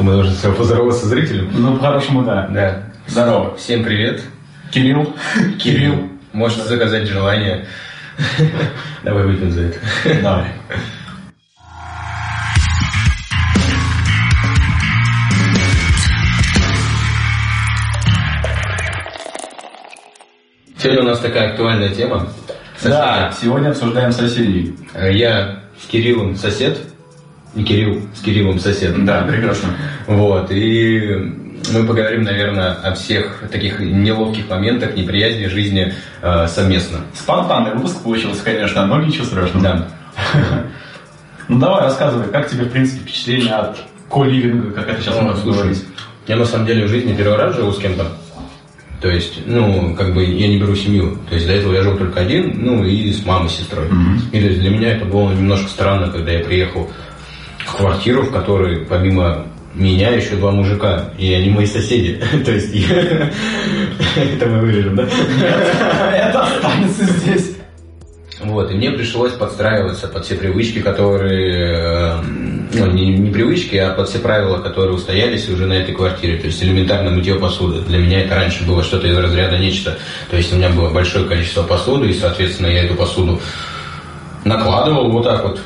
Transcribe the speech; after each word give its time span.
что 0.00 0.06
мы 0.06 0.12
должны 0.14 0.32
сначала 0.32 0.54
поздороваться 0.54 1.04
с 1.04 1.08
зрителем. 1.10 1.50
Ну, 1.52 1.76
по-хорошему, 1.76 2.24
да. 2.24 2.48
Да. 2.48 2.84
Здорово. 3.06 3.54
Всем 3.58 3.84
привет. 3.84 4.22
Кирилл. 4.70 5.14
Кирилл. 5.58 6.08
Можете 6.32 6.62
заказать 6.62 7.06
желание. 7.06 7.66
Давай 9.04 9.24
выпьем 9.24 9.50
за 9.50 9.64
это. 9.64 9.78
Давай. 10.22 10.46
Сегодня 20.78 21.02
у 21.02 21.06
нас 21.08 21.18
такая 21.18 21.50
актуальная 21.50 21.90
тема. 21.90 22.26
Да, 22.82 23.34
сегодня 23.38 23.68
обсуждаем 23.68 24.12
соседей. 24.12 24.74
Э, 24.94 25.12
Я 25.12 25.60
с 25.78 25.86
Кириллом 25.88 26.36
сосед. 26.36 26.78
Не 27.54 27.64
Кирилл, 27.64 28.02
с 28.14 28.20
Кириллом 28.20 28.58
сосед. 28.58 29.04
Да, 29.04 29.22
прекрасно. 29.22 29.70
Вот, 30.06 30.50
и 30.50 31.34
мы 31.72 31.84
поговорим, 31.84 32.22
наверное, 32.22 32.72
о 32.72 32.94
всех 32.94 33.42
таких 33.50 33.80
неловких 33.80 34.48
моментах 34.48 34.96
неприязни 34.96 35.46
жизни 35.46 35.92
э, 36.22 36.46
совместно. 36.46 36.98
Спонтанный 37.14 37.74
выпуск 37.74 38.02
получился, 38.02 38.44
конечно, 38.44 38.86
но 38.86 39.00
ничего 39.00 39.24
страшного. 39.24 39.62
Да. 39.62 39.88
Ну 41.48 41.58
давай, 41.58 41.82
рассказывай, 41.82 42.28
как 42.28 42.48
тебе, 42.48 42.66
в 42.66 42.70
принципе, 42.70 43.00
впечатление 43.00 43.52
от 43.52 43.76
ко-ливинга, 44.08 44.70
как 44.70 44.88
это 44.88 45.02
сейчас 45.02 45.16
Ну, 45.16 45.22
можно 45.22 45.42
слушай, 45.42 45.58
говорить? 45.58 45.84
Я 46.28 46.36
на 46.36 46.44
самом 46.44 46.64
деле 46.64 46.84
в 46.84 46.88
жизни 46.88 47.12
первый 47.12 47.36
раз 47.38 47.56
живу 47.56 47.72
с 47.72 47.78
кем-то. 47.78 48.06
То 49.00 49.08
есть, 49.08 49.40
ну, 49.46 49.96
как 49.96 50.14
бы 50.14 50.22
я 50.24 50.46
не 50.46 50.58
беру 50.58 50.76
семью. 50.76 51.18
То 51.28 51.34
есть 51.34 51.48
до 51.48 51.54
этого 51.54 51.72
я 51.72 51.82
жил 51.82 51.96
только 51.96 52.20
один, 52.20 52.54
ну 52.64 52.84
и 52.84 53.10
с 53.12 53.26
мамой, 53.26 53.48
с 53.48 53.54
сестрой. 53.56 53.86
И 54.30 54.38
то 54.40 54.46
есть 54.46 54.60
для 54.60 54.70
меня 54.70 54.92
это 54.92 55.06
было 55.06 55.32
немножко 55.32 55.68
странно, 55.68 56.12
когда 56.12 56.30
я 56.30 56.44
приехал 56.44 56.88
в 57.70 57.76
квартиру, 57.76 58.22
в 58.22 58.32
которой 58.32 58.84
помимо 58.84 59.46
меня 59.74 60.10
еще 60.10 60.36
два 60.36 60.50
мужика, 60.50 61.10
и 61.16 61.32
они 61.32 61.50
мои 61.50 61.66
соседи. 61.66 62.20
То 62.44 62.50
есть 62.50 62.74
это 64.16 64.46
мы 64.46 64.60
вырежем, 64.60 64.96
да? 64.96 65.08
Это 66.14 66.42
останется 66.42 67.04
здесь. 67.04 67.56
Вот, 68.40 68.70
и 68.70 68.74
мне 68.74 68.90
пришлось 68.90 69.32
подстраиваться 69.32 70.08
под 70.08 70.24
все 70.24 70.34
привычки, 70.34 70.80
которые, 70.80 71.76
э, 71.76 72.22
ну, 72.72 72.86
не, 72.90 73.18
не 73.18 73.30
привычки, 73.30 73.76
а 73.76 73.92
под 73.92 74.08
все 74.08 74.18
правила, 74.18 74.58
которые 74.58 74.94
устоялись 74.94 75.46
уже 75.50 75.66
на 75.66 75.74
этой 75.74 75.94
квартире. 75.94 76.38
То 76.38 76.46
есть 76.46 76.62
элементарно 76.62 77.10
мытье 77.10 77.34
посуды. 77.34 77.82
Для 77.82 77.98
меня 77.98 78.22
это 78.22 78.36
раньше 78.36 78.64
было 78.64 78.82
что-то 78.82 79.08
из 79.08 79.18
разряда 79.18 79.58
нечто. 79.58 79.98
То 80.30 80.38
есть 80.38 80.54
у 80.54 80.56
меня 80.56 80.70
было 80.70 80.88
большое 80.88 81.26
количество 81.26 81.62
посуды, 81.64 82.08
и, 82.08 82.14
соответственно, 82.14 82.68
я 82.68 82.84
эту 82.84 82.94
посуду 82.94 83.40
накладывал 84.44 85.10
вот 85.10 85.24
так 85.24 85.44
вот 85.44 85.60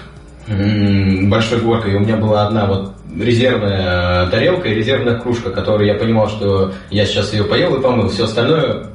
большой 0.46 1.60
горкой. 1.60 1.92
И 1.92 1.96
у 1.96 2.00
меня 2.00 2.16
была 2.16 2.46
одна 2.46 2.66
вот 2.66 2.92
резервная 3.18 4.26
тарелка 4.28 4.68
и 4.68 4.74
резервная 4.74 5.18
кружка, 5.18 5.50
которую 5.50 5.86
я 5.86 5.94
понимал, 5.94 6.28
что 6.28 6.72
я 6.90 7.06
сейчас 7.06 7.32
ее 7.32 7.44
поел 7.44 7.76
и 7.76 7.82
помыл. 7.82 8.08
Все 8.08 8.24
остальное 8.24 8.94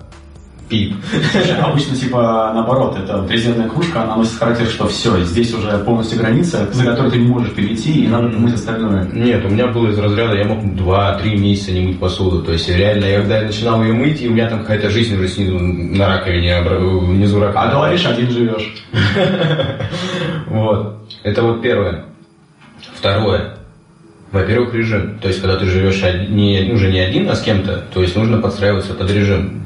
пип. 0.70 0.96
Слушай, 1.32 1.56
Обычно, 1.60 1.96
типа, 1.96 2.52
наоборот, 2.54 2.96
это 2.98 3.18
вот 3.18 3.32
резервная 3.32 3.68
кружка, 3.68 4.04
она 4.04 4.16
носит 4.16 4.38
характер, 4.38 4.68
что 4.68 4.88
все, 4.88 5.20
здесь 5.24 5.54
уже 5.54 5.78
полностью 5.80 6.20
граница, 6.20 6.70
за 6.72 6.84
которую 6.86 7.12
ты 7.12 7.18
не 7.18 7.28
можешь 7.28 7.52
перейти, 7.54 8.04
и 8.06 8.08
надо 8.08 8.30
помыть 8.30 8.54
остальное. 8.54 9.10
Нет, 9.12 9.44
у 9.44 9.50
меня 9.50 9.68
было 9.68 9.90
из 9.90 9.98
разряда, 9.98 10.36
я 10.36 10.46
мог 10.46 10.64
2-3 10.64 11.38
месяца 11.38 11.72
не 11.72 11.82
мыть 11.82 12.00
посуду. 12.00 12.44
То 12.44 12.54
есть 12.54 12.70
реально, 12.70 13.06
я 13.06 13.20
когда 13.22 13.40
я 13.40 13.48
начинал 13.48 13.84
ее 13.84 13.94
мыть, 13.94 14.22
и 14.22 14.28
у 14.28 14.32
меня 14.32 14.48
там 14.48 14.62
какая-то 14.62 14.90
жизнь 14.90 15.16
уже 15.16 15.28
снизу 15.28 15.58
на 15.58 16.08
раковине, 16.08 16.62
внизу 16.62 17.40
раковины. 17.40 17.60
А 17.60 17.72
говоришь, 17.72 18.06
один 18.06 18.30
живешь. 18.30 18.74
Вот. 20.48 20.99
Это 21.24 21.44
вот 21.44 21.62
первое. 21.62 22.06
Второе. 22.96 23.56
Во-первых, 24.32 24.74
режим. 24.74 25.18
То 25.20 25.28
есть, 25.28 25.42
когда 25.42 25.58
ты 25.58 25.66
живешь 25.66 26.02
не, 26.30 26.72
уже 26.72 26.92
не 26.92 27.00
один, 27.00 27.30
а 27.30 27.36
с 27.36 27.42
кем-то, 27.42 27.84
то 27.94 28.02
есть 28.02 28.16
нужно 28.16 28.38
подстраиваться 28.38 28.94
под 28.94 29.10
режим. 29.12 29.64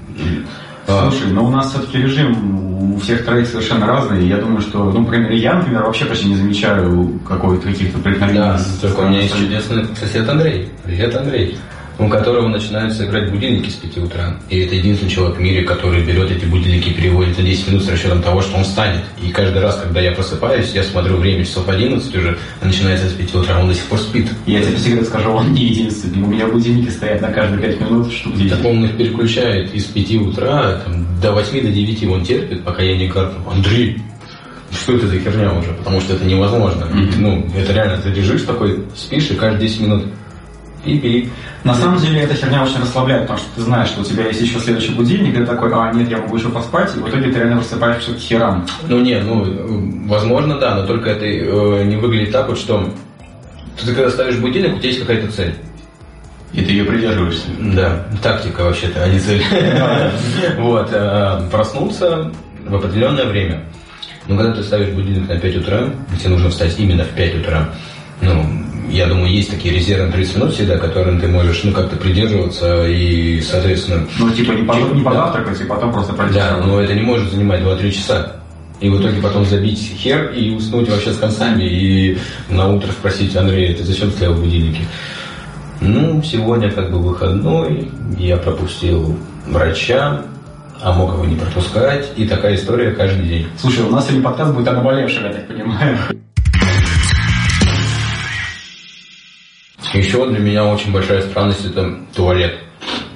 А, 0.87 1.09
Слушай, 1.09 1.31
но 1.31 1.45
у 1.45 1.49
нас 1.49 1.71
все-таки 1.71 1.97
режим 1.97 2.93
у 2.93 2.99
всех 2.99 3.25
троих 3.25 3.47
совершенно 3.47 3.85
разный. 3.85 4.27
Я 4.27 4.37
думаю, 4.37 4.61
что, 4.61 4.91
ну, 4.91 5.01
например, 5.01 5.31
я, 5.31 5.55
например, 5.55 5.83
вообще 5.83 6.05
почти 6.05 6.27
не 6.27 6.35
замечаю 6.35 7.19
какой-то 7.27 7.67
каких-то 7.67 7.99
преткновений. 7.99 8.39
Да, 8.39 8.59
только 8.81 8.99
у 9.01 9.09
меня 9.09 9.21
есть 9.21 9.37
чудесный 9.37 9.85
сосед 9.95 10.27
Андрей. 10.27 10.69
Привет, 10.83 11.15
Андрей. 11.15 11.57
У 11.99 12.09
которого 12.09 12.47
начинаются 12.47 13.05
играть 13.05 13.31
будильники 13.31 13.69
с 13.69 13.73
5 13.73 13.97
утра. 13.99 14.35
И 14.49 14.59
это 14.59 14.75
единственный 14.75 15.09
человек 15.09 15.37
в 15.37 15.41
мире, 15.41 15.63
который 15.63 16.03
берет 16.03 16.31
эти 16.31 16.45
будильники 16.45 16.89
и 16.89 16.93
переводит 16.93 17.37
на 17.37 17.43
10 17.43 17.67
минут 17.67 17.83
с 17.83 17.89
расчетом 17.89 18.21
того, 18.21 18.41
что 18.41 18.57
он 18.57 18.63
встанет. 18.63 19.03
И 19.21 19.29
каждый 19.29 19.61
раз, 19.61 19.79
когда 19.81 20.01
я 20.01 20.11
просыпаюсь, 20.11 20.71
я 20.73 20.83
смотрю 20.83 21.17
время 21.17 21.45
часов 21.45 21.69
11 21.69 22.15
уже, 22.15 22.37
а 22.61 22.65
начинается 22.65 23.07
с 23.09 23.13
5 23.13 23.35
утра, 23.35 23.59
он 23.59 23.67
до 23.67 23.75
сих 23.75 23.85
пор 23.85 23.99
спит. 23.99 24.27
Я 24.47 24.61
тебе 24.61 24.77
секрету 24.77 25.05
скажу, 25.05 25.29
он 25.29 25.53
не 25.53 25.65
единственный. 25.65 26.23
У 26.23 26.27
меня 26.27 26.47
будильники 26.47 26.89
стоят 26.89 27.21
на 27.21 27.31
каждые 27.31 27.61
5 27.61 27.81
минут, 27.81 28.11
штук 28.11 28.35
10. 28.35 28.49
Так 28.49 28.65
он 28.65 28.85
их 28.85 28.97
переключает 28.97 29.73
из 29.73 29.85
5 29.85 30.15
утра 30.15 30.81
там, 30.83 31.05
до 31.21 31.31
8 31.31 31.61
до 31.61 31.71
9 31.71 32.03
он 32.07 32.23
терпит, 32.25 32.63
пока 32.63 32.81
я 32.81 32.97
не 32.97 33.07
гаркну. 33.07 33.49
Андрей, 33.49 34.01
что 34.71 34.95
это 34.95 35.07
за 35.07 35.19
херня 35.19 35.53
уже? 35.53 35.71
Потому 35.73 36.01
что 36.01 36.15
это 36.15 36.25
невозможно. 36.25 36.85
И, 36.95 37.19
ну, 37.19 37.47
это 37.55 37.73
реально, 37.73 37.97
ты 37.97 38.09
лежишь 38.09 38.41
такой, 38.41 38.83
спишь, 38.95 39.29
и 39.29 39.35
каждые 39.35 39.69
10 39.69 39.81
минут 39.81 40.03
пип-пип. 40.83 41.29
На 41.63 41.73
самом 41.73 41.97
деле 41.97 42.21
эта 42.21 42.33
херня 42.33 42.63
очень 42.63 42.79
расслабляет, 42.81 43.23
потому 43.23 43.39
что 43.39 43.47
ты 43.55 43.61
знаешь, 43.61 43.89
что 43.89 44.01
у 44.01 44.03
тебя 44.03 44.27
есть 44.27 44.41
еще 44.41 44.59
следующий 44.59 44.93
будильник, 44.93 45.35
и 45.35 45.37
ты 45.37 45.45
такой, 45.45 45.71
а, 45.73 45.91
нет, 45.93 46.09
я 46.09 46.17
могу 46.17 46.35
еще 46.35 46.49
поспать, 46.49 46.95
и 46.95 46.99
в 46.99 47.09
итоге 47.09 47.31
ты 47.31 47.39
реально 47.39 47.57
просыпаешься 47.57 48.13
к 48.13 48.17
херам. 48.17 48.65
Ну 48.87 48.99
не, 48.99 49.19
ну 49.19 50.07
возможно, 50.07 50.59
да, 50.59 50.75
но 50.75 50.85
только 50.85 51.11
это 51.11 51.25
э, 51.25 51.83
не 51.85 51.95
выглядит 51.95 52.31
так 52.31 52.49
вот, 52.49 52.57
что 52.57 52.93
ты 53.81 53.93
когда 53.93 54.09
ставишь 54.09 54.37
будильник, 54.37 54.75
у 54.75 54.79
тебя 54.79 54.89
есть 54.89 55.01
какая-то 55.01 55.31
цель. 55.31 55.55
И 56.53 56.61
ты 56.61 56.71
ее 56.71 56.83
придерживаешься. 56.83 57.47
Да, 57.59 58.05
тактика 58.21 58.61
вообще-то, 58.61 59.03
а 59.03 59.07
не 59.07 59.19
цель. 59.19 59.43
Вот, 60.59 60.89
э, 60.91 61.41
проснуться 61.51 62.31
в 62.65 62.75
определенное 62.75 63.25
время. 63.25 63.63
Но 64.27 64.37
когда 64.37 64.53
ты 64.53 64.63
ставишь 64.63 64.89
будильник 64.89 65.27
на 65.27 65.39
5 65.39 65.57
утра, 65.57 65.89
тебе 66.19 66.29
нужно 66.29 66.49
встать 66.49 66.79
именно 66.79 67.03
в 67.03 67.09
5 67.09 67.35
утра. 67.41 67.69
Ну, 68.21 68.45
я 68.93 69.07
думаю, 69.07 69.31
есть 69.31 69.49
такие 69.49 69.73
резервы 69.73 70.05
на 70.05 70.11
30 70.11 70.35
минут 70.35 70.53
всегда, 70.53 70.77
которым 70.77 71.19
ты 71.19 71.27
можешь, 71.27 71.63
ну, 71.63 71.71
как-то 71.71 71.95
придерживаться 71.95 72.85
и, 72.87 73.41
соответственно... 73.41 74.07
Ну, 74.19 74.29
типа, 74.29 74.51
не, 74.51 74.63
по, 74.63 74.73
не 74.73 75.03
да. 75.03 75.09
позавтракать, 75.09 75.61
и 75.61 75.63
потом 75.63 75.91
просто 75.91 76.13
пройти. 76.13 76.35
Да, 76.35 76.61
но 76.63 76.79
это 76.79 76.93
не 76.93 77.01
может 77.01 77.31
занимать 77.31 77.61
2-3 77.61 77.91
часа. 77.91 78.33
И 78.79 78.89
в 78.89 79.01
итоге 79.01 79.19
потом 79.19 79.45
забить 79.45 79.79
хер 79.97 80.31
и 80.33 80.51
уснуть 80.51 80.89
вообще 80.89 81.11
с 81.11 81.17
концами, 81.17 81.63
и 81.63 82.17
на 82.49 82.67
утро 82.67 82.91
спросить, 82.91 83.35
Андрей, 83.35 83.73
ты 83.73 83.83
зачем 83.83 84.11
ставил 84.11 84.35
будильники? 84.35 84.81
Ну, 85.81 86.21
сегодня 86.21 86.69
как 86.69 86.91
бы 86.91 86.99
выходной, 86.99 87.89
я 88.19 88.37
пропустил 88.37 89.17
врача, 89.47 90.21
а 90.81 90.93
мог 90.93 91.13
его 91.13 91.25
не 91.25 91.35
пропускать, 91.35 92.11
и 92.15 92.27
такая 92.27 92.55
история 92.55 92.91
каждый 92.91 93.25
день. 93.25 93.47
Слушай, 93.57 93.85
у 93.85 93.89
нас 93.89 94.05
сегодня 94.05 94.23
подкаст 94.23 94.53
будет 94.53 94.67
о 94.67 94.73
наболевшем, 94.73 95.25
я 95.25 95.33
так 95.33 95.47
понимаю. 95.47 95.97
Еще 99.93 100.25
для 100.27 100.39
меня 100.39 100.65
очень 100.65 100.91
большая 100.91 101.21
странность 101.21 101.65
это 101.65 101.95
туалет. 102.15 102.55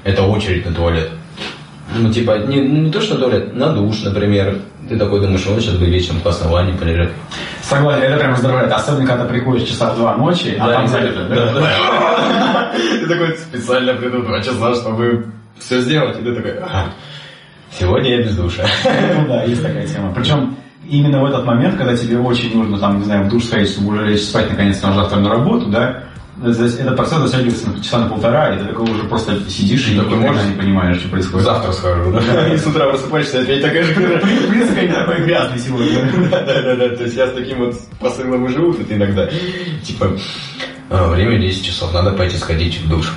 Это 0.03 0.23
очередь 0.23 0.65
на 0.65 0.73
туалет. 0.73 1.09
Ну, 1.95 2.11
типа, 2.11 2.39
не, 2.47 2.57
не 2.59 2.91
то, 2.91 3.01
что 3.01 3.17
туалет, 3.17 3.53
на 3.55 3.69
душ, 3.69 4.03
например. 4.03 4.59
Ты 4.87 4.97
такой 4.97 5.19
думаешь, 5.19 5.45
вот 5.45 5.59
сейчас 5.59 5.75
бы 5.75 5.85
вечером 5.85 6.21
в 6.21 6.45
ванне 6.49 6.73
полежать. 6.73 7.09
Согласен, 7.61 8.03
это 8.03 8.17
прям 8.17 8.31
раздражает. 8.31 8.71
Особенно, 8.71 9.05
когда 9.05 9.25
приходишь 9.25 9.67
часа 9.67 9.91
в 9.91 9.97
два 9.97 10.15
ночи, 10.15 10.55
а 10.57 10.71
там 10.71 10.87
залито. 10.87 11.25
Ты 12.71 13.07
такой 13.07 13.35
специально 13.37 13.93
приду 13.95 14.21
два 14.21 14.39
часа, 14.41 14.75
чтобы 14.75 15.25
все 15.57 15.81
сделать. 15.81 16.17
И 16.19 16.23
ты 16.23 16.33
такой, 16.33 16.57
«Ага, 16.59 16.93
сегодня 17.77 18.17
я 18.17 18.23
без 18.23 18.37
душа. 18.37 18.63
Ну 19.17 19.27
да, 19.27 19.43
есть 19.43 19.61
такая 19.61 19.85
тема. 19.85 20.13
Причем 20.13 20.55
именно 20.87 21.21
в 21.21 21.25
этот 21.25 21.43
момент, 21.43 21.75
когда 21.75 21.97
тебе 21.97 22.19
очень 22.19 22.55
нужно, 22.55 22.77
там, 22.79 22.99
не 22.99 23.05
знаю, 23.05 23.25
в 23.25 23.29
душ 23.29 23.45
сходить, 23.45 23.71
чтобы 23.71 23.93
уже 23.93 24.05
лечь 24.05 24.21
спать, 24.21 24.49
наконец-то, 24.49 24.87
на 24.87 24.93
завтра 24.93 25.19
на 25.19 25.29
работу, 25.29 25.65
да, 25.67 26.03
этот 26.43 26.95
процесс 26.95 27.19
затягивается 27.19 27.69
на 27.69 27.83
часа 27.83 27.99
на 27.99 28.09
полтора, 28.09 28.53
и 28.55 28.59
ты 28.59 28.65
такой 28.65 28.89
уже 28.91 29.03
просто 29.03 29.39
сидишь 29.49 29.87
и 29.87 29.95
Такой 29.97 30.17
никогда 30.17 30.33
можешь- 30.33 30.49
не 30.49 30.55
понимаешь, 30.55 30.97
что 30.99 31.09
происходит. 31.09 31.45
Завтра 31.45 31.71
схожу, 31.71 32.11
да? 32.11 32.53
И 32.53 32.57
с 32.57 32.65
утра 32.65 32.87
просыпаешься, 32.87 33.41
опять 33.41 33.61
такая 33.61 33.83
же 33.83 33.93
принципе, 34.49 34.85
я 34.87 34.93
такой 34.93 35.25
грязный 35.25 35.59
сегодня. 35.59 36.29
Да-да-да, 36.31 36.95
то 36.95 37.03
есть 37.03 37.15
я 37.15 37.27
с 37.27 37.33
таким 37.33 37.59
вот 37.59 37.75
посылом 37.99 38.45
и 38.45 38.49
живу 38.49 38.73
тут 38.73 38.91
иногда. 38.91 39.27
Типа, 39.83 40.17
«А, 40.89 41.09
время 41.09 41.39
10 41.39 41.65
часов, 41.65 41.93
надо 41.93 42.11
пойти 42.11 42.37
сходить 42.37 42.79
в 42.81 42.87
душ. 42.89 43.13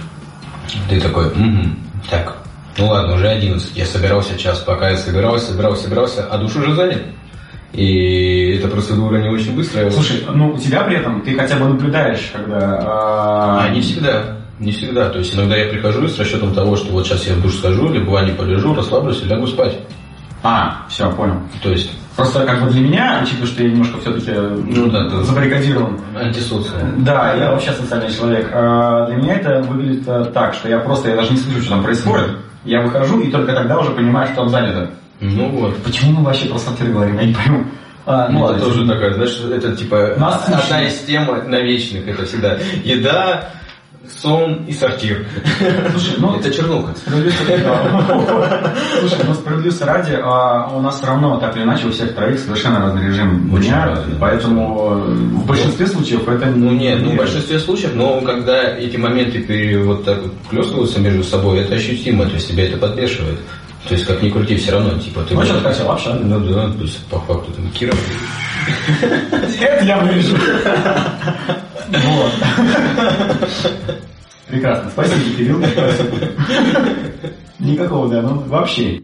Ты 0.88 1.00
такой, 1.00 1.26
«Угу, 1.26 1.68
так, 2.10 2.36
ну 2.78 2.88
ладно, 2.88 3.14
уже 3.14 3.28
11. 3.28 3.76
Я 3.76 3.84
собирался 3.84 4.36
час, 4.38 4.60
пока 4.60 4.90
я 4.90 4.96
собирался, 4.96 5.52
собирался, 5.52 5.82
собирался, 5.84 6.26
а 6.26 6.38
душ 6.38 6.56
уже 6.56 6.74
занят. 6.74 7.02
И 7.72 8.56
эта 8.58 8.68
процедура 8.68 9.18
не 9.18 9.28
очень 9.28 9.54
быстрая. 9.54 9.90
Слушай, 9.90 10.24
ну 10.32 10.50
у 10.54 10.58
тебя 10.58 10.82
при 10.82 10.96
этом 10.96 11.20
ты 11.22 11.34
хотя 11.34 11.56
бы 11.56 11.66
наблюдаешь, 11.68 12.30
когда... 12.32 12.78
а, 12.82 13.64
А 13.64 13.68
не 13.70 13.80
всегда. 13.80 14.38
Не 14.58 14.72
всегда. 14.72 15.08
То 15.08 15.18
есть 15.18 15.34
иногда 15.34 15.56
я 15.56 15.70
прихожу 15.70 16.06
с 16.08 16.18
расчетом 16.18 16.52
того, 16.52 16.76
что 16.76 16.92
вот 16.92 17.06
сейчас 17.06 17.26
я 17.26 17.34
в 17.34 17.42
душ 17.42 17.54
схожу, 17.54 17.88
либо 17.92 18.10
ванне 18.10 18.32
полежу, 18.32 18.74
расслаблюсь 18.74 19.22
и 19.22 19.26
лягу 19.26 19.46
спать. 19.46 19.78
А, 20.42 20.84
все, 20.88 21.10
понял. 21.12 21.36
То 21.62 21.70
есть 21.70 21.90
Просто 22.16 22.44
как 22.44 22.62
бы 22.64 22.70
для 22.70 22.80
меня, 22.82 23.20
учитывая, 23.22 23.46
что 23.46 23.62
я 23.62 23.70
немножко 23.70 23.98
все-таки 24.00 24.30
Ну 24.32 24.90
да, 24.90 25.08
ты- 25.08 25.22
забаррикадирован, 25.22 25.98
Антисоциум. 26.20 27.04
да, 27.04 27.32
я 27.34 27.52
вообще 27.52 27.72
социальный 27.72 28.12
человек. 28.12 28.50
А 28.52 29.06
Для 29.06 29.16
меня 29.16 29.34
это 29.36 29.62
выглядит 29.62 30.02
э, 30.06 30.26
так, 30.34 30.52
что 30.54 30.68
я 30.68 30.80
просто, 30.80 31.08
я 31.10 31.16
даже 31.16 31.30
не 31.30 31.38
слышу, 31.38 31.60
что 31.62 31.70
там 31.70 31.82
происходит. 31.84 32.30
Я 32.64 32.82
выхожу 32.82 33.20
и 33.20 33.30
только 33.30 33.52
тогда 33.54 33.78
уже 33.78 33.90
понимаю, 33.92 34.26
что 34.26 34.36
там 34.42 34.48
занято. 34.50 34.90
Ну 35.20 35.48
вот. 35.50 35.76
Почему 35.82 36.20
мы 36.20 36.24
вообще 36.24 36.46
про 36.46 36.58
сортир 36.58 36.88
говорим, 36.88 37.18
я 37.18 37.26
не 37.26 37.34
пойму. 37.34 37.64
А, 38.06 38.28
ну 38.28 38.38
Ну, 38.38 38.44
ладно, 38.44 38.56
это 38.56 38.64
тоже 38.66 38.86
такая, 38.86 39.14
знаешь, 39.14 39.40
это 39.52 39.76
типа 39.76 40.14
Насыщенно. 40.16 40.58
одна 40.58 40.82
из 40.86 40.98
тем 41.00 41.50
навечных, 41.50 42.08
это 42.08 42.24
всегда 42.24 42.58
еда, 42.82 43.50
сон 44.20 44.64
и 44.66 44.72
сортир. 44.72 45.26
Слушай, 45.92 46.14
ну, 46.18 46.34
это 46.36 46.50
чернуха. 46.52 46.94
Слушай, 47.04 47.32
ну 49.26 49.34
справедливости 49.34 49.82
ради, 49.82 50.18
а, 50.22 50.68
у 50.74 50.80
нас 50.80 50.96
все 50.96 51.06
равно 51.06 51.38
так 51.38 51.54
или 51.56 51.62
иначе 51.62 51.86
у 51.86 51.92
всех 51.92 52.14
троих 52.14 52.38
совершенно 52.38 52.80
разный 52.80 53.06
режим 53.06 53.52
Очень 53.52 53.68
дня, 53.68 53.86
разный. 53.86 54.14
поэтому 54.18 54.88
в 54.94 55.46
большинстве 55.46 55.86
случаев 55.86 56.26
это 56.26 56.46
Ну 56.46 56.70
нет, 56.72 57.00
ну 57.02 57.10
в 57.10 57.16
большинстве 57.16 57.58
случаев, 57.58 57.92
но 57.94 58.20
когда 58.22 58.62
эти 58.76 58.96
моменты 58.96 59.78
вот 59.84 60.04
так 60.04 60.18
вот 60.22 60.98
между 60.98 61.22
собой, 61.22 61.60
это 61.60 61.74
ощутимо, 61.74 62.24
то 62.26 62.34
есть 62.34 62.48
тебя 62.48 62.64
это 62.66 62.78
подбешивает. 62.78 63.38
То 63.88 63.94
есть 63.94 64.06
как 64.06 64.22
ни 64.22 64.30
крути, 64.30 64.56
все 64.56 64.72
равно, 64.72 64.98
типа 64.98 65.22
ты... 65.22 65.34
Ну, 65.34 65.42
что 65.42 65.60
хотел, 65.60 65.90
общаться? 65.90 66.22
Ну 66.22 66.40
да, 66.40 66.70
то 66.70 66.82
есть 66.82 67.04
по 67.06 67.18
факту 67.20 67.52
там 67.52 67.70
Киров. 67.70 67.98
Это 69.60 69.84
я 69.84 69.98
вырежу. 69.98 70.36
Вот. 71.88 72.32
Прекрасно, 74.48 74.90
спасибо, 74.90 75.36
Кирилл. 75.36 75.64
Никакого, 77.58 78.08
да, 78.08 78.22
ну 78.22 78.40
вообще. 78.46 79.02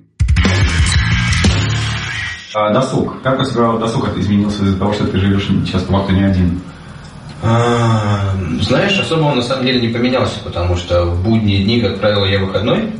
А, 2.54 2.72
досуг. 2.72 3.20
Как 3.22 3.38
у 3.40 3.44
тебя 3.44 3.72
досуг 3.72 4.16
изменился 4.16 4.62
из-за 4.62 4.78
того, 4.78 4.92
что 4.92 5.06
ты 5.06 5.18
живешь 5.18 5.46
сейчас 5.66 5.82
по 5.82 5.92
факту 5.92 6.12
не 6.12 6.22
один? 6.22 6.60
А, 7.42 8.34
Знаешь, 8.62 8.98
особо 8.98 9.24
он 9.24 9.36
на 9.36 9.42
самом 9.42 9.66
деле 9.66 9.80
не 9.80 9.88
поменялся, 9.88 10.38
потому 10.42 10.76
что 10.76 11.04
в 11.04 11.22
будние 11.22 11.64
дни, 11.64 11.80
как 11.80 12.00
правило, 12.00 12.24
я 12.24 12.40
выходной, 12.40 12.92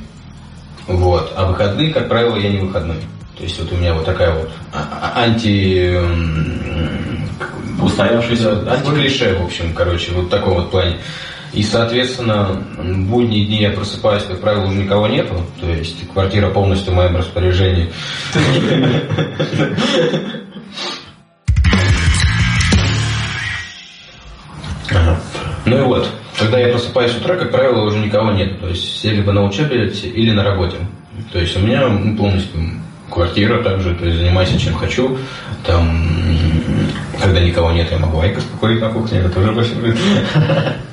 вот, 0.87 1.33
а 1.37 1.47
выходные, 1.47 1.93
как 1.93 2.09
правило, 2.09 2.37
я 2.37 2.51
не 2.51 2.59
выходной. 2.59 2.97
То 3.37 3.43
есть 3.43 3.59
вот 3.59 3.73
у 3.73 3.77
меня 3.77 3.95
вот 3.95 4.05
такая 4.05 4.33
вот 4.35 4.51
а- 4.73 5.13
а- 5.15 5.25
анти... 5.25 5.95
Устоявшийся. 7.81 8.73
Антиклише, 8.73 9.37
в 9.39 9.45
общем, 9.45 9.75
короче, 9.75 10.13
вот 10.13 10.25
в 10.25 10.29
таком 10.31 10.55
вот 10.55 10.71
плане. 10.71 10.97
И, 11.53 11.63
соответственно, 11.63 12.63
в 12.77 12.99
будние 13.09 13.45
дни 13.47 13.63
я 13.63 13.71
просыпаюсь, 13.71 14.25
как 14.25 14.41
правило, 14.41 14.71
никого 14.71 15.07
нету, 15.07 15.43
то 15.61 15.69
есть 15.71 16.09
квартира 16.13 16.49
полностью 16.51 16.93
в 16.93 16.97
моем 16.97 17.17
распоряжении. 17.17 17.91
Ну 25.67 25.79
и 25.79 25.83
вот, 25.83 26.09
когда 26.39 26.59
я 26.59 26.69
просыпаюсь 26.69 27.13
с 27.13 27.17
утра, 27.17 27.37
как 27.37 27.51
правило, 27.51 27.83
уже 27.83 27.99
никого 27.99 28.33
нет. 28.33 28.61
То 28.61 28.69
есть 28.69 28.85
все 28.85 29.11
либо 29.11 29.33
на 29.33 29.45
учебе 29.45 29.89
или 29.89 30.33
на 30.33 30.45
работе. 30.45 30.77
То 31.33 31.39
есть 31.39 31.57
у 31.57 31.61
меня 31.61 31.89
ну, 31.89 32.17
полностью 32.17 32.61
квартира 33.11 33.63
также, 33.63 33.95
то 33.95 34.05
есть 34.05 34.19
занимайся 34.19 34.59
чем 34.59 34.75
хочу. 34.75 35.17
Там, 35.65 36.07
когда 37.21 37.41
никого 37.41 37.73
нет, 37.73 37.91
я 37.91 37.99
могу 37.99 38.21
айкос 38.21 38.45
покурить 38.45 38.81
на 38.81 38.91
кухне, 38.91 39.19
это 39.21 39.31
тоже 39.31 39.53
вообще 39.53 39.75
будет. 39.75 39.99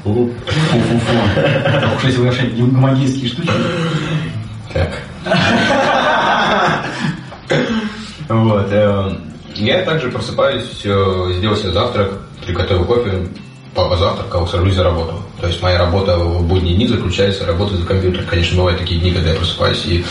Фу-фу-фу. 0.03 1.39
Это 1.39 1.91
уж 1.95 2.03
если 2.03 2.19
вы 2.19 2.25
вообще 2.25 2.43
магические 2.57 3.29
штучки. 3.29 3.51
Так. 4.73 5.03
Вот. 8.29 8.67
э, 8.71 9.15
Я 9.55 9.83
также 9.83 10.09
просыпаюсь, 10.09 10.81
э, 10.85 11.31
сделал 11.37 11.55
себе 11.55 11.71
завтрак, 11.71 12.19
приготовил 12.45 12.85
кофе, 12.85 13.27
папа 13.73 13.97
завтракал, 13.97 14.47
сажусь 14.47 14.75
за 14.75 14.83
работу. 14.83 15.21
То 15.39 15.47
есть 15.47 15.61
моя 15.61 15.77
работа 15.77 16.17
в 16.17 16.47
будние 16.47 16.75
дни 16.75 16.87
заключается 16.87 17.45
в 17.45 17.77
за 17.77 17.85
компьютер. 17.85 18.23
Конечно, 18.29 18.57
бывают 18.57 18.79
такие 18.79 18.99
дни, 18.99 19.11
когда 19.11 19.31
я 19.31 19.35
просыпаюсь 19.35 19.85
и... 19.85 20.05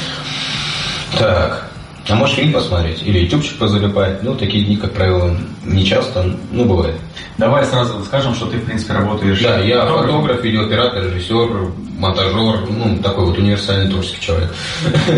Так, 1.19 1.72
а 2.08 2.14
можешь 2.16 2.37
фильм 2.37 2.52
посмотреть? 2.52 3.02
Или 3.02 3.20
ютубчик 3.20 3.58
позалипать? 3.58 4.22
Ну, 4.22 4.34
такие 4.34 4.64
дни, 4.64 4.76
как 4.76 4.93
правило, 4.93 5.37
не 5.64 5.84
часто, 5.84 6.25
ну, 6.50 6.64
бывает. 6.64 6.96
Давай 7.38 7.64
сразу 7.64 8.02
скажем, 8.04 8.34
что 8.34 8.46
ты, 8.46 8.58
в 8.58 8.64
принципе, 8.64 8.94
работаешь... 8.94 9.40
Да, 9.40 9.58
я 9.60 9.82
фотографом. 9.82 10.22
фотограф, 10.22 10.44
видеооператор, 10.44 11.04
режиссер, 11.04 11.72
монтажер, 11.99 12.69
ну, 12.69 12.99
такой 12.99 13.26
вот 13.26 13.38
универсальный 13.38 13.90
творческий 13.90 14.20
человек. 14.20 14.52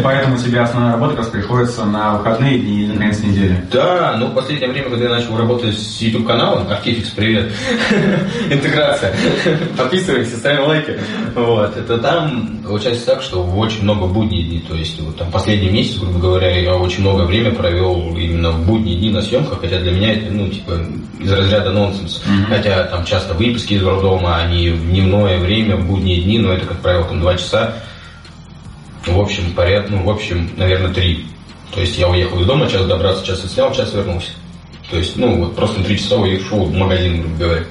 Поэтому 0.03 0.37
тебе 0.37 0.61
основная 0.61 0.93
работа 0.93 1.17
как 1.17 1.33
приходится 1.33 1.85
на 1.85 2.19
выходные 2.19 2.59
дни 2.59 2.85
и 2.85 2.87
на 2.87 2.99
конец 2.99 3.21
недели. 3.21 3.65
Да, 3.73 4.17
ну 4.19 4.27
в 4.27 4.35
последнее 4.35 4.71
время, 4.71 4.91
когда 4.91 5.05
я 5.05 5.11
начал 5.11 5.37
работать 5.37 5.79
с 5.79 6.01
YouTube 6.01 6.27
каналом, 6.27 6.69
Артификс, 6.71 7.11
привет, 7.11 7.53
интеграция, 8.51 9.15
подписывайся, 9.77 10.37
ставим 10.37 10.65
лайки, 10.65 10.99
вот, 11.35 11.77
это 11.77 11.99
там 11.99 12.59
получается 12.65 13.07
так, 13.07 13.23
что 13.23 13.45
очень 13.45 13.83
много 13.83 14.07
будние 14.07 14.43
дни, 14.45 14.61
то 14.61 14.75
есть 14.75 15.01
вот 15.01 15.17
там 15.17 15.31
последний 15.31 15.71
месяц, 15.71 15.99
грубо 15.99 16.19
говоря, 16.19 16.51
я 16.51 16.74
очень 16.77 17.01
много 17.01 17.23
время 17.23 17.53
провел 17.53 18.17
именно 18.17 18.51
в 18.51 18.67
будние 18.67 18.97
дни 18.97 19.11
на 19.11 19.23
съемках, 19.23 19.61
хотя 19.61 19.79
для 19.79 19.93
меня 19.93 20.13
это, 20.15 20.33
ну, 20.33 20.49
типа, 20.49 20.73
из 21.21 21.33
разряда 21.33 21.73
нонсенс, 21.73 22.23
хотя 22.49 22.85
там 22.85 23.05
часто 23.05 23.35
выпуски 23.35 23.75
из 23.75 23.83
роддома, 23.83 24.37
они 24.37 24.71
в 24.71 24.91
дневное 24.91 25.39
время, 25.39 25.77
в 25.77 25.87
будние 25.87 26.23
дни, 26.23 26.39
но 26.39 26.53
это, 26.53 26.67
как 26.67 26.79
правило, 26.81 27.05
там 27.05 27.21
два 27.21 27.37
часа, 27.37 27.75
в 29.07 29.21
общем, 29.21 29.53
поряд, 29.53 29.91
ну, 29.91 30.03
в 30.03 30.11
общем, 30.11 30.51
наверное, 30.57 30.93
три. 30.93 31.27
То 31.75 31.81
есть 31.81 31.99
я 31.99 32.09
уехал 32.09 32.41
из 32.41 32.47
дома, 32.47 32.71
час 32.71 32.87
добраться, 32.87 33.27
час 33.27 33.45
отснял, 33.45 33.73
час 33.75 33.93
вернулся. 33.93 34.31
То 34.91 34.99
есть, 34.99 35.17
ну, 35.17 35.37
вот 35.37 35.57
просто 35.57 35.81
на 35.81 35.85
три 35.85 35.99
часа 35.99 36.17
уехал 36.17 36.65
в 36.65 36.75
магазин, 36.75 37.21
грубо 37.21 37.37
говоря. 37.37 37.65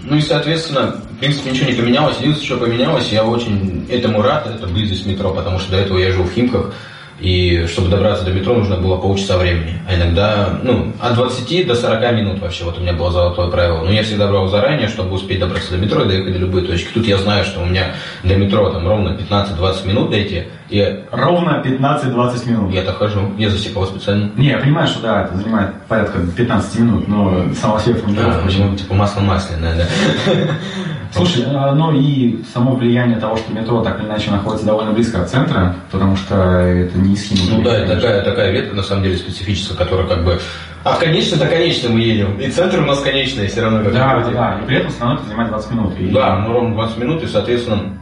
Ну 0.00 0.16
и, 0.16 0.20
соответственно, 0.20 1.02
в 1.10 1.18
принципе, 1.18 1.50
ничего 1.50 1.70
не 1.70 1.76
поменялось. 1.76 2.16
Единственное, 2.18 2.46
что 2.46 2.56
поменялось, 2.58 3.08
я 3.10 3.24
очень 3.24 3.86
этому 3.90 4.22
рад, 4.22 4.46
это 4.46 4.66
близость 4.66 5.04
метро, 5.06 5.34
потому 5.34 5.58
что 5.58 5.72
до 5.72 5.78
этого 5.78 5.98
я 5.98 6.12
жил 6.12 6.22
в 6.22 6.32
Химках, 6.32 6.72
и 7.20 7.66
чтобы 7.66 7.88
добраться 7.88 8.24
до 8.24 8.30
метро, 8.30 8.54
нужно 8.54 8.76
было 8.76 8.96
полчаса 8.96 9.38
времени. 9.38 9.80
А 9.88 9.94
иногда, 9.94 10.60
ну, 10.62 10.92
от 11.00 11.14
20 11.14 11.66
до 11.66 11.74
40 11.74 12.12
минут 12.14 12.38
вообще, 12.40 12.64
вот 12.64 12.78
у 12.78 12.80
меня 12.80 12.92
было 12.92 13.10
золотое 13.10 13.48
правило. 13.48 13.82
Но 13.82 13.90
я 13.90 14.02
всегда 14.04 14.28
брал 14.28 14.48
заранее, 14.48 14.88
чтобы 14.88 15.14
успеть 15.14 15.40
добраться 15.40 15.72
до 15.72 15.78
метро 15.78 16.04
и 16.04 16.08
доехать 16.08 16.32
до 16.32 16.38
любой 16.38 16.62
точки. 16.62 16.88
Тут 16.94 17.06
я 17.06 17.18
знаю, 17.18 17.44
что 17.44 17.60
у 17.60 17.66
меня 17.66 17.94
до 18.22 18.36
метро 18.36 18.70
там 18.70 18.86
ровно 18.86 19.18
15-20 19.18 19.86
минут 19.88 20.10
дойти, 20.10 20.44
и 20.70 21.04
Ровно 21.10 21.62
15-20 21.64 22.50
минут. 22.50 22.72
я 22.72 22.82
так 22.82 22.96
хожу, 22.96 23.32
я 23.38 23.48
засекал 23.48 23.86
специально. 23.86 24.30
Не, 24.36 24.48
я 24.48 24.58
понимаю, 24.58 24.86
что 24.86 25.00
да, 25.00 25.24
это 25.24 25.36
занимает 25.36 25.74
порядка 25.88 26.18
15 26.36 26.78
минут, 26.80 27.08
но 27.08 27.44
сама 27.54 27.78
себе 27.80 27.94
формулировка 27.94 28.46
очень 28.46 28.62
почему 28.62 28.76
типа 28.76 28.94
масло 28.94 29.20
масляное, 29.20 29.76
да. 29.76 30.32
Слушай, 31.12 31.44
а, 31.46 31.74
ну 31.74 31.92
и 31.92 32.42
само 32.52 32.74
влияние 32.74 33.18
того, 33.18 33.36
что 33.36 33.52
метро 33.52 33.82
так 33.82 33.98
или 33.98 34.06
иначе 34.06 34.30
находится 34.30 34.66
довольно 34.66 34.92
близко 34.92 35.22
от 35.22 35.30
центра, 35.30 35.74
потому 35.90 36.16
что 36.16 36.34
это 36.34 36.98
не 36.98 37.16
Химки. 37.16 37.50
Ну 37.50 37.62
да, 37.62 37.78
это 37.78 37.94
такая, 37.96 38.22
такая 38.22 38.52
ветка 38.52 38.76
на 38.76 38.82
самом 38.82 39.04
деле 39.04 39.16
специфическая, 39.16 39.76
которая 39.76 40.06
как 40.06 40.24
бы... 40.24 40.38
А 40.84 40.92
в 40.92 40.98
конечном-то 40.98 41.46
конечно 41.46 41.88
мы 41.88 42.00
едем. 42.00 42.38
И 42.38 42.50
центр 42.50 42.80
у 42.80 42.84
нас 42.84 43.00
конечный 43.00 43.48
все 43.48 43.62
равно 43.62 43.82
как 43.82 43.92
Да, 43.92 44.24
да, 44.30 44.60
и 44.62 44.66
при 44.66 44.76
этом 44.76 44.92
равно 45.00 45.14
это 45.16 45.24
занимает 45.24 45.50
20 45.50 45.70
минут. 45.70 45.98
И 45.98 46.08
Да, 46.08 46.38
ну 46.40 46.52
ровно 46.52 46.74
20 46.74 46.98
минут, 46.98 47.22
и, 47.22 47.26
соответственно, 47.26 47.94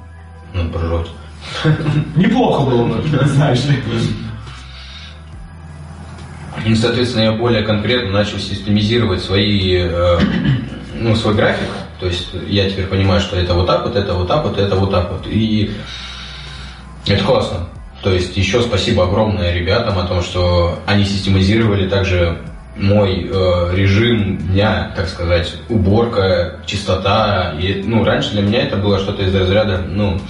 ну, 0.53 0.69
прожить. 0.71 1.11
Неплохо 2.17 2.63
было 2.63 2.85
бы, 2.87 3.27
знаешь 3.27 3.65
ли. 3.65 3.83
И, 6.65 6.75
соответственно, 6.75 7.23
я 7.25 7.33
более 7.33 7.63
конкретно 7.63 8.11
начал 8.11 8.39
системизировать 8.39 9.23
свои, 9.23 9.77
э, 9.77 10.19
ну, 10.95 11.15
свой 11.15 11.35
график. 11.35 11.69
То 12.01 12.07
есть 12.07 12.29
я 12.49 12.69
теперь 12.69 12.87
понимаю, 12.87 13.21
что 13.21 13.37
это 13.37 13.55
вот 13.55 13.67
так 13.67 13.85
вот, 13.85 13.97
это 13.97 14.15
вот 14.15 14.29
так 14.29 14.45
вот, 14.45 14.59
это 14.59 14.75
вот 14.77 14.91
так 14.91 15.13
вот. 15.13 15.27
И 15.27 15.71
это 17.07 17.23
классно. 17.25 17.69
То 18.03 18.13
есть 18.13 18.37
еще 18.37 18.61
спасибо 18.63 19.05
огромное 19.05 19.53
ребятам 19.53 19.99
о 19.99 20.07
том, 20.07 20.23
что 20.23 20.79
они 20.87 21.05
систематизировали 21.05 21.89
также 21.89 22.39
мой 22.77 23.31
э, 23.33 23.75
режим 23.75 24.37
дня, 24.37 24.93
так 24.95 25.09
сказать, 25.09 25.55
уборка, 25.69 26.61
чистота. 26.67 27.55
И, 27.59 27.83
ну, 27.85 28.05
раньше 28.05 28.33
для 28.33 28.43
меня 28.43 28.63
это 28.63 28.77
было 28.77 28.99
что-то 28.99 29.23
из 29.23 29.35
разряда, 29.35 29.79
ну, 29.79 30.21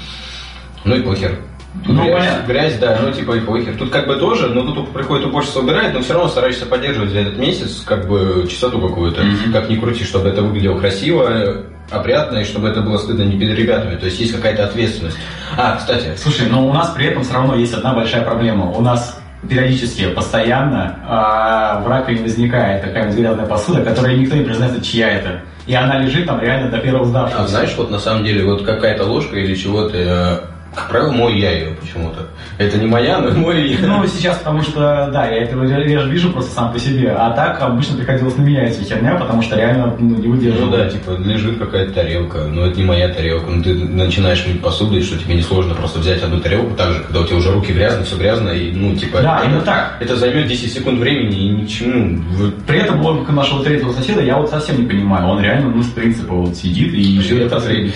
ну 0.86 0.96
и 0.96 1.02
похер. 1.02 1.38
Тут 1.84 1.94
Ну, 1.94 2.04
грязь, 2.04 2.24
понятно. 2.24 2.46
грязь, 2.46 2.78
да, 2.78 2.98
ну 3.02 3.12
типа 3.12 3.32
и 3.32 3.40
похер. 3.40 3.74
Тут 3.76 3.90
как 3.90 4.06
бы 4.06 4.16
тоже, 4.16 4.48
но 4.48 4.62
тут 4.72 4.92
приходит 4.92 5.26
уборщица 5.26 5.60
убирает, 5.60 5.92
но 5.92 6.00
все 6.00 6.14
равно 6.14 6.28
стараешься 6.28 6.64
поддерживать 6.64 7.10
за 7.10 7.18
этот 7.18 7.36
месяц 7.38 7.82
как 7.84 8.08
бы 8.08 8.46
чистоту 8.48 8.80
какую-то, 8.80 9.22
как 9.52 9.68
ни 9.68 9.76
крути, 9.76 10.04
чтобы 10.04 10.28
это 10.30 10.42
выглядело 10.42 10.78
красиво, 10.78 11.64
опрятно, 11.90 12.38
и 12.38 12.44
чтобы 12.44 12.68
это 12.68 12.80
было 12.80 12.96
стыдно 12.98 13.22
не 13.22 13.38
перед 13.38 13.58
ребятами. 13.58 13.96
То 13.96 14.06
есть 14.06 14.18
есть 14.18 14.34
какая-то 14.34 14.64
ответственность. 14.64 15.18
А, 15.56 15.76
кстати, 15.76 16.12
Слушай, 16.16 16.48
но 16.50 16.66
у 16.66 16.72
нас 16.72 16.90
при 16.90 17.06
этом 17.06 17.22
все 17.22 17.34
равно 17.34 17.56
есть 17.56 17.74
одна 17.74 17.94
большая 17.94 18.22
проблема. 18.22 18.70
У 18.70 18.80
нас 18.80 19.20
периодически, 19.48 20.06
постоянно 20.08 20.98
а, 21.06 21.80
в 21.82 21.88
раковине 21.88 22.22
возникает 22.22 22.82
такая 22.82 23.12
грязная 23.12 23.46
посуда, 23.46 23.82
которая 23.82 24.16
никто 24.16 24.34
не 24.34 24.44
признается, 24.44 24.82
чья 24.82 25.10
это. 25.10 25.42
И 25.66 25.74
она 25.74 25.98
лежит 25.98 26.26
там 26.26 26.40
реально 26.40 26.70
до 26.70 26.78
первого 26.78 27.04
а 27.04 27.06
сдавшегося. 27.06 27.48
знаешь, 27.48 27.74
вот 27.76 27.90
на 27.90 27.98
самом 27.98 28.24
деле 28.24 28.44
вот 28.44 28.64
какая-то 28.64 29.04
ложка 29.04 29.36
или 29.36 29.54
чего-то, 29.54 30.48
как 30.76 30.90
правило, 30.90 31.10
мой 31.10 31.38
я 31.38 31.52
ее 31.52 31.74
почему-то. 31.74 32.28
Это 32.58 32.76
не 32.78 32.86
моя, 32.86 33.18
но 33.18 33.30
мой 33.32 33.66
я. 33.66 33.78
Ну, 33.86 34.06
сейчас, 34.06 34.38
потому 34.38 34.62
что, 34.62 35.08
да, 35.12 35.26
я 35.26 35.42
этого 35.42 35.64
реже 35.64 36.08
вижу 36.10 36.30
просто 36.30 36.52
сам 36.52 36.72
по 36.72 36.78
себе. 36.78 37.12
А 37.12 37.30
так 37.30 37.60
обычно 37.62 37.96
приходилось 37.96 38.36
на 38.36 38.42
меня 38.42 38.64
эта 38.64 38.82
херня, 38.84 39.14
потому 39.14 39.40
что 39.42 39.56
реально 39.56 39.96
ну, 39.98 40.16
не 40.16 40.28
выдерживаю. 40.28 40.66
Ну 40.66 40.76
да, 40.76 40.88
типа 40.88 41.12
лежит 41.18 41.58
какая-то 41.58 41.92
тарелка, 41.92 42.44
но 42.44 42.66
это 42.66 42.78
не 42.78 42.84
моя 42.84 43.08
тарелка. 43.08 43.50
Ну 43.50 43.62
ты 43.62 43.74
начинаешь 43.74 44.44
мыть 44.46 44.60
посуду, 44.60 44.98
и 44.98 45.02
что 45.02 45.18
тебе 45.18 45.34
несложно 45.34 45.74
просто 45.74 45.98
взять 45.98 46.22
одну 46.22 46.40
тарелку, 46.40 46.76
так 46.76 46.92
же, 46.92 47.00
когда 47.00 47.20
у 47.20 47.24
тебя 47.24 47.36
уже 47.38 47.52
руки 47.52 47.72
грязные, 47.72 48.04
все 48.04 48.16
грязно, 48.16 48.50
и 48.50 48.70
ну 48.72 48.94
типа... 48.94 49.22
Да, 49.22 49.38
это, 49.38 49.46
именно 49.46 49.62
так. 49.62 49.96
Это 50.00 50.14
займет 50.16 50.46
10 50.46 50.72
секунд 50.72 50.98
времени 51.00 51.38
и 51.38 51.48
ничему. 51.48 52.20
Вы- 52.32 52.52
При 52.66 52.80
этом 52.80 53.00
логика 53.00 53.32
нашего 53.32 53.64
третьего 53.64 53.92
соседа 53.92 54.20
я 54.20 54.36
вот 54.36 54.50
совсем 54.50 54.78
не 54.78 54.86
понимаю. 54.86 55.26
Он 55.26 55.42
реально, 55.42 55.70
ну, 55.70 55.82
с 55.82 55.88
принципа 55.88 56.34
вот 56.34 56.54
сидит 56.54 56.92
и... 56.92 57.48
По 57.48 57.60
средней. 57.60 57.92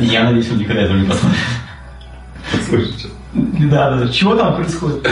Я 0.00 0.24
надеюсь, 0.24 0.50
он 0.50 0.58
никогда 0.58 0.82
этого 0.82 0.96
не 0.96 1.06
посмотрит. 1.06 1.38
Слышите? 2.68 3.08
Да, 3.32 3.90
да, 3.90 3.96
да. 4.04 4.08
Чего 4.08 4.34
там 4.34 4.56
происходит? 4.56 5.08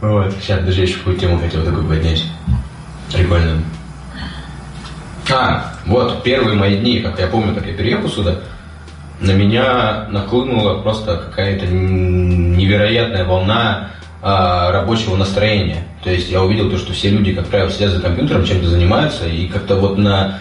Вот, 0.00 0.32
сейчас 0.40 0.62
даже 0.64 0.82
еще 0.82 0.98
какую 0.98 1.16
тему 1.16 1.38
хотел 1.38 1.64
такую 1.64 1.86
поднять. 1.86 2.24
Прикольно. 3.12 3.62
А, 5.32 5.74
вот, 5.86 6.22
первые 6.22 6.56
мои 6.56 6.76
дни, 6.76 7.00
как 7.00 7.18
я 7.18 7.26
помню, 7.26 7.54
как 7.54 7.66
я 7.66 7.72
переехал 7.72 8.08
сюда, 8.08 8.40
на 9.20 9.30
меня 9.30 10.06
нахлынула 10.10 10.82
просто 10.82 11.16
какая-то 11.16 11.66
невероятная 11.66 13.24
волна 13.24 13.90
а, 14.20 14.72
рабочего 14.72 15.16
настроения. 15.16 15.86
То 16.02 16.10
есть 16.10 16.30
я 16.30 16.42
увидел 16.42 16.70
то, 16.70 16.76
что 16.76 16.92
все 16.92 17.08
люди, 17.10 17.32
как 17.32 17.46
правило, 17.46 17.70
сидят 17.70 17.92
за 17.92 18.00
компьютером, 18.00 18.44
чем-то 18.44 18.68
занимаются, 18.68 19.26
и 19.26 19.46
как-то 19.46 19.76
вот 19.76 19.96
на 19.96 20.40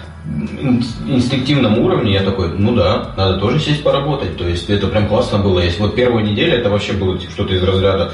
инстинктивном 1.08 1.80
уровне 1.80 2.14
я 2.14 2.22
такой, 2.22 2.50
ну 2.58 2.76
да, 2.76 3.14
надо 3.18 3.38
тоже 3.38 3.60
сесть 3.60 3.84
поработать. 3.84 4.38
То 4.38 4.48
есть 4.48 4.70
это 4.70 4.88
прям 4.88 5.08
классно 5.08 5.40
было. 5.40 5.60
Если 5.60 5.82
вот 5.82 5.96
первая 5.96 6.24
неделя, 6.24 6.58
это 6.58 6.70
вообще 6.70 6.94
было 6.94 7.18
типа, 7.18 7.32
что-то 7.32 7.54
из 7.54 7.64
разряда 7.64 8.14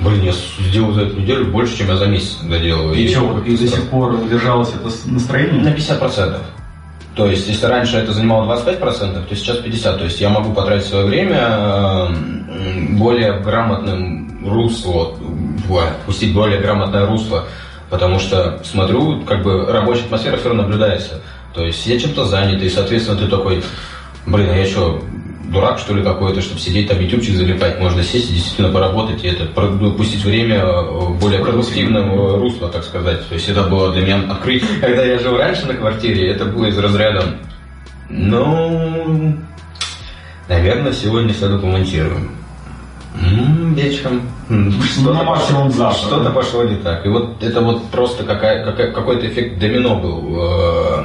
Блин, 0.00 0.22
я 0.22 0.32
сделал 0.32 0.92
за 0.92 1.02
эту 1.02 1.20
неделю 1.20 1.46
больше, 1.46 1.78
чем 1.78 1.88
я 1.88 1.96
за 1.96 2.06
месяц 2.06 2.38
доделываю. 2.42 2.94
И 2.94 3.06
что, 3.08 3.38
и 3.46 3.56
до 3.56 3.66
сих 3.68 3.88
пор 3.90 4.14
удержалось 4.14 4.70
это 4.74 4.90
с- 4.90 5.04
На 5.04 5.14
настроение? 5.14 5.72
50%. 5.72 6.40
То 7.14 7.26
есть, 7.26 7.48
если 7.48 7.66
раньше 7.66 7.96
это 7.98 8.12
занимало 8.12 8.44
25%, 8.44 9.28
то 9.28 9.36
сейчас 9.36 9.58
50%. 9.58 9.98
То 9.98 10.04
есть, 10.04 10.20
я 10.20 10.30
могу 10.30 10.52
потратить 10.52 10.86
свое 10.86 11.06
время 11.06 11.38
э, 11.38 12.08
более 12.90 13.38
грамотным 13.38 14.40
русло, 14.44 15.14
пустить 16.06 16.34
более 16.34 16.60
грамотное 16.60 17.06
русло, 17.06 17.44
потому 17.94 18.18
что 18.18 18.60
смотрю, 18.64 19.20
как 19.20 19.44
бы 19.44 19.66
рабочая 19.66 20.02
атмосфера 20.06 20.36
все 20.36 20.48
равно 20.48 20.64
наблюдается. 20.64 21.20
То 21.54 21.62
есть, 21.64 21.78
все 21.78 22.00
чем-то 22.00 22.24
заняты, 22.24 22.66
и, 22.66 22.68
соответственно, 22.68 23.16
ты 23.16 23.28
такой, 23.28 23.62
блин, 24.26 24.48
а 24.50 24.56
я 24.56 24.66
что, 24.66 25.00
дурак, 25.44 25.78
что 25.78 25.94
ли, 25.94 26.02
какой-то, 26.02 26.40
чтобы 26.40 26.58
сидеть 26.58 26.88
там 26.88 26.98
ютубчик 26.98 27.36
залипать, 27.36 27.78
можно 27.78 28.02
сесть 28.02 28.30
и 28.30 28.34
действительно 28.34 28.70
поработать, 28.70 29.22
и 29.22 29.28
это 29.28 29.44
про- 29.44 29.68
пустить 29.92 30.24
время 30.24 30.56
э, 30.56 30.80
в 30.82 31.20
более 31.20 31.38
продуктивном 31.38 32.10
э, 32.10 32.36
русло, 32.38 32.68
так 32.68 32.82
сказать. 32.82 33.28
То 33.28 33.34
есть 33.34 33.48
это 33.48 33.62
было 33.62 33.92
для 33.92 34.02
меня 34.02 34.24
открыть. 34.28 34.64
Когда 34.80 35.04
я 35.04 35.16
жил 35.20 35.36
раньше 35.36 35.66
на 35.66 35.74
квартире, 35.74 36.32
это 36.32 36.46
было 36.46 36.64
из 36.66 36.76
разряда, 36.76 37.36
ну, 38.08 39.36
наверное, 40.48 40.92
сегодня 40.92 41.32
сяду 41.32 41.60
помонтируем. 41.60 42.32
М, 43.22 43.74
вечером. 43.74 44.22
М, 44.50 44.74
Ну, 45.02 45.12
максимум 45.24 45.72
Что-то 45.72 46.30
пошло 46.30 46.64
не 46.64 46.76
так. 46.76 47.06
И 47.06 47.08
вот 47.08 47.42
это 47.42 47.60
вот 47.60 47.84
просто 47.90 48.24
какая, 48.24 48.64
какая- 48.64 48.92
какой-то 48.92 49.26
эффект 49.26 49.58
домино 49.58 49.96
был. 49.96 50.36
э, 50.38 51.04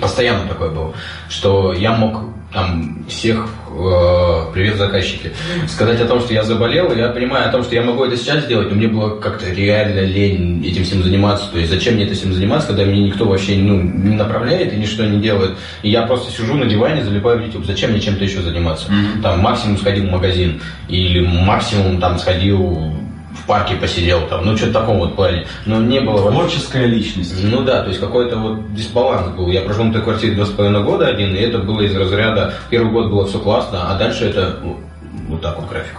постоянно 0.00 0.46
такой 0.48 0.70
был. 0.70 0.94
Что 1.28 1.72
я 1.72 1.92
мог 1.92 2.20
там 2.52 3.04
всех 3.08 3.48
э, 3.68 4.44
привет 4.52 4.76
заказчики 4.76 5.32
сказать 5.68 6.00
о 6.00 6.06
том, 6.06 6.20
что 6.20 6.34
я 6.34 6.42
заболел, 6.42 6.92
я 6.94 7.08
понимаю 7.08 7.48
о 7.48 7.52
том, 7.52 7.62
что 7.62 7.74
я 7.74 7.82
могу 7.82 8.04
это 8.04 8.16
сейчас 8.16 8.44
сделать, 8.44 8.68
но 8.70 8.74
мне 8.74 8.88
было 8.88 9.20
как-то 9.20 9.48
реально 9.50 10.00
лень 10.00 10.64
этим 10.66 10.84
всем 10.84 11.02
заниматься. 11.02 11.50
То 11.52 11.58
есть 11.58 11.70
зачем 11.70 11.94
мне 11.94 12.04
этим 12.04 12.14
всем 12.14 12.32
заниматься, 12.32 12.68
когда 12.68 12.84
меня 12.84 13.06
никто 13.06 13.24
вообще 13.24 13.56
ну, 13.56 13.80
не 13.80 14.16
направляет 14.16 14.72
и 14.72 14.76
ничто 14.76 15.04
не 15.04 15.20
делает. 15.20 15.56
И 15.82 15.90
я 15.90 16.02
просто 16.02 16.32
сижу 16.32 16.54
на 16.54 16.66
диване, 16.66 17.04
залипаю 17.04 17.38
в 17.38 17.46
YouTube. 17.46 17.66
Зачем 17.66 17.92
мне 17.92 18.00
чем-то 18.00 18.24
еще 18.24 18.42
заниматься? 18.42 18.90
Там 19.22 19.40
максимум 19.40 19.78
сходил 19.78 20.06
в 20.06 20.10
магазин 20.10 20.60
или 20.88 21.20
максимум 21.20 22.00
там 22.00 22.18
сходил 22.18 22.92
в 23.32 23.46
парке 23.46 23.76
посидел 23.76 24.26
там, 24.28 24.44
ну 24.44 24.56
что-то 24.56 24.70
в 24.70 24.74
таком 24.74 24.98
вот 24.98 25.16
плане. 25.16 25.46
Но 25.66 25.80
не 25.80 26.00
было 26.00 26.30
Творческая 26.30 26.86
личность. 26.86 27.34
ну 27.42 27.62
да, 27.62 27.82
то 27.82 27.88
есть 27.88 28.00
какой-то 28.00 28.36
вот 28.36 28.74
дисбаланс 28.74 29.34
был. 29.36 29.48
Я 29.48 29.62
прожил 29.62 29.84
в 29.84 29.90
этой 29.90 30.02
квартире 30.02 30.34
два 30.34 30.46
с 30.46 30.50
половиной 30.50 30.82
года 30.82 31.06
один, 31.06 31.34
и 31.34 31.38
это 31.38 31.58
было 31.58 31.80
из 31.82 31.94
разряда, 31.94 32.54
первый 32.70 32.92
год 32.92 33.10
было 33.10 33.26
все 33.26 33.38
классно, 33.38 33.90
а 33.90 33.98
дальше 33.98 34.26
это 34.26 34.58
ну, 34.62 34.80
вот 35.28 35.40
так 35.40 35.58
вот 35.58 35.68
график. 35.68 35.96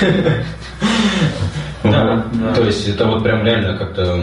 Да, 1.82 2.24
да. 2.32 2.52
То 2.54 2.64
есть 2.64 2.88
это 2.88 3.06
вот 3.06 3.22
прям 3.22 3.44
реально 3.44 3.76
как-то, 3.76 4.20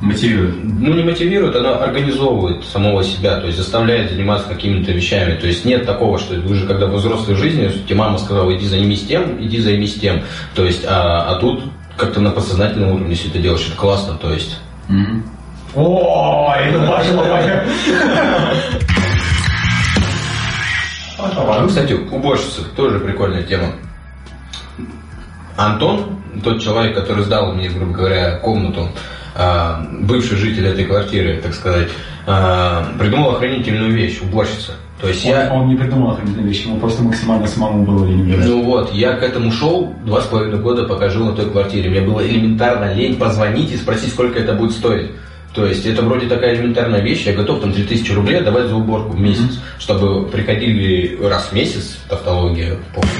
Мотивирует. 0.00 0.62
ну 0.62 0.92
не 0.92 1.02
мотивирует, 1.02 1.56
оно 1.56 1.80
организовывает 1.80 2.64
самого 2.64 3.02
себя, 3.02 3.40
то 3.40 3.46
есть 3.46 3.56
заставляет 3.56 4.10
заниматься 4.10 4.46
какими-то 4.46 4.92
вещами. 4.92 5.36
То 5.36 5.46
есть 5.46 5.64
нет 5.64 5.86
такого, 5.86 6.18
что 6.18 6.34
уже 6.34 6.66
когда 6.66 6.86
во 6.86 6.98
взрослой 6.98 7.34
жизни, 7.34 7.66
тебе 7.68 7.96
мама 7.96 8.18
сказала, 8.18 8.54
иди 8.54 8.66
займись 8.66 9.06
тем, 9.06 9.42
иди 9.42 9.58
займись 9.58 9.94
тем. 9.94 10.22
То 10.54 10.66
есть, 10.66 10.84
а, 10.86 11.30
а 11.30 11.36
тут 11.36 11.62
как-то 11.96 12.20
на 12.20 12.30
подсознательном 12.30 12.90
уровне 12.90 13.14
все 13.14 13.28
это 13.28 13.38
делаешь, 13.38 13.66
это 13.66 13.76
классно, 13.76 14.18
то 14.18 14.30
есть. 14.32 14.58
О, 15.74 16.54
это 16.54 16.78
пошло. 16.86 17.24
Ну, 21.60 21.68
кстати, 21.68 21.94
уборщица 21.94 22.64
тоже 22.76 23.00
прикольная 23.00 23.44
тема. 23.44 23.72
Антон, 25.56 26.20
тот 26.44 26.60
человек, 26.62 26.94
который 26.94 27.24
сдал 27.24 27.54
мне, 27.54 27.70
грубо 27.70 27.92
говоря, 27.92 28.38
комнату, 28.38 28.90
а, 28.90 29.15
бывший 30.00 30.36
житель 30.36 30.66
этой 30.66 30.84
квартиры, 30.84 31.40
так 31.42 31.54
сказать, 31.54 31.88
а, 32.26 32.86
придумал 32.98 33.32
охранительную 33.32 33.92
вещь, 33.92 34.20
уборщица. 34.20 34.72
То 35.00 35.08
есть 35.08 35.24
я... 35.24 35.50
Он, 35.52 35.62
он 35.62 35.68
не 35.68 35.76
придумал 35.76 36.12
охранительные 36.12 36.48
вещи, 36.48 36.66
ему 36.66 36.80
просто 36.80 37.02
максимально 37.02 37.46
самому 37.46 37.84
было 37.84 38.06
лень 38.06 38.22
убирать. 38.22 38.46
Ну 38.46 38.62
вот, 38.62 38.92
я 38.94 39.12
к 39.12 39.22
этому 39.22 39.52
шел 39.52 39.94
два 40.04 40.22
с 40.22 40.26
половиной 40.26 40.58
года, 40.58 40.84
пока 40.84 41.10
жил 41.10 41.26
на 41.26 41.32
той 41.32 41.50
квартире. 41.50 41.90
Мне 41.90 42.00
было 42.00 42.26
элементарно 42.26 42.92
лень 42.94 43.16
позвонить 43.16 43.72
и 43.72 43.76
спросить, 43.76 44.10
сколько 44.10 44.38
это 44.38 44.54
будет 44.54 44.72
стоить. 44.72 45.10
То 45.54 45.64
есть 45.64 45.86
это 45.86 46.02
вроде 46.02 46.26
такая 46.26 46.54
элементарная 46.54 47.00
вещь, 47.00 47.24
я 47.24 47.32
готов 47.32 47.60
там 47.60 47.72
3000 47.72 48.12
рублей 48.12 48.40
отдавать 48.40 48.66
за 48.66 48.76
уборку 48.76 49.12
в 49.12 49.20
месяц, 49.20 49.58
чтобы 49.78 50.26
приходили 50.28 51.18
раз 51.22 51.44
в 51.44 51.52
месяц, 51.52 51.98
тавтология, 52.10 52.76
помню, 52.94 53.10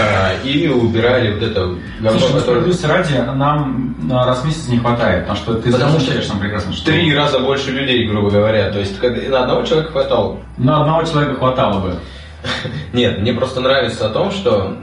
а, 0.00 0.34
и 0.44 0.68
убирали 0.68 1.32
вот 1.34 1.42
это 1.42 1.74
говно, 2.00 2.18
Слушай, 2.18 2.32
ну, 2.34 2.40
которое... 2.40 2.60
справедливости 2.72 2.86
ради, 2.86 3.36
нам 3.36 3.96
на 4.02 4.26
раз 4.26 4.42
в 4.42 4.46
месяц 4.46 4.68
не 4.68 4.78
хватает, 4.78 5.26
потому 5.26 5.36
что 5.38 5.54
ты 5.54 5.72
Потому 5.72 6.00
что 6.00 6.28
нам 6.28 6.40
прекрасно, 6.40 6.72
что 6.72 6.86
Три 6.86 7.14
раза 7.14 7.38
больше 7.40 7.70
людей, 7.70 8.06
грубо 8.06 8.30
говоря. 8.30 8.70
То 8.70 8.78
есть 8.78 9.00
на 9.02 9.42
одного 9.42 9.62
человека 9.62 9.92
хватало. 9.92 10.38
на 10.56 10.80
одного 10.80 11.04
человека 11.04 11.34
хватало 11.36 11.80
бы. 11.80 11.94
Нет, 12.92 13.18
мне 13.20 13.32
просто 13.32 13.60
нравится 13.60 14.06
о 14.06 14.10
том, 14.10 14.30
что 14.30 14.76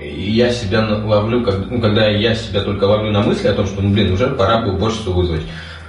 я 0.00 0.50
себя 0.50 0.86
ловлю, 1.04 1.42
как- 1.44 1.70
ну, 1.70 1.80
когда 1.80 2.08
я 2.08 2.34
себя 2.34 2.60
только 2.60 2.84
ловлю 2.84 3.10
на 3.10 3.22
мысли 3.22 3.48
о 3.48 3.52
том, 3.52 3.66
что, 3.66 3.80
ну, 3.82 3.90
блин, 3.90 4.12
уже 4.12 4.28
пора 4.28 4.60
бы 4.60 4.74
уборщицу 4.74 5.12
вызвать 5.12 5.42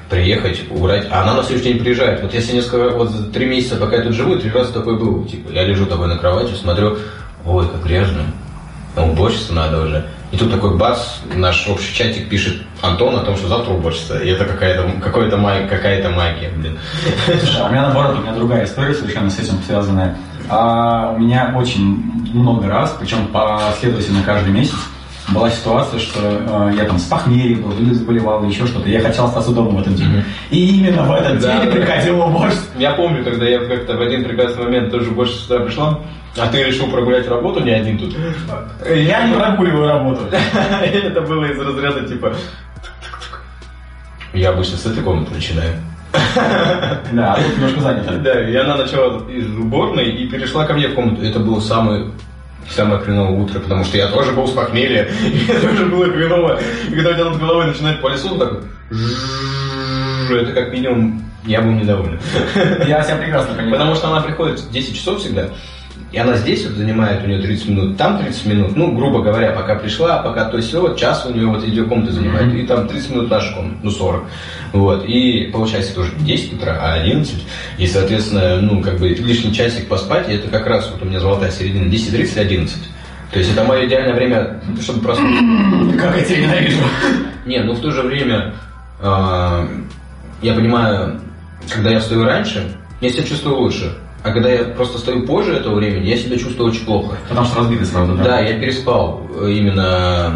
приехать, 0.10 0.62
убрать, 0.70 1.08
а 1.10 1.24
она 1.24 1.34
на 1.36 1.44
следующий 1.44 1.74
день 1.74 1.82
приезжает. 1.82 2.22
Вот 2.22 2.34
если 2.34 2.54
несколько, 2.54 2.90
вот 2.90 3.10
за 3.10 3.32
три 3.32 3.46
месяца, 3.46 3.78
пока 3.78 3.96
я 3.96 4.04
тут 4.04 4.14
живу, 4.14 4.36
три 4.36 4.52
раза 4.52 4.72
такой 4.74 4.98
был. 4.98 5.26
Типа, 5.26 5.52
я 5.52 5.64
лежу 5.64 5.86
такой 5.86 6.08
на 6.08 6.18
кровати, 6.18 6.54
смотрю, 6.54 6.98
ой, 7.46 7.68
как 7.68 7.84
грязно. 7.84 8.24
Уборщица 8.96 9.54
надо 9.54 9.82
уже. 9.82 10.06
И 10.32 10.38
тут 10.38 10.52
такой 10.52 10.78
бац, 10.78 11.00
наш 11.36 11.68
общий 11.68 11.94
чатик 11.96 12.30
пишет 12.30 12.62
Антон 12.82 13.16
о 13.16 13.20
том, 13.20 13.36
что 13.38 13.48
завтра 13.48 13.72
уборщица. 13.74 14.18
И 14.20 14.30
это 14.30 14.46
какая-то 14.46 15.00
какой-то 15.02 15.38
маг, 15.38 15.70
какая-то 15.70 16.10
магия, 16.10 16.50
блин. 16.56 16.78
Слушай, 17.26 17.62
а 17.62 17.68
у 17.68 17.72
меня 17.72 17.84
наоборот, 17.84 18.18
у 18.18 18.22
меня 18.22 18.34
другая 18.34 18.66
история 18.66 18.94
совершенно 18.94 19.30
с 19.30 19.40
этим 19.40 19.56
связанная. 19.66 20.18
А, 20.50 21.14
у 21.16 21.20
меня 21.20 21.54
очень 21.56 22.04
много 22.34 22.68
раз, 22.68 22.96
причем 23.00 23.28
последовательно 23.28 24.24
каждый 24.24 24.52
месяц, 24.52 24.76
была 25.30 25.50
ситуация, 25.50 26.00
что 26.00 26.20
э, 26.22 26.74
я 26.78 26.84
там 26.84 26.98
с 27.00 27.04
похмелья 27.04 27.56
был, 27.56 27.72
или 27.78 27.94
заболевал, 27.94 28.44
или 28.44 28.52
еще 28.52 28.68
что-то. 28.68 28.90
Я 28.90 29.00
хотел 29.00 29.26
остаться 29.26 29.52
дома 29.52 29.70
в 29.70 29.80
этот 29.82 29.96
день. 29.96 30.22
И 30.52 30.80
именно 30.80 31.04
в 31.04 31.12
этот 31.14 31.40
Да. 31.40 31.62
день 31.62 31.72
приходила 31.72 32.26
уборщица. 32.26 32.64
Я 32.78 32.92
помню, 32.92 33.24
когда 33.24 33.46
я 33.48 33.60
как-то 33.60 33.96
в 33.96 34.02
один 34.02 34.26
прекрасный 34.26 34.64
момент 34.66 34.92
тоже 34.92 35.12
больше 35.12 35.34
сюда 35.36 35.60
пришла, 35.62 36.00
а 36.36 36.48
ты 36.48 36.64
решил 36.64 36.88
прогулять 36.88 37.28
работу 37.28 37.60
не 37.60 37.72
один 37.72 37.98
тут. 37.98 38.16
Я 38.88 39.28
не 39.28 39.36
прогуливаю 39.36 39.88
работу. 39.88 40.22
Это 40.82 41.22
было 41.22 41.46
из 41.46 41.60
разряда 41.60 42.08
типа... 42.08 42.34
Я 44.34 44.50
обычно 44.50 44.78
с 44.78 44.86
этой 44.86 45.04
комнаты 45.04 45.34
начинаю. 45.34 45.74
Да, 47.12 47.34
а 47.34 47.42
тут 47.42 47.56
немножко 47.58 47.82
занято. 47.82 48.14
Да, 48.18 48.50
и 48.50 48.56
она 48.56 48.78
начала 48.78 49.30
из 49.30 49.48
уборной 49.58 50.10
и 50.10 50.28
перешла 50.28 50.66
ко 50.66 50.74
мне 50.74 50.88
в 50.88 50.96
комнату. 50.96 51.24
Это 51.24 51.40
было 51.40 51.60
самое 51.60 52.12
самое 52.70 53.02
хреновое 53.02 53.40
утро, 53.40 53.60
потому 53.60 53.84
что 53.84 53.98
я 53.98 54.08
тоже 54.08 54.32
был 54.32 54.48
с 54.48 54.52
похмелья, 54.52 55.04
и 55.04 55.46
это 55.52 55.68
тоже 55.68 55.86
было 55.86 56.06
хреново. 56.06 56.60
И 56.90 56.96
когда 56.96 57.10
у 57.10 57.14
тебя 57.14 57.26
над 57.26 57.40
головой 57.40 57.68
начинает 57.68 58.02
по 58.02 58.08
лесу, 58.08 58.38
так 58.38 58.64
это 60.32 60.52
как 60.54 60.72
минимум 60.72 61.24
я 61.46 61.62
был 61.62 61.72
недоволен. 61.72 62.20
Я 62.88 63.04
себя 63.04 63.18
прекрасно 63.18 63.54
понимаю. 63.54 63.72
Потому 63.74 63.96
что 63.96 64.08
она 64.10 64.22
приходит 64.22 64.60
в 64.60 64.72
10 64.72 64.96
часов 64.96 65.20
всегда, 65.20 65.50
и 66.14 66.18
она 66.20 66.38
здесь 66.38 66.64
вот 66.66 66.76
занимает 66.76 67.24
у 67.24 67.28
нее 67.28 67.42
30 67.42 67.70
минут, 67.70 67.98
там 67.98 68.20
30 68.20 68.46
минут, 68.46 68.76
ну, 68.76 68.92
грубо 68.92 69.24
говоря, 69.24 69.52
пока 69.52 69.74
пришла, 69.74 70.20
пока 70.20 70.46
то 70.46 70.62
все, 70.62 70.80
вот 70.80 70.96
час 70.96 71.26
у 71.26 71.34
нее 71.34 71.48
вот 71.48 71.64
эти 71.64 71.84
комнаты 71.84 72.12
занимает, 72.12 72.54
и 72.54 72.68
там 72.68 72.88
30 72.88 73.10
минут 73.10 73.32
наша 73.32 73.52
комната, 73.56 73.78
ну, 73.82 73.90
40. 73.90 74.24
Вот, 74.74 75.06
и 75.06 75.50
получается 75.52 76.00
не 76.20 76.26
10 76.26 76.54
утра, 76.54 76.78
а 76.80 76.94
11, 77.02 77.34
и, 77.80 77.88
соответственно, 77.88 78.62
ну, 78.62 78.84
как 78.84 79.00
бы 79.00 79.10
лишний 79.10 79.52
часик 79.56 79.88
поспать, 79.88 80.30
и 80.30 80.34
это 80.34 80.50
как 80.50 80.68
раз 80.68 80.88
вот 80.92 81.02
у 81.02 81.06
меня 81.06 81.20
золотая 81.20 81.50
середина, 81.50 81.92
10.30, 81.92 82.40
11. 82.40 82.78
То 83.32 83.40
есть 83.40 83.52
это 83.52 83.64
мое 83.64 83.88
идеальное 83.88 84.14
время, 84.14 84.62
чтобы 84.80 85.02
просто... 85.02 85.24
Как 86.00 86.16
я 86.16 86.24
тебя 86.24 86.42
ненавижу. 86.42 86.78
Не, 87.48 87.64
ну 87.64 87.74
в 87.74 87.82
то 87.82 87.90
же 87.90 88.04
время 88.04 88.54
э, 89.02 89.68
я 90.44 90.54
понимаю, 90.54 91.20
когда 91.74 91.90
я 91.90 92.00
встаю 92.00 92.24
раньше, 92.24 92.78
я 93.02 93.10
себя 93.10 93.24
чувствую 93.24 93.58
лучше. 93.58 93.98
А 94.24 94.32
когда 94.32 94.50
я 94.50 94.64
просто 94.64 95.00
стою 95.00 95.26
позже 95.26 95.54
этого 95.54 95.76
времени, 95.76 96.08
я 96.08 96.18
себя 96.18 96.38
чувствую 96.38 96.70
очень 96.70 96.86
плохо. 96.86 97.18
Потому 97.28 97.46
что 97.46 97.60
разбитый 97.60 97.86
сразу, 97.86 98.16
да? 98.16 98.24
Да, 98.24 98.40
я 98.40 98.58
переспал 98.58 99.22
именно, 99.42 100.34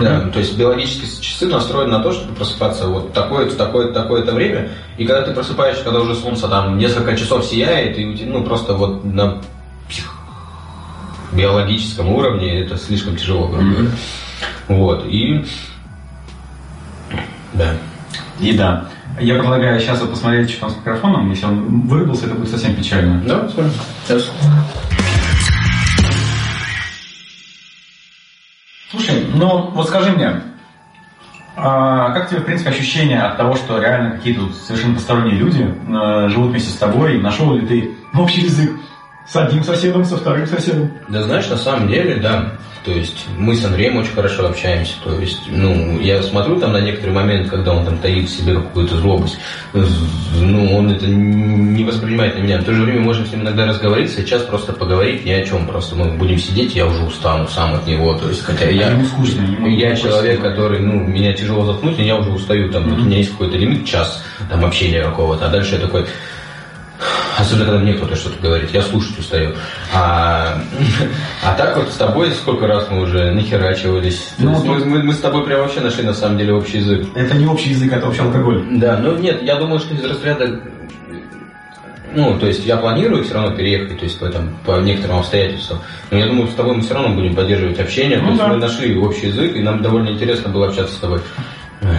да, 0.00 0.20
то 0.32 0.38
есть 0.38 0.56
биологические 0.56 1.08
часы 1.20 1.46
настроены 1.46 1.98
на 1.98 2.02
то, 2.02 2.12
чтобы 2.12 2.36
просыпаться 2.36 2.86
вот 2.86 3.12
такое-то, 3.12 3.56
такое-то, 3.56 3.92
такое-то 3.92 4.32
время, 4.32 4.70
и 4.98 5.04
когда 5.04 5.22
ты 5.22 5.32
просыпаешься, 5.32 5.82
когда 5.82 5.98
уже 5.98 6.14
солнце 6.14 6.46
там 6.46 6.78
несколько 6.78 7.16
часов 7.16 7.44
сияет, 7.44 7.98
и 7.98 8.24
ну 8.24 8.44
просто 8.44 8.74
вот 8.74 9.04
на 9.04 9.40
биологическом 11.32 12.08
уровне 12.10 12.60
это 12.60 12.76
слишком 12.76 13.16
тяжело, 13.16 13.48
грубо 13.48 13.68
говоря. 13.68 13.90
Вот, 14.68 15.06
и 15.06 15.44
да. 17.54 17.74
И 18.40 18.56
да. 18.56 18.86
Я 19.20 19.34
предлагаю 19.34 19.80
сейчас 19.80 20.00
вот 20.00 20.10
посмотреть, 20.10 20.50
что 20.50 20.60
там 20.60 20.70
с 20.70 20.76
микрофоном. 20.76 21.30
Если 21.30 21.44
он 21.44 21.86
вырубился, 21.86 22.26
это 22.26 22.34
будет 22.34 22.50
совсем 22.50 22.74
печально. 22.74 23.20
Да. 23.22 23.48
Сейчас. 24.06 24.32
Слушай, 28.90 29.26
ну 29.34 29.70
вот 29.70 29.88
скажи 29.88 30.12
мне, 30.12 30.42
а 31.56 32.12
как 32.12 32.30
тебе, 32.30 32.40
в 32.40 32.44
принципе, 32.44 32.70
ощущение 32.70 33.20
от 33.20 33.36
того, 33.36 33.56
что 33.56 33.80
реально 33.80 34.12
какие-то 34.12 34.52
совершенно 34.52 34.94
посторонние 34.94 35.34
люди 35.34 35.62
э, 35.62 36.28
живут 36.28 36.50
вместе 36.50 36.70
с 36.70 36.76
тобой? 36.76 37.20
Нашел 37.20 37.52
ли 37.54 37.66
ты 37.66 37.90
общий 38.14 38.42
язык 38.42 38.70
с 39.26 39.34
одним 39.34 39.64
соседом, 39.64 40.04
со 40.04 40.16
вторым 40.16 40.46
соседом? 40.46 40.92
Да 41.08 41.24
знаешь, 41.24 41.48
на 41.48 41.56
самом 41.56 41.88
деле, 41.88 42.16
да. 42.16 42.52
То 42.84 42.92
есть 42.92 43.26
мы 43.36 43.54
с 43.54 43.64
Андреем 43.64 43.96
очень 43.96 44.12
хорошо 44.12 44.46
общаемся. 44.46 44.94
То 45.04 45.18
есть, 45.18 45.42
ну, 45.48 45.98
я 46.00 46.22
смотрю 46.22 46.58
там 46.58 46.72
на 46.72 46.80
некоторые 46.80 47.14
моменты, 47.14 47.50
когда 47.50 47.72
он 47.72 47.84
там 47.84 47.98
таит 47.98 48.28
в 48.28 48.36
себе 48.36 48.54
какую-то 48.54 48.96
злобность. 48.96 49.38
Ну, 49.72 50.76
он 50.76 50.90
это 50.90 51.06
не 51.06 51.84
воспринимает 51.84 52.36
на 52.36 52.40
меня. 52.40 52.60
В 52.60 52.64
то 52.64 52.74
же 52.74 52.82
время 52.82 53.00
можем 53.00 53.26
с 53.26 53.32
ним 53.32 53.42
иногда 53.42 53.66
разговориться, 53.66 54.22
сейчас 54.22 54.42
просто 54.42 54.72
поговорить 54.72 55.24
ни 55.24 55.30
о 55.30 55.44
чем. 55.44 55.66
Просто 55.66 55.96
мы 55.96 56.12
будем 56.12 56.38
сидеть, 56.38 56.74
я 56.74 56.86
уже 56.86 57.02
устану 57.04 57.46
сам 57.48 57.74
от 57.74 57.86
него. 57.86 58.14
То 58.14 58.28
есть, 58.28 58.42
хотя 58.42 58.68
я, 58.70 58.90
ему 58.90 59.04
скучно, 59.04 59.66
я 59.66 59.94
человек, 59.96 60.40
который, 60.40 60.80
ну, 60.80 60.94
меня 60.94 61.32
тяжело 61.32 61.64
заткнуть, 61.64 61.98
и 61.98 62.04
я 62.04 62.16
уже 62.16 62.30
устаю. 62.30 62.70
Там, 62.70 62.88
вот 62.88 62.98
у 62.98 63.04
меня 63.04 63.18
есть 63.18 63.32
какой-то 63.32 63.56
лимит, 63.56 63.86
час 63.86 64.22
там 64.48 64.64
общения 64.64 65.02
какого-то, 65.02 65.46
а 65.46 65.48
дальше 65.48 65.74
я 65.74 65.80
такой, 65.80 66.06
Особенно, 67.38 67.66
когда 67.66 67.78
мне 67.80 67.92
кто-то 67.94 68.16
что-то 68.16 68.36
говорит, 68.42 68.70
я 68.72 68.82
слушать 68.82 69.16
устаю. 69.18 69.54
А, 69.94 70.60
а 71.44 71.54
так 71.54 71.76
вот 71.76 71.88
с 71.88 71.94
тобой 71.96 72.32
сколько 72.32 72.66
раз 72.66 72.88
мы 72.90 73.02
уже 73.02 73.30
нахерачивались. 73.30 74.30
Ну, 74.38 74.54
вот- 74.54 74.64
мы, 74.64 74.84
мы- 74.84 75.02
мы 75.04 75.12
с 75.12 75.18
тобой 75.18 75.44
прям 75.44 75.60
вообще 75.60 75.80
нашли 75.80 76.02
на 76.02 76.14
самом 76.14 76.36
деле 76.38 76.52
общий 76.52 76.78
язык. 76.78 77.06
Это 77.14 77.36
не 77.36 77.46
общий 77.46 77.70
язык, 77.70 77.92
это 77.92 78.08
общий 78.08 78.22
алкоголь. 78.22 78.64
Да, 78.72 78.98
ну 78.98 79.16
нет, 79.16 79.42
я 79.42 79.54
думаю, 79.56 79.78
что 79.78 79.94
из 79.94 80.04
разряда... 80.04 80.60
Ну, 82.14 82.38
то 82.38 82.46
есть 82.46 82.64
я 82.64 82.78
планирую 82.78 83.22
все 83.22 83.34
равно 83.34 83.54
переехать, 83.54 83.98
то 83.98 84.04
есть 84.04 84.18
по, 84.18 84.24
этом, 84.24 84.56
по 84.64 84.80
некоторым 84.80 85.18
обстоятельствам. 85.18 85.80
Но 86.10 86.18
я 86.18 86.26
думаю, 86.26 86.48
с 86.48 86.54
тобой 86.54 86.74
мы 86.76 86.82
все 86.82 86.94
равно 86.94 87.14
будем 87.14 87.36
поддерживать 87.36 87.78
общение. 87.78 88.18
Ну 88.18 88.24
то 88.24 88.30
есть 88.30 88.40
да. 88.42 88.48
мы 88.48 88.56
нашли 88.56 88.96
общий 88.98 89.26
язык, 89.28 89.54
и 89.54 89.62
нам 89.62 89.82
довольно 89.82 90.08
интересно 90.08 90.50
было 90.50 90.68
общаться 90.68 90.94
с 90.94 90.98
тобой. 90.98 91.20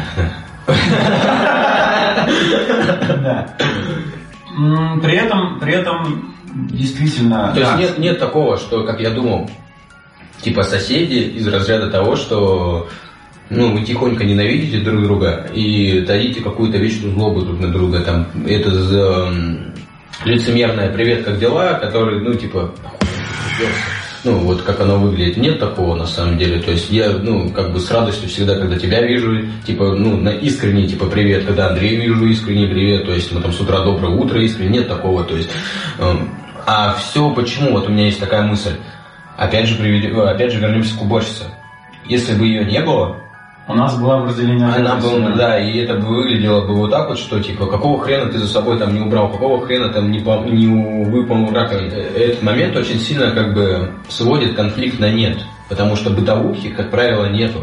Да. 3.22 3.56
При 5.02 5.14
этом, 5.16 5.60
при 5.60 5.74
этом 5.74 6.34
действительно... 6.54 7.52
То 7.54 7.60
есть 7.60 7.72
да. 7.72 7.78
нет, 7.78 7.98
нет 8.00 8.20
такого, 8.20 8.58
что, 8.58 8.84
как 8.84 9.00
я 9.00 9.12
думал, 9.12 9.50
типа 10.42 10.64
соседи 10.64 11.38
из 11.38 11.48
разряда 11.48 11.90
того, 11.90 12.16
что 12.16 12.90
ну, 13.50 13.74
вы 13.74 13.84
тихонько 13.84 14.24
ненавидите 14.24 14.80
друг 14.80 15.04
друга 15.04 15.48
и 15.54 16.02
таите 16.02 16.42
какую-то 16.42 16.78
вечную 16.78 17.14
злобу 17.14 17.42
друг 17.42 17.60
на 17.60 17.72
друга. 17.72 18.02
Там, 18.02 18.28
это 18.46 18.72
за, 18.72 19.34
лицемерное 20.26 20.92
«Привет, 20.92 21.24
как 21.24 21.40
дела?», 21.40 21.74
который, 21.76 22.22
ну, 22.22 22.34
типа? 22.34 22.74
Ну, 24.24 24.40
вот 24.40 24.62
как 24.64 24.82
оно 24.82 25.00
выглядит. 25.00 25.38
Нет 25.38 25.60
такого 25.60 25.96
на 25.96 26.06
самом 26.06 26.38
деле. 26.38 26.62
То 26.62 26.72
есть 26.72 26.90
я, 26.90 27.10
ну, 27.10 27.50
как 27.52 27.72
бы 27.72 27.80
с 27.80 27.90
радостью 27.90 28.30
всегда, 28.30 28.56
когда 28.56 28.78
тебя 28.78 29.02
вижу, 29.02 29.48
типа, 29.66 29.94
ну, 29.96 30.18
на 30.18 30.30
искренний, 30.30 30.88
типа, 30.88 31.06
привет, 31.06 31.46
когда 31.46 31.70
Андрея 31.70 32.02
вижу, 32.02 32.26
искренний 32.26 32.68
привет, 32.68 33.06
то 33.06 33.14
есть 33.14 33.32
мы 33.32 33.42
там 33.42 33.54
с 33.54 33.60
утра 33.60 33.84
доброе 33.84 34.14
утро, 34.14 34.42
искренне, 34.42 34.80
нет 34.80 34.88
такого, 34.88 35.24
то 35.24 35.36
есть, 35.36 35.50
эм, 36.00 36.30
а 36.66 36.94
все 36.96 37.34
почему? 37.34 37.72
Вот 37.72 37.88
у 37.88 37.92
меня 37.92 38.06
есть 38.06 38.20
такая 38.20 38.44
мысль. 38.44 38.76
Опять 39.38 39.68
же, 39.68 39.76
приведем, 39.76 40.20
опять 40.20 40.52
же 40.52 40.60
вернемся 40.60 40.98
к 40.98 41.02
уборщице. 41.02 41.46
Если 42.06 42.34
бы 42.34 42.46
ее 42.46 42.66
не 42.66 42.82
было, 42.82 43.18
У 43.70 43.76
нас 43.76 43.96
была 44.00 44.18
в 44.18 44.26
разделении... 44.26 44.64
она 44.64 44.96
была, 44.96 45.30
да, 45.36 45.60
и 45.60 45.78
это 45.78 45.94
бы 45.94 46.08
выглядело 46.08 46.66
бы 46.66 46.74
вот 46.74 46.90
так 46.90 47.08
вот, 47.08 47.20
что 47.20 47.40
типа, 47.40 47.68
какого 47.68 48.00
хрена 48.04 48.32
ты 48.32 48.40
за 48.40 48.48
собой 48.48 48.80
там 48.80 48.96
не 48.96 49.00
убрал, 49.00 49.30
какого 49.32 49.64
хрена 49.64 49.90
там 49.90 50.10
не, 50.10 50.18
пом- 50.18 50.50
не 50.50 50.66
выполнил 51.06 51.54
раковину. 51.54 51.92
Э, 51.92 52.02
Этот 52.16 52.42
момент 52.42 52.76
очень 52.76 53.00
сильно 53.00 53.30
как 53.30 53.54
бы 53.54 53.94
сводит 54.08 54.56
конфликт 54.56 55.00
на 55.00 55.12
нет, 55.12 55.38
потому 55.70 55.96
что 55.96 56.10
бытовухи, 56.10 56.70
как 56.70 56.90
правило, 56.90 57.26
нету. 57.30 57.60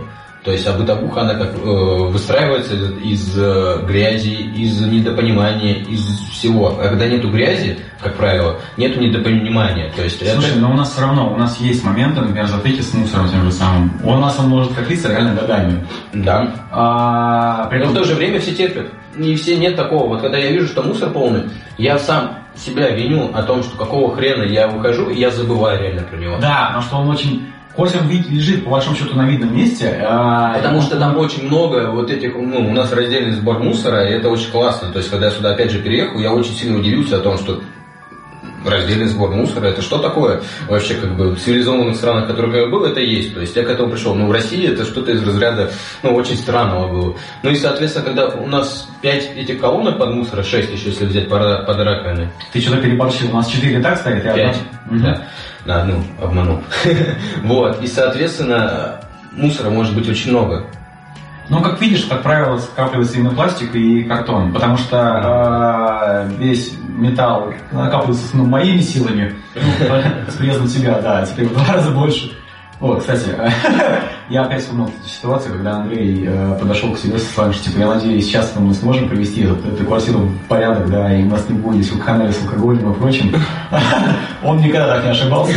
То 0.47 0.53
есть, 0.53 0.65
а 0.65 0.75
бытовуха, 0.75 1.23
она 1.23 1.35
как 1.35 1.57
э, 1.57 1.59
выстраивается 1.59 2.75
из, 2.75 2.93
из, 3.03 3.37
э, 3.37 3.85
грязи, 3.85 4.29
из 4.29 4.81
недопонимания, 4.81 5.75
из 5.75 6.07
всего. 6.31 6.79
А 6.81 6.89
когда 6.89 7.09
нету 7.09 7.31
грязи, 7.31 7.79
как 8.01 8.15
правило, 8.15 8.61
нету 8.77 9.01
недопонимания. 9.01 9.91
То 9.97 10.05
есть, 10.05 10.23
это- 10.23 10.35
Слушай, 10.41 10.55
но 10.59 10.71
у 10.71 10.75
нас 10.75 10.93
все 10.93 11.01
равно, 11.01 11.33
у 11.33 11.37
нас 11.37 11.59
есть 11.59 11.83
моменты, 11.83 12.21
например, 12.21 12.47
затыки 12.47 12.81
с 12.81 12.95
мусором 12.95 13.29
тем 13.29 13.43
же 13.45 13.51
самым. 13.51 14.01
У 14.05 14.15
нас 14.15 14.39
он 14.39 14.49
может 14.49 14.73
котлиться 14.73 15.09
реально 15.09 15.35
годами. 15.35 15.85
да, 16.13 16.55
А, 16.71 17.67
при 17.67 17.81
Но 17.81 17.87
в 17.87 17.95
то 17.95 18.05
же 18.05 18.15
время 18.15 18.39
все 18.39 18.55
терпят. 18.55 18.87
И 19.19 19.35
все 19.35 19.57
нет 19.57 19.75
такого. 19.75 20.07
Вот 20.07 20.21
когда 20.21 20.39
я 20.39 20.53
вижу, 20.53 20.69
что 20.69 20.85
мусор 20.85 21.11
полный, 21.11 21.43
я 21.77 21.99
сам 21.99 22.39
себя 22.55 22.91
виню 22.91 23.33
о 23.35 23.43
том, 23.43 23.65
что 23.65 23.77
какого 23.77 24.15
хрена 24.15 24.45
я 24.45 24.69
выхожу, 24.69 25.11
и 25.11 25.19
я 25.19 25.31
забываю 25.33 25.81
реально 25.83 26.03
про 26.03 26.17
него. 26.17 26.39
Да, 26.41 26.67
потому 26.67 26.83
что 26.85 26.97
он 26.99 27.09
очень... 27.09 27.47
Вид- 28.09 28.29
лежит, 28.31 28.65
по 28.65 28.71
большому 28.71 28.97
счету, 28.97 29.17
на 29.17 29.27
видном 29.27 29.55
месте, 29.55 30.01
а, 30.03 30.55
Потому 30.55 30.81
что 30.83 30.99
там 30.99 31.17
очень 31.19 31.47
много 31.47 31.91
вот 31.91 32.11
этих, 32.11 32.35
ну, 32.35 32.71
у 32.71 32.73
нас 32.73 32.93
раздельный 32.93 33.33
сбор 33.33 33.59
мусора, 33.59 34.09
и 34.09 34.13
это 34.13 34.29
очень 34.31 34.51
классно. 34.51 34.91
То 34.91 34.99
есть, 34.99 35.11
когда 35.11 35.27
я 35.27 35.33
сюда 35.33 35.51
опять 35.51 35.71
же 35.71 35.81
переехал, 35.81 36.19
я 36.21 36.33
очень 36.33 36.55
сильно 36.55 36.79
удивился 36.79 37.17
о 37.17 37.21
том, 37.21 37.37
что 37.37 37.61
раздельный 38.69 39.07
сбор 39.07 39.31
мусора, 39.31 39.67
это 39.67 39.83
что 39.83 39.99
такое? 39.99 40.41
Вообще, 40.69 40.95
как 40.95 41.17
бы, 41.17 41.31
в 41.31 41.39
цивилизованных 41.39 41.97
странах, 41.97 42.25
в 42.25 42.29
которых 42.29 42.55
я 42.55 42.67
был, 42.67 42.85
это 42.85 43.01
есть. 43.01 43.35
То 43.35 43.41
есть, 43.41 43.55
я 43.57 43.65
к 43.65 43.71
этому 43.71 43.91
пришел. 43.91 44.15
Но 44.15 44.27
в 44.27 44.33
России 44.33 44.69
это 44.73 44.85
что-то 44.85 45.13
из 45.13 45.27
разряда, 45.27 45.71
ну, 46.03 46.15
очень 46.15 46.37
странного 46.37 46.89
было. 46.89 47.17
Ну, 47.43 47.51
и, 47.51 47.57
соответственно, 47.57 48.05
когда 48.05 48.27
у 48.29 48.47
нас 48.47 48.89
5 49.03 49.37
этих 49.37 49.61
колонок 49.61 49.99
под 49.99 50.15
мусора, 50.15 50.43
6 50.43 50.73
еще, 50.73 50.91
если 50.91 51.05
взять 51.07 51.29
под, 51.29 51.67
под 51.67 51.79
раковиной, 51.79 52.29
Ты 52.53 52.61
что-то 52.61 52.79
переборщил. 52.79 53.31
У 53.31 53.37
нас 53.37 53.47
четыре 53.49 53.81
так 53.81 53.99
стоит, 53.99 54.25
и 54.25 54.29
одна- 54.29 54.35
Пять. 54.53 54.59
Мгм. 54.91 55.03
Да. 55.03 55.23
На 55.65 55.83
одну 55.83 56.03
обманул. 56.23 56.63
Вот. 57.43 57.83
И, 57.83 57.87
соответственно, 57.87 59.01
мусора 59.33 59.71
может 59.71 59.95
быть 59.95 60.09
очень 60.09 60.31
много. 60.31 60.67
Ну, 61.49 61.63
как 61.63 61.81
видишь, 61.81 62.05
как 62.05 62.23
правило, 62.23 62.59
скапливается 62.59 63.19
именно 63.19 63.31
пластик 63.31 63.75
и 63.75 64.03
картон, 64.03 64.53
потому 64.53 64.77
что 64.77 66.27
э, 66.29 66.37
весь 66.39 66.75
металл 66.89 67.55
накапливается 67.71 68.37
ну, 68.37 68.45
моими 68.45 68.81
силами, 68.81 69.35
ну, 69.55 69.61
с 70.29 70.35
приездом 70.35 70.67
тебя, 70.67 71.01
да, 71.01 71.25
теперь 71.25 71.47
в 71.47 71.55
два 71.55 71.75
раза 71.75 71.91
больше. 71.91 72.33
О, 72.79 72.97
кстати, 72.97 73.29
я 74.29 74.43
опять 74.43 74.61
вспомнил 74.61 74.87
эту 74.89 75.09
ситуацию, 75.09 75.55
когда 75.55 75.77
Андрей 75.77 76.27
э, 76.27 76.59
подошел 76.61 76.93
к 76.93 76.99
себе 76.99 77.19
со 77.19 77.33
словами, 77.33 77.55
что 77.55 77.65
типа, 77.65 77.79
я 77.79 77.87
надеюсь, 77.87 78.27
сейчас 78.27 78.53
мы 78.57 78.75
сможем 78.75 79.09
привести 79.09 79.45
эту, 79.45 79.55
эту 79.67 79.85
квартиру 79.87 80.19
в 80.19 80.39
порядок, 80.47 80.91
да, 80.91 81.17
и 81.17 81.23
у 81.23 81.29
нас 81.29 81.49
не 81.49 81.57
будет 81.57 81.87
силкханали 81.87 82.33
с 82.33 82.43
алкоголем 82.43 82.93
и 82.93 82.95
прочим. 82.95 83.35
Он 84.43 84.59
никогда 84.59 84.89
так 84.97 85.05
не 85.05 85.11
ошибался. 85.11 85.55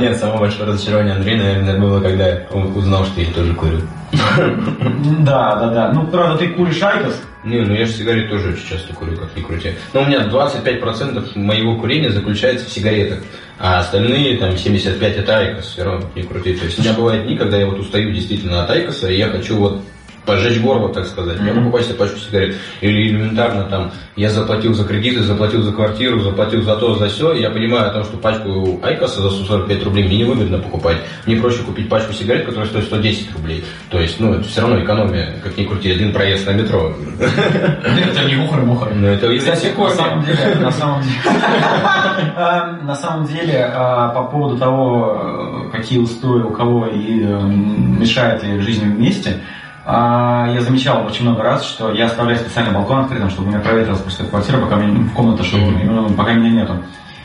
Нет, 0.00 0.18
самое 0.18 0.40
большое 0.40 0.68
разочарование 0.68 1.14
Андрея, 1.14 1.38
наверное, 1.38 1.80
было, 1.80 2.00
когда 2.00 2.40
он 2.50 2.76
узнал, 2.76 3.04
что 3.04 3.20
я 3.20 3.32
тоже 3.32 3.54
курю. 3.54 3.80
Да, 5.20 5.56
да, 5.56 5.68
да. 5.68 5.92
Ну, 5.92 6.06
правда, 6.06 6.38
ты 6.38 6.48
куришь 6.48 6.82
айкос, 6.82 7.20
Не, 7.44 7.60
ну 7.60 7.74
я 7.74 7.86
же 7.86 7.92
сигарет 7.92 8.28
тоже 8.28 8.50
очень 8.50 8.66
часто 8.66 8.92
курю, 8.94 9.16
как 9.16 9.36
ни 9.36 9.42
крути. 9.42 9.72
Но 9.92 10.02
у 10.02 10.06
меня 10.06 10.26
25% 10.26 11.38
моего 11.38 11.76
курения 11.76 12.10
заключается 12.10 12.66
в 12.66 12.72
сигаретах, 12.72 13.20
а 13.58 13.80
остальные 13.80 14.38
там 14.38 14.50
75% 14.50 15.02
это 15.02 15.38
IQOS, 15.38 15.66
все 15.66 15.84
равно 15.84 16.02
как 16.02 16.16
ни 16.16 16.22
крути. 16.22 16.54
То 16.54 16.64
есть 16.64 16.78
у 16.78 16.82
меня 16.82 16.92
бывают 16.94 17.26
дни, 17.26 17.36
когда 17.36 17.56
я 17.56 17.66
вот 17.66 17.78
устаю 17.78 18.12
действительно 18.12 18.64
от 18.64 18.70
IQOS-а, 18.70 19.08
и 19.08 19.16
я 19.16 19.28
хочу 19.28 19.56
вот 19.56 19.82
пожечь 20.30 20.60
горло, 20.60 20.92
так 20.92 21.06
сказать. 21.06 21.38
Mm-hmm. 21.38 21.46
Я 21.46 21.54
покупаю 21.54 21.84
себе 21.84 21.94
пачку 21.94 22.18
сигарет. 22.18 22.56
Или 22.80 23.08
элементарно 23.08 23.64
там, 23.64 23.92
я 24.16 24.30
заплатил 24.30 24.74
за 24.74 24.84
кредиты, 24.84 25.22
заплатил 25.22 25.62
за 25.62 25.72
квартиру, 25.72 26.20
заплатил 26.20 26.62
за 26.62 26.76
то, 26.76 26.94
за 26.94 27.08
все. 27.08 27.32
Я 27.34 27.50
понимаю 27.50 27.90
о 27.90 27.92
том, 27.92 28.04
что 28.04 28.16
пачку 28.16 28.80
IQOS-а 28.82 29.22
за 29.22 29.30
145 29.30 29.84
рублей 29.84 30.04
мне 30.04 30.18
невыгодно 30.18 30.58
покупать. 30.58 30.98
Мне 31.26 31.36
проще 31.36 31.62
купить 31.62 31.88
пачку 31.88 32.12
сигарет, 32.12 32.46
которая 32.46 32.68
стоит 32.68 32.84
110 32.84 33.32
рублей. 33.34 33.64
То 33.90 34.00
есть, 34.00 34.20
ну, 34.20 34.34
это 34.34 34.48
все 34.48 34.60
равно 34.60 34.82
экономия, 34.82 35.40
как 35.42 35.56
ни 35.56 35.64
крути, 35.64 35.90
один 35.90 36.12
проезд 36.12 36.46
на 36.46 36.52
метро. 36.52 36.94
Это 37.18 38.24
не 38.24 38.36
мухры-мухры. 38.36 38.94
Ну, 38.94 39.06
это 39.06 39.36
Кстати, 39.36 39.72
на 39.76 39.90
самом 39.90 40.24
деле, 40.24 40.54
на 40.60 40.70
самом 40.70 41.02
деле, 41.02 41.14
на 42.84 42.94
самом 42.94 43.26
деле, 43.26 43.72
а, 43.74 44.08
по 44.08 44.24
поводу 44.24 44.58
того, 44.58 45.70
какие 45.72 45.98
устои 45.98 46.42
у 46.42 46.50
кого 46.50 46.86
и 46.86 47.20
мешает 47.20 48.42
ли 48.42 48.60
жизнь 48.60 48.84
вместе, 48.84 49.40
я 49.86 50.60
замечал 50.60 51.06
очень 51.06 51.22
много 51.22 51.42
раз, 51.42 51.64
что 51.64 51.92
я 51.92 52.06
оставляю 52.06 52.38
специально 52.38 52.72
балкон 52.72 53.00
открытым, 53.00 53.30
чтобы 53.30 53.48
у 53.48 53.50
меня 53.50 53.60
проветрилась 53.60 54.00
просто 54.00 54.24
квартира, 54.24 54.58
пока 54.58 54.76
меня 54.76 55.00
в 55.00 55.14
комната, 55.14 55.42
чтобы, 55.42 55.72
ну, 55.84 56.10
пока 56.10 56.34
меня 56.34 56.50
нету. 56.50 56.76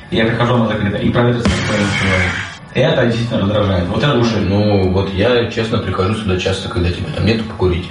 И 0.09 0.15
я 0.15 0.25
прихожу, 0.25 0.55
она 0.55 0.67
закрыта, 0.67 0.97
и 0.97 1.09
проветрится 1.09 1.49
Это 2.73 3.05
действительно 3.07 3.41
раздражает. 3.41 3.87
Вот 3.87 4.03
это 4.03 4.13
Слушай, 4.13 4.41
ну 4.45 4.91
вот 4.91 5.13
я 5.13 5.49
честно 5.51 5.79
прихожу 5.79 6.13
сюда 6.15 6.37
часто, 6.37 6.69
когда 6.69 6.89
тебя 6.89 7.07
там 7.15 7.25
нету 7.25 7.43
покурить. 7.43 7.89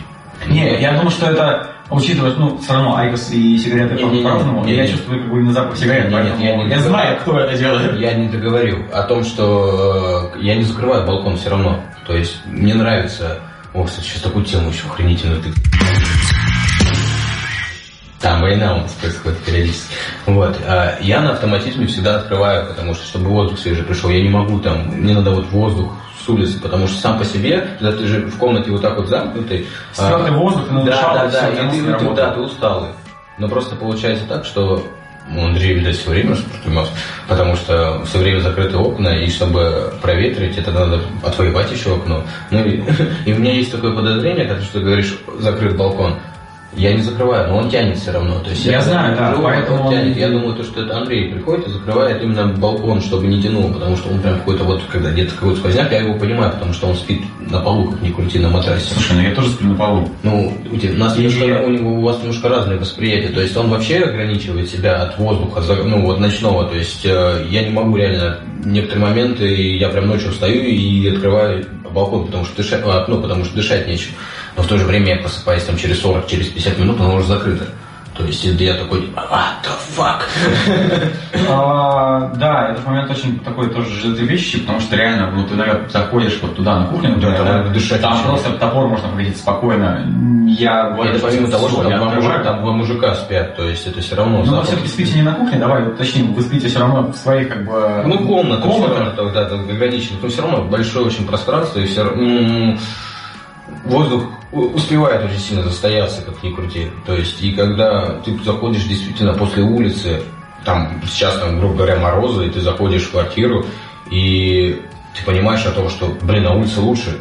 Не, 0.48 0.80
я 0.80 0.92
думаю, 0.92 1.10
что 1.10 1.30
это 1.30 1.74
учитывая, 1.90 2.32
ну, 2.32 2.58
все 2.58 2.72
равно 2.72 2.96
IQOS 2.96 3.30
и 3.30 3.58
сигареты 3.58 3.96
по-разному, 4.22 4.66
я 4.66 4.86
чувствую 4.86 5.20
как 5.20 5.30
бы 5.30 5.38
именно 5.38 5.52
запах 5.52 5.76
сигарет, 5.76 6.10
нет, 6.10 6.24
нет, 6.24 6.40
я, 6.40 6.56
не 6.56 6.70
я 6.70 6.78
знаю, 6.80 7.18
кто 7.20 7.38
это 7.38 7.56
делает. 7.56 7.98
Я 7.98 8.14
не 8.14 8.28
договорил 8.28 8.84
о 8.92 9.02
том, 9.02 9.24
что 9.24 10.32
э, 10.34 10.40
я 10.40 10.56
не 10.56 10.62
закрываю 10.62 11.06
балкон 11.06 11.36
все 11.36 11.50
равно. 11.50 11.80
То 12.06 12.16
есть 12.16 12.44
мне 12.46 12.74
нравится... 12.74 13.40
О, 13.74 13.82
кстати, 13.82 14.06
сейчас 14.06 14.22
такую 14.22 14.44
тему 14.44 14.68
еще 14.68 14.86
охренительную 14.86 15.42
ты... 15.42 15.52
Там 18.20 18.40
война 18.40 18.76
у 18.76 18.78
нас 18.82 18.92
происходит 18.92 19.38
периодически. 19.40 19.92
Вот. 20.26 20.56
А 20.64 20.96
я 21.00 21.20
на 21.20 21.32
автоматизме 21.32 21.88
всегда 21.88 22.20
открываю, 22.20 22.68
потому 22.68 22.94
что, 22.94 23.04
чтобы 23.04 23.30
воздух 23.30 23.58
свежий 23.58 23.82
пришел, 23.82 24.10
я 24.10 24.22
не 24.22 24.28
могу 24.28 24.60
там, 24.60 24.86
мне 24.86 25.12
надо 25.12 25.32
вот 25.32 25.46
воздух 25.46 25.92
с 26.24 26.28
улицы, 26.28 26.60
потому 26.60 26.86
что 26.86 27.00
сам 27.00 27.18
по 27.18 27.24
себе, 27.24 27.62
когда 27.78 27.90
ты 27.90 28.06
же 28.06 28.20
в 28.26 28.38
комнате 28.38 28.70
вот 28.70 28.80
так 28.80 28.96
вот 28.96 29.08
замкнутый... 29.08 29.66
Спертый 29.92 30.30
а, 30.30 30.38
воздух, 30.38 30.68
ты 30.68 30.74
Да, 30.74 30.84
да, 30.84 31.28
да, 31.28 31.48
и 31.48 31.70
ты, 31.70 31.94
ты, 31.94 32.14
да, 32.14 32.30
ты 32.30 32.40
усталый. 32.40 32.90
Но 33.38 33.48
просто 33.48 33.74
получается 33.74 34.24
так, 34.28 34.44
что 34.44 34.86
у 35.32 35.44
Андрея, 35.44 35.74
видать, 35.74 35.96
все 35.96 36.10
время 36.10 36.34
спортумес, 36.34 36.90
потому 37.28 37.56
что 37.56 38.04
все 38.04 38.18
время 38.18 38.40
закрыты 38.40 38.76
окна, 38.76 39.08
и 39.08 39.30
чтобы 39.30 39.94
проветрить, 40.02 40.58
это 40.58 40.70
надо 40.70 41.00
отвоевать 41.22 41.72
еще 41.72 41.96
окно. 41.96 42.24
Ну 42.50 42.64
и, 42.64 42.82
и 43.26 43.32
у 43.32 43.38
меня 43.38 43.52
есть 43.52 43.72
такое 43.72 43.94
подозрение, 43.94 44.46
как 44.46 44.60
ты 44.62 44.80
говоришь, 44.80 45.18
закрыт 45.38 45.76
балкон, 45.76 46.18
я 46.76 46.92
не 46.92 47.02
закрываю, 47.02 47.48
но 47.48 47.58
он 47.58 47.70
тянет 47.70 47.98
все 47.98 48.12
равно. 48.12 48.38
То 48.40 48.50
есть 48.50 48.64
я, 48.64 48.72
я 48.72 48.80
знаю, 48.82 49.16
да, 49.16 49.30
живу, 49.30 49.42
поэтому 49.44 49.84
он 49.84 49.92
тянет. 49.92 50.16
Я 50.16 50.28
думаю, 50.28 50.54
то, 50.54 50.64
что 50.64 50.82
это 50.82 50.96
Андрей 50.98 51.32
приходит 51.32 51.66
и 51.68 51.70
закрывает 51.70 52.22
именно 52.22 52.46
балкон, 52.46 53.00
чтобы 53.00 53.26
не 53.26 53.42
тянул, 53.42 53.72
потому 53.72 53.96
что 53.96 54.10
он 54.10 54.20
прям 54.20 54.38
какой-то 54.38 54.64
вот, 54.64 54.82
когда 54.90 55.10
где-то 55.10 55.34
какой-то 55.34 55.58
сквозняк, 55.60 55.92
я 55.92 56.00
его 56.00 56.18
понимаю, 56.18 56.52
потому 56.52 56.72
что 56.72 56.88
он 56.88 56.96
спит 56.96 57.22
на 57.38 57.60
полу, 57.60 57.90
как 57.90 58.02
ни 58.02 58.10
крути, 58.10 58.38
на 58.38 58.48
матрасе. 58.48 58.94
Слушай, 58.94 59.16
ну 59.16 59.22
я 59.22 59.34
тоже 59.34 59.48
сплю 59.50 59.68
на 59.70 59.76
полу. 59.76 60.08
Ну, 60.22 60.52
у, 60.70 60.76
тебя, 60.76 60.94
у, 60.94 60.98
нас 60.98 61.16
и... 61.16 61.22
немножко, 61.22 61.64
у, 61.64 61.70
него, 61.70 61.94
у 61.94 62.02
вас 62.02 62.18
немножко 62.20 62.48
разное 62.48 62.78
восприятие, 62.78 63.30
то 63.30 63.40
есть 63.40 63.56
он 63.56 63.68
вообще 63.68 63.98
ограничивает 63.98 64.68
себя 64.68 65.02
от 65.02 65.18
воздуха, 65.18 65.62
ну 65.84 66.02
вот 66.02 66.18
ночного, 66.18 66.68
то 66.68 66.76
есть 66.76 67.04
э, 67.04 67.46
я 67.50 67.62
не 67.62 67.70
могу 67.70 67.96
реально 67.96 68.40
некоторые 68.64 69.06
моменты, 69.06 69.76
я 69.76 69.88
прям 69.88 70.06
ночью 70.06 70.30
встаю 70.30 70.62
и 70.62 71.08
открываю 71.08 71.64
балкон, 71.94 72.26
потому 72.26 72.44
что 72.44 72.56
дышать, 72.56 72.82
ну, 73.08 73.22
потому 73.22 73.44
что 73.44 73.54
дышать 73.54 73.86
нечем 73.86 74.10
но 74.56 74.62
в 74.62 74.66
то 74.66 74.78
же 74.78 74.84
время 74.84 75.16
я 75.16 75.16
просыпаюсь 75.16 75.64
там 75.64 75.76
через 75.76 76.00
40, 76.00 76.26
через 76.26 76.48
50 76.48 76.78
минут, 76.78 77.00
оно 77.00 77.16
уже 77.16 77.26
закрыто. 77.26 77.66
То 78.16 78.24
есть 78.24 78.44
я 78.44 78.74
такой, 78.74 79.10
а, 79.16 79.54
the 79.64 79.96
fuck? 79.96 80.22
а, 81.50 82.32
да, 82.36 82.70
этот 82.70 82.86
момент 82.86 83.10
очень 83.10 83.40
такой 83.40 83.68
тоже 83.70 83.90
животрепещущий, 83.90 84.60
потому 84.60 84.78
что 84.78 84.94
реально, 84.94 85.32
ну, 85.32 85.44
ты, 85.48 85.56
наверное, 85.56 85.88
заходишь 85.88 86.38
вот 86.40 86.54
туда, 86.54 86.78
на 86.78 86.86
кухню, 86.86 87.10
например, 87.10 87.44
да, 87.44 87.62
да, 87.64 87.68
дышать 87.70 88.00
там 88.00 88.16
просто 88.22 88.52
топор 88.52 88.86
можно 88.86 89.08
поглядеть 89.08 89.38
спокойно. 89.38 90.06
Я 90.46 90.90
говорю, 90.90 91.10
это 91.10 91.26
помимо 91.26 91.48
того, 91.48 91.68
что 91.68 91.82
там 91.82 91.98
два, 91.98 92.10
мужика, 92.14 92.38
там 92.38 92.60
два 92.62 92.72
мужика 92.72 93.14
спят, 93.16 93.56
то 93.56 93.64
есть 93.68 93.84
это 93.88 94.00
все 94.00 94.14
равно 94.14 94.44
Ну, 94.44 94.58
вы 94.58 94.62
все-таки 94.62 94.88
спите 94.88 95.14
не 95.14 95.22
на 95.22 95.32
кухне, 95.32 95.58
давай 95.58 95.84
уточним, 95.84 96.34
вы 96.34 96.42
спите 96.42 96.68
все 96.68 96.78
равно 96.78 97.10
в 97.10 97.16
своей, 97.16 97.46
как 97.46 97.64
бы... 97.64 98.04
Ну, 98.06 98.28
комната, 98.28 98.62
комната. 98.62 99.30
да, 99.34 99.46
ограничена, 99.46 100.18
но 100.22 100.28
все 100.28 100.42
равно 100.42 100.62
большое 100.62 101.06
очень 101.06 101.26
пространство, 101.26 101.80
и 101.80 101.86
все 101.86 102.04
равно 102.04 102.78
воздух 103.84 104.22
успевает 104.54 105.24
очень 105.24 105.40
сильно 105.40 105.62
застояться, 105.64 106.22
как 106.22 106.42
ни 106.42 106.50
крути. 106.52 106.90
То 107.06 107.14
есть, 107.14 107.42
и 107.42 107.52
когда 107.52 108.20
ты 108.24 108.36
заходишь 108.44 108.84
действительно 108.84 109.34
после 109.34 109.62
улицы, 109.62 110.22
там 110.64 111.00
сейчас, 111.06 111.38
там, 111.38 111.58
грубо 111.58 111.74
говоря, 111.74 111.96
морозы, 111.96 112.46
и 112.46 112.50
ты 112.50 112.60
заходишь 112.60 113.04
в 113.04 113.10
квартиру, 113.10 113.66
и 114.10 114.82
ты 115.14 115.24
понимаешь 115.24 115.64
о 115.66 115.72
том, 115.72 115.88
что, 115.88 116.16
блин, 116.22 116.44
на 116.44 116.54
улице 116.54 116.80
лучше, 116.80 117.18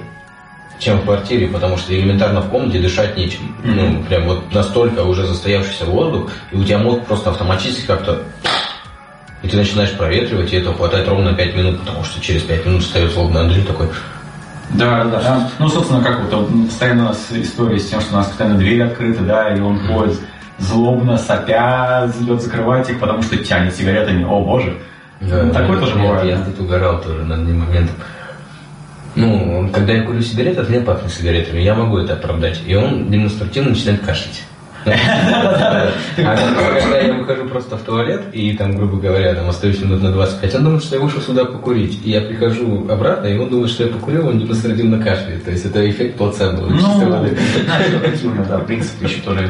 чем 0.80 1.00
в 1.00 1.04
квартире, 1.04 1.48
потому 1.48 1.78
что 1.78 1.94
элементарно 1.94 2.42
в 2.42 2.50
комнате 2.50 2.80
дышать 2.80 3.18
нечем. 3.18 3.56
Mm-hmm. 3.64 3.90
Ну, 3.90 4.04
прям 4.04 4.26
вот 4.26 4.52
настолько 4.54 5.02
уже 5.02 5.26
застоявшийся 5.26 5.86
воздух, 5.86 6.32
и 6.52 6.58
у 6.58 6.64
тебя 6.64 6.80
мозг 6.80 7.06
просто 7.06 7.30
автоматически 7.30 7.86
как-то... 7.86 8.24
И 9.42 9.48
ты 9.50 9.58
начинаешь 9.58 9.92
проветривать, 9.92 10.54
и 10.54 10.56
этого 10.56 10.76
хватает 10.76 11.08
ровно 11.08 11.34
5 11.34 11.56
минут, 11.56 11.80
потому 11.82 12.04
что 12.06 12.22
через 12.22 12.44
5 12.44 12.66
минут 12.66 12.84
встает 12.84 13.12
злобный 13.12 13.42
Андрей 13.42 13.64
такой, 13.64 13.90
да, 14.74 15.04
да, 15.06 15.22
да. 15.22 15.50
Ну, 15.60 15.68
собственно, 15.70 16.02
как 16.04 16.22
вот 16.22 16.50
постоянно 16.68 17.04
у 17.04 17.08
нас 17.08 17.28
история 17.32 17.80
с 17.80 17.90
тем, 17.90 18.02
что 18.02 18.14
у 18.14 18.18
нас 18.18 18.28
постоянно 18.28 18.58
двери 18.58 18.82
открыты, 18.82 19.24
да, 19.24 19.54
и 19.54 19.60
он 19.60 19.80
ходит 19.88 20.20
злобно, 20.60 21.18
сопя, 21.18 22.10
идет 22.22 22.42
закрывать 22.42 22.90
их, 22.90 23.00
потому 23.00 23.22
что 23.22 23.38
тянет 23.38 23.76
сигаретами. 23.76 24.24
О, 24.24 24.44
боже. 24.44 24.78
Да, 25.22 25.50
Такое 25.50 25.80
тоже 25.80 25.96
нет, 25.96 26.08
бывает. 26.08 26.26
Я 26.26 26.46
тут 26.46 26.60
угорал 26.60 27.02
тоже 27.02 27.24
над 27.24 27.40
одним 27.40 27.60
моментом. 27.60 27.96
Ну, 29.16 29.70
когда 29.72 29.94
я 29.94 30.04
курю 30.04 30.22
сигареты, 30.22 30.62
от 30.62 30.70
меня 30.70 30.82
пахнет 30.82 31.12
сигаретами, 31.12 31.62
я 31.62 31.76
могу 31.76 32.00
это 32.00 32.14
оправдать. 32.14 32.62
И 32.66 32.76
он 32.76 33.10
демонстративно 33.12 33.70
начинает 33.70 34.02
кашлять. 34.02 34.44
А 34.86 35.92
когда 36.18 36.98
я 37.00 37.14
выхожу 37.14 37.46
просто 37.46 37.78
в 37.78 37.82
туалет 37.82 38.24
и 38.34 38.56
там, 38.56 38.76
грубо 38.76 38.98
говоря, 38.98 39.34
там 39.34 39.50
остаюсь 39.50 39.82
минут 39.82 40.02
на 40.02 40.12
25, 40.12 40.56
он 40.56 40.64
думает, 40.64 40.84
что 40.84 40.96
я 40.96 41.02
вышел 41.02 41.22
сюда 41.22 41.46
покурить. 41.46 42.00
И 42.04 42.12
я 42.12 42.22
прихожу 42.22 42.88
обратно, 42.90 43.28
и 43.28 43.38
он 43.38 43.50
думает, 43.50 43.72
что 43.72 43.84
я 43.84 43.90
покурил, 43.90 44.28
он 44.28 44.40
демонстративно 44.40 44.98
кашляет. 44.98 45.46
То 45.46 45.52
есть 45.52 45.66
это 45.66 45.90
эффект 45.90 46.18
плацебо. 46.18 46.68
Ну, 46.68 48.46
да, 48.48 48.60
принцип 48.60 49.02
еще 49.02 49.22
тоже 49.22 49.50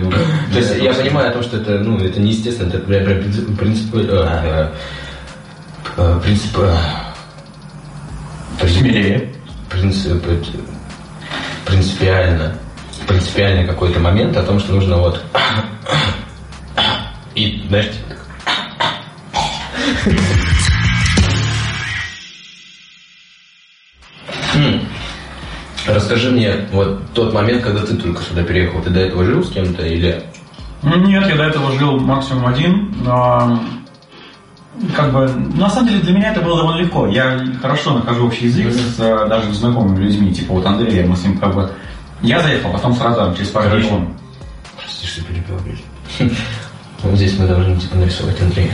То 0.51 0.59
есть 0.59 0.75
я 0.81 0.93
понимаю 0.93 1.29
о 1.29 1.33
том, 1.33 1.43
что 1.43 1.57
это, 1.57 1.79
ну, 1.79 1.97
это 1.97 2.19
неестественно, 2.19 2.69
это 2.69 2.79
прям 2.79 3.05
принцип... 3.57 3.95
Э, 3.95 4.69
э, 5.97 6.19
принцип... 6.23 6.57
Смелее. 8.61 9.29
Принцип... 9.69 10.23
Принципиально 11.65 12.55
принципиальный 13.07 13.65
какой-то 13.65 13.99
момент 13.99 14.35
о 14.37 14.43
том, 14.43 14.59
что 14.59 14.73
нужно 14.73 14.97
вот 14.97 15.23
и, 17.35 17.63
знаешь, 17.67 17.87
типа 17.87 18.13
Расскажи 25.85 26.31
мне 26.31 26.55
вот 26.71 27.01
тот 27.13 27.33
момент, 27.33 27.63
когда 27.63 27.81
ты 27.81 27.95
только 27.95 28.23
сюда 28.23 28.43
переехал. 28.43 28.81
Ты 28.81 28.89
до 28.89 29.01
этого 29.01 29.25
жил 29.25 29.43
с 29.43 29.51
кем-то 29.51 29.85
или... 29.85 30.23
Нет, 30.81 31.27
я 31.27 31.35
до 31.35 31.43
этого 31.43 31.71
жил 31.77 31.99
максимум 31.99 32.47
один. 32.47 32.93
Но 33.03 33.59
как 34.95 35.11
бы, 35.11 35.27
на 35.55 35.69
самом 35.69 35.89
деле 35.89 36.01
для 36.01 36.13
меня 36.13 36.31
это 36.31 36.41
было 36.41 36.57
довольно 36.57 36.79
легко. 36.79 37.07
Я 37.07 37.45
хорошо 37.61 37.95
нахожу 37.95 38.27
общий 38.27 38.45
язык 38.45 38.71
с 38.71 38.97
даже 38.97 39.53
знакомыми 39.53 40.03
людьми, 40.03 40.33
типа 40.33 40.53
вот 40.53 40.65
Андрея, 40.65 41.05
мы 41.05 41.15
с 41.17 41.23
ним 41.23 41.37
как 41.37 41.53
бы 41.53 41.69
я 42.23 42.39
заехал, 42.41 42.71
потом 42.71 42.93
сразу 42.95 43.35
через 43.35 43.49
пару 43.49 43.69
дней 43.69 43.91
он. 43.91 44.07
Прости, 44.77 45.05
что 45.05 45.23
перебил, 45.23 45.59
Вот 47.03 47.15
здесь 47.15 47.37
мы 47.37 47.47
должны 47.47 47.75
типа 47.75 47.97
нарисовать 47.97 48.41
Андрея. 48.41 48.73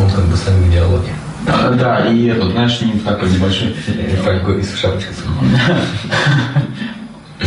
Он 0.00 0.10
как 0.10 0.24
бы 0.24 0.36
с 0.36 0.46
нами 0.46 0.64
в 0.64 0.72
диалоге. 0.72 1.10
А, 1.46 1.70
да, 1.78 2.06
и 2.06 2.26
этот, 2.26 2.52
знаешь, 2.52 2.80
не 2.80 2.98
такой 3.00 3.30
небольшой. 3.30 3.74
Фольгой 4.24 4.60
из 4.60 4.74
шапочки. 4.74 5.10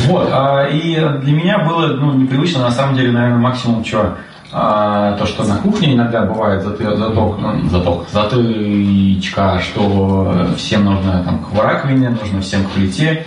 Вот, 0.05 0.29
а, 0.31 0.67
и 0.67 0.95
для 1.23 1.33
меня 1.33 1.59
было 1.59 1.87
ну, 1.87 2.13
непривычно, 2.13 2.61
на 2.61 2.71
самом 2.71 2.95
деле, 2.95 3.11
наверное, 3.11 3.39
максимум, 3.39 3.83
что 3.83 4.17
а, 4.51 5.17
то, 5.17 5.25
что 5.25 5.43
на 5.43 5.57
кухне 5.57 5.95
иногда 5.95 6.21
бывает 6.21 6.61
заток, 6.61 7.39
ну, 7.39 7.67
заток, 7.69 8.05
затычка, 8.13 9.59
что 9.61 10.47
всем 10.55 10.85
нужно 10.85 11.23
там, 11.23 11.39
к 11.39 11.59
раковине, 11.59 12.09
нужно 12.09 12.41
всем 12.41 12.63
к 12.65 12.69
плите, 12.69 13.25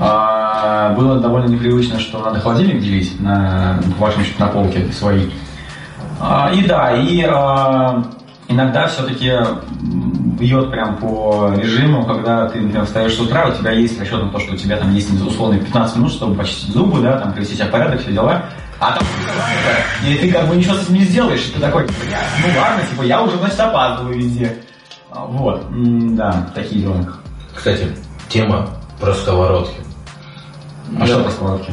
а, 0.00 0.94
было 0.94 1.20
довольно 1.20 1.48
непривычно, 1.48 2.00
что 2.00 2.20
надо 2.20 2.40
холодильник 2.40 2.80
делить 2.80 3.20
на, 3.20 3.78
по 3.98 4.06
вашему 4.06 4.24
счету, 4.24 4.40
на 4.40 4.48
полке 4.48 4.90
свои. 4.92 5.26
А, 6.18 6.50
и 6.54 6.64
да, 6.64 6.96
и 6.96 7.22
а, 7.22 8.02
иногда 8.48 8.86
все-таки 8.86 9.30
бьет 10.40 10.70
прям 10.70 10.96
по 10.96 11.52
режиму, 11.54 12.06
когда 12.06 12.48
ты, 12.48 12.60
например, 12.60 12.86
встаешь 12.86 13.14
с 13.14 13.20
утра, 13.20 13.48
у 13.48 13.52
тебя 13.52 13.72
есть 13.72 14.00
расчет 14.00 14.22
на 14.22 14.30
то, 14.30 14.38
что 14.38 14.54
у 14.54 14.56
тебя 14.56 14.78
там 14.78 14.94
есть 14.94 15.12
условно 15.22 15.58
15 15.58 15.96
минут, 15.96 16.12
чтобы 16.12 16.34
почистить 16.34 16.72
зубы, 16.72 17.02
да, 17.02 17.18
там 17.18 17.34
привести 17.34 17.56
себя 17.56 17.66
в 17.66 17.70
порядок, 17.70 18.00
все 18.00 18.12
дела. 18.12 18.46
А 18.78 18.92
там 18.92 19.02
и 20.06 20.14
ты 20.14 20.32
как 20.32 20.48
бы 20.48 20.56
ничего 20.56 20.74
с 20.76 20.84
этим 20.84 20.94
не 20.94 21.04
сделаешь. 21.04 21.42
Ты 21.54 21.60
такой, 21.60 21.82
ну 21.82 22.58
ладно, 22.58 22.82
типа 22.88 23.02
я 23.02 23.22
уже, 23.22 23.36
значит, 23.36 23.60
опаздываю 23.60 24.16
везде. 24.16 24.56
Вот, 25.12 25.66
да, 26.16 26.50
такие 26.54 26.82
дела. 26.82 27.06
Кстати, 27.54 27.88
тема 28.30 28.70
про 28.98 29.12
сковородки. 29.12 29.89
А 30.98 31.22
про 31.22 31.30
сковородки? 31.30 31.72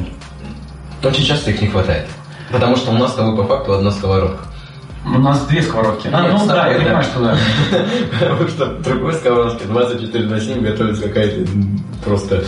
Очень 1.03 1.25
часто 1.25 1.51
их 1.51 1.61
не 1.61 1.67
хватает. 1.67 2.07
Потому 2.51 2.75
что 2.75 2.91
у 2.91 2.95
нас 2.95 3.11
с 3.11 3.15
тобой 3.15 3.35
по 3.35 3.43
факту 3.43 3.73
одна 3.73 3.91
сковородка. 3.91 4.43
У 5.05 5.19
нас 5.19 5.45
две 5.45 5.61
сковородки. 5.61 6.09
А, 6.11 6.27
ну 6.27 6.45
да, 6.45 6.67
я 6.67 6.79
понимаю, 6.79 7.03
что 7.03 7.19
да. 7.19 7.37
Потому 8.19 8.47
что 8.49 8.65
в 8.65 8.81
другой 8.81 9.13
сковородке 9.13 9.65
24 9.65 10.27
на 10.27 10.39
7 10.39 10.61
готовится 10.61 11.03
какая-то 11.03 11.49
просто... 12.03 12.43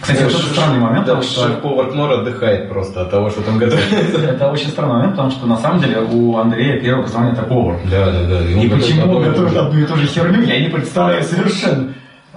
Кстати, 0.00 0.22
это 0.22 0.30
странный 0.30 0.78
момент. 0.78 1.06
Да, 1.06 1.20
что 1.20 1.46
шеф-повар 1.46 1.90
Кнор 1.90 2.10
отдыхает 2.12 2.70
просто 2.70 3.02
от 3.02 3.10
того, 3.10 3.28
что 3.28 3.42
там 3.42 3.58
готовится. 3.58 3.96
Это 4.22 4.50
очень 4.50 4.68
странный 4.68 4.94
момент, 4.94 5.12
потому 5.12 5.30
что 5.30 5.46
на 5.46 5.58
самом 5.58 5.80
деле 5.80 6.00
у 6.00 6.38
Андрея 6.38 6.80
первое 6.80 7.02
позвание 7.02 7.34
это 7.34 7.42
повар. 7.42 7.78
Да, 7.90 8.06
да, 8.06 8.24
да. 8.24 8.42
И 8.42 8.68
почему 8.68 9.16
он 9.16 9.22
готовит 9.22 9.54
одну 9.54 9.78
и 9.78 9.84
ту 9.84 9.96
же 9.96 10.06
херню, 10.06 10.42
я 10.42 10.58
не 10.58 10.68
представляю 10.68 11.22
совершенно. 11.22 11.92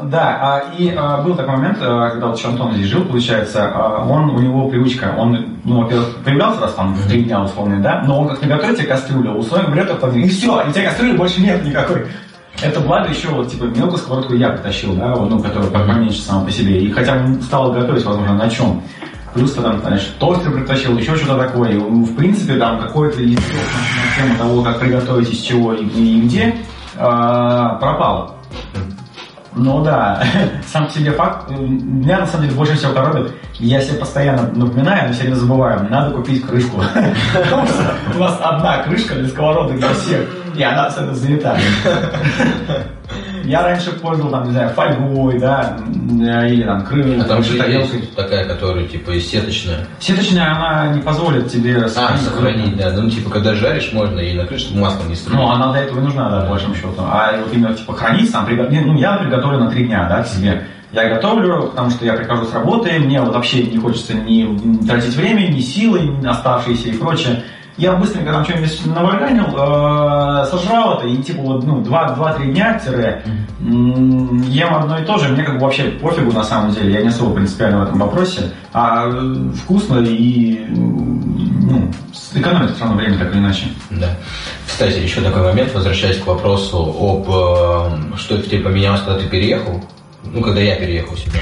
Да, 0.09 0.39
а, 0.41 0.63
и 0.77 0.93
а, 0.95 1.21
был 1.21 1.35
такой 1.35 1.55
момент, 1.55 1.77
а, 1.81 2.09
когда 2.09 2.27
вот 2.27 2.45
Антон 2.45 2.73
здесь 2.73 2.87
жил, 2.87 3.05
получается, 3.05 3.71
он, 4.07 4.29
у 4.29 4.39
него 4.39 4.69
привычка, 4.69 5.13
он, 5.17 5.57
ну, 5.63 5.81
во-первых, 5.81 6.17
появлялся 6.23 6.61
раз 6.61 6.73
там 6.73 6.93
в 6.93 7.07
три 7.07 7.23
дня 7.23 7.41
условно, 7.41 7.79
да, 7.81 8.03
но 8.05 8.21
он 8.21 8.29
как 8.29 8.41
не 8.41 8.47
готовит 8.47 8.77
тебе 8.77 8.87
кастрюлю, 8.87 9.31
условно 9.31 9.73
берет 9.73 9.89
это, 9.89 10.07
и 10.09 10.27
все, 10.27 10.61
и 10.61 10.69
у 10.69 10.71
тебя 10.71 10.89
кастрюли 10.89 11.17
больше 11.17 11.41
нет 11.41 11.63
никакой. 11.65 12.07
Это 12.61 12.79
благо 12.79 13.09
еще 13.09 13.29
вот, 13.29 13.49
типа, 13.49 13.65
мелкую 13.65 13.97
сковородку 13.97 14.33
я 14.35 14.49
притащил, 14.49 14.93
да, 14.93 15.15
вот, 15.15 15.29
ну, 15.29 15.39
которая 15.41 15.69
поменьше 15.69 16.21
сама 16.21 16.45
по 16.45 16.51
себе, 16.51 16.79
и 16.79 16.91
хотя 16.91 17.15
бы 17.15 17.41
стал 17.41 17.71
готовить, 17.71 18.05
возможно, 18.05 18.35
на 18.35 18.49
чем. 18.49 18.81
Плюс 19.33 19.53
там, 19.53 19.79
значит, 19.79 20.15
тостер 20.19 20.51
притащил, 20.51 20.95
еще 20.95 21.15
что-то 21.15 21.37
такое. 21.37 21.71
И, 21.71 21.77
в 21.77 22.15
принципе, 22.15 22.55
там 22.55 22.79
какое-то 22.79 23.19
на 23.19 23.25
тему 23.25 24.37
того, 24.37 24.61
как 24.61 24.79
приготовить, 24.79 25.33
из 25.33 25.39
чего 25.39 25.73
и, 25.73 25.85
и 25.85 26.21
где, 26.21 26.55
э, 26.95 26.99
пропало. 26.99 28.35
Ну 29.55 29.83
да, 29.83 30.23
сам 30.67 30.89
себе 30.89 31.11
факт, 31.11 31.49
меня 31.49 32.19
на 32.19 32.25
самом 32.27 32.45
деле 32.45 32.57
больше 32.57 32.75
всего 32.75 32.93
коробит, 32.93 33.33
я 33.59 33.81
себе 33.81 33.99
постоянно 33.99 34.49
напоминаю, 34.53 35.07
но 35.07 35.13
все 35.13 35.23
время 35.23 35.35
забываю, 35.35 35.87
надо 35.89 36.11
купить 36.11 36.45
крышку. 36.45 36.77
У 38.15 38.17
нас 38.17 38.39
одна 38.41 38.79
крышка 38.83 39.15
для 39.15 39.27
сковородок 39.27 39.77
для 39.77 39.93
всех, 39.93 40.27
и 40.55 40.63
она 40.63 40.85
абсолютно 40.85 41.15
занята. 41.15 41.57
Я 43.43 43.63
раньше 43.63 43.91
пользовал, 43.91 44.31
там, 44.31 44.45
не 44.45 44.51
знаю, 44.51 44.69
фольгой, 44.69 45.39
да, 45.39 45.77
или 46.47 46.63
там 46.63 46.85
крылья. 46.85 47.21
А 47.21 47.25
там 47.25 47.43
же 47.43 47.57
такая, 48.15 48.45
которая, 48.47 48.85
типа, 48.85 49.19
сеточная. 49.19 49.87
Сеточная, 49.99 50.55
она 50.55 50.93
не 50.93 51.01
позволит 51.01 51.49
тебе 51.51 51.87
сохранить. 51.87 52.21
А, 52.21 52.29
сохранить, 52.29 52.77
да. 52.77 52.91
Ну, 52.91 53.09
типа, 53.09 53.29
когда 53.29 53.53
жаришь, 53.53 53.91
можно 53.93 54.19
и 54.19 54.33
накрыть, 54.33 54.61
чтобы 54.61 54.81
масло 54.81 55.03
не 55.07 55.15
струить. 55.15 55.39
Ну, 55.39 55.49
она 55.49 55.71
для 55.71 55.81
этого 55.81 55.99
и 55.99 56.03
нужна, 56.03 56.29
да, 56.29 56.41
по 56.41 56.51
большому 56.51 56.75
счету. 56.75 56.93
А 56.99 57.33
вот 57.37 57.53
именно, 57.53 57.73
типа, 57.73 57.93
хранить 57.93 58.29
сам, 58.29 58.47
ну, 58.49 58.97
я, 58.97 59.17
приготовлю 59.17 59.59
на 59.59 59.69
три 59.69 59.85
дня, 59.85 60.07
да, 60.07 60.23
к 60.23 60.27
себе. 60.27 60.65
Я 60.91 61.09
готовлю, 61.09 61.69
потому 61.69 61.89
что 61.89 62.05
я 62.05 62.13
прихожу 62.13 62.45
с 62.45 62.53
работы, 62.53 62.99
мне 62.99 63.19
вот 63.19 63.33
вообще 63.33 63.63
не 63.63 63.79
хочется 63.79 64.13
ни 64.13 64.85
тратить 64.85 65.15
время, 65.15 65.47
ни 65.47 65.59
силы, 65.59 66.01
ни 66.01 66.27
оставшиеся 66.27 66.89
и 66.89 66.97
прочее 66.97 67.43
я 67.77 67.93
быстренько 67.93 68.31
там 68.31 68.43
что-нибудь 68.43 68.85
наварганил, 68.85 69.45
э, 69.45 70.45
сожрал 70.49 70.97
это, 70.97 71.07
и 71.07 71.17
типа 71.17 71.41
вот, 71.41 71.63
ну, 71.63 71.81
2-3 71.81 72.51
дня 72.51 72.79
тире, 72.79 73.23
ем 73.59 74.75
одно 74.75 74.99
и 74.99 75.05
то 75.05 75.17
же, 75.17 75.29
мне 75.29 75.43
как 75.43 75.55
бы 75.55 75.61
вообще 75.61 75.85
пофигу 75.85 76.31
на 76.31 76.43
самом 76.43 76.71
деле, 76.71 76.93
я 76.93 77.01
не 77.01 77.07
особо 77.07 77.33
принципиально 77.33 77.79
в 77.79 77.83
этом 77.83 77.99
вопросе, 77.99 78.51
а 78.73 79.09
вкусно 79.55 79.99
и, 79.99 80.65
ну, 80.69 81.91
экономит 82.35 82.75
все 82.75 82.83
равно 82.83 82.97
время 82.97 83.17
так 83.17 83.31
или 83.31 83.39
иначе. 83.39 83.65
Да. 83.89 84.09
Кстати, 84.67 84.99
еще 84.99 85.21
такой 85.21 85.43
момент, 85.43 85.73
возвращаясь 85.73 86.17
к 86.17 86.27
вопросу 86.27 86.77
об, 86.77 87.27
э, 87.29 88.17
что 88.17 88.35
в 88.35 88.43
тебе 88.43 88.59
поменялось, 88.59 89.01
когда 89.01 89.19
ты 89.19 89.27
переехал, 89.27 89.81
ну, 90.23 90.41
когда 90.41 90.61
я 90.61 90.75
переехал 90.75 91.15
сюда 91.17 91.39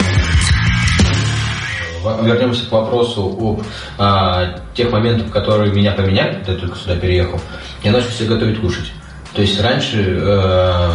вернемся 2.21 2.65
к 2.65 2.71
вопросу 2.71 3.23
об 3.39 3.63
а, 3.97 4.59
тех 4.73 4.91
моментах, 4.91 5.31
которые 5.31 5.71
меня 5.71 5.91
поменяли, 5.91 6.35
когда 6.35 6.53
я 6.53 6.57
только 6.57 6.77
сюда 6.77 6.95
переехал. 6.95 7.39
Я 7.83 7.91
начал 7.91 8.09
себе 8.09 8.29
готовить 8.29 8.59
кушать. 8.59 8.91
То 9.33 9.41
есть 9.41 9.61
раньше 9.61 10.19
э, 10.21 10.89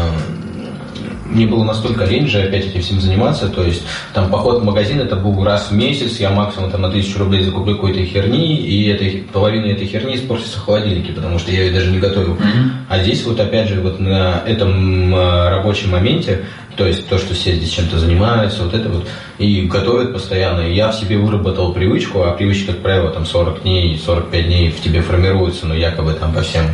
мне 1.25 1.47
было 1.47 1.65
настолько 1.65 2.05
лень 2.05 2.29
же 2.29 2.41
опять 2.41 2.67
этим 2.67 2.81
всем 2.83 3.01
заниматься, 3.01 3.49
то 3.49 3.63
есть 3.63 3.83
там 4.13 4.31
поход 4.31 4.61
в 4.61 4.65
магазин 4.65 5.01
это 5.01 5.17
был 5.17 5.43
раз 5.45 5.71
в 5.71 5.75
месяц, 5.75 6.19
я 6.19 6.31
максимум 6.31 6.71
там 6.71 6.83
на 6.83 6.91
тысячу 6.91 7.19
рублей 7.19 7.45
закуплю 7.45 7.75
какой-то 7.75 8.05
херни, 8.05 8.57
и 8.57 8.89
этой, 8.89 9.25
половина 9.33 9.67
этой 9.67 9.87
херни 9.87 10.17
испортится 10.17 10.59
в 10.59 10.65
холодильнике, 10.65 11.13
потому 11.13 11.39
что 11.39 11.51
я 11.51 11.65
ее 11.65 11.73
даже 11.73 11.91
не 11.91 11.99
готовил. 11.99 12.35
Mm-hmm. 12.35 12.71
А 12.89 12.99
здесь 13.01 13.25
вот 13.25 13.41
опять 13.41 13.69
же 13.69 13.81
вот 13.81 14.01
на 14.01 14.43
этом 14.47 15.15
э, 15.15 15.49
рабочем 15.49 15.91
моменте 15.91 16.45
то 16.77 16.87
есть 16.87 17.09
то, 17.09 17.19
что 17.19 17.35
все 17.35 17.55
здесь 17.55 17.71
чем-то 17.71 17.99
занимаются, 17.99 18.63
вот 18.63 18.75
это 18.75 18.89
вот, 18.89 19.09
и 19.39 19.63
готовят 19.63 20.13
постоянно. 20.13 20.61
И 20.61 20.75
я 20.75 20.91
в 20.91 20.95
себе 20.95 21.17
выработал 21.17 21.73
привычку, 21.73 22.23
а 22.23 22.33
привычка, 22.33 22.73
как 22.73 22.83
правило, 22.83 23.11
там 23.11 23.25
40 23.25 23.63
дней, 23.63 23.99
45 23.99 24.47
дней 24.47 24.71
в 24.71 24.81
тебе 24.81 25.01
формируются, 25.01 25.67
но 25.67 25.75
ну, 25.75 25.81
якобы 25.81 26.13
там 26.13 26.33
по 26.33 26.43
всем 26.43 26.67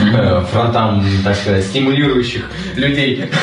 э, 0.00 0.42
фронтам, 0.52 1.04
так 1.24 1.36
сказать, 1.36 1.64
стимулирующих 1.64 2.50
людей. 2.74 3.24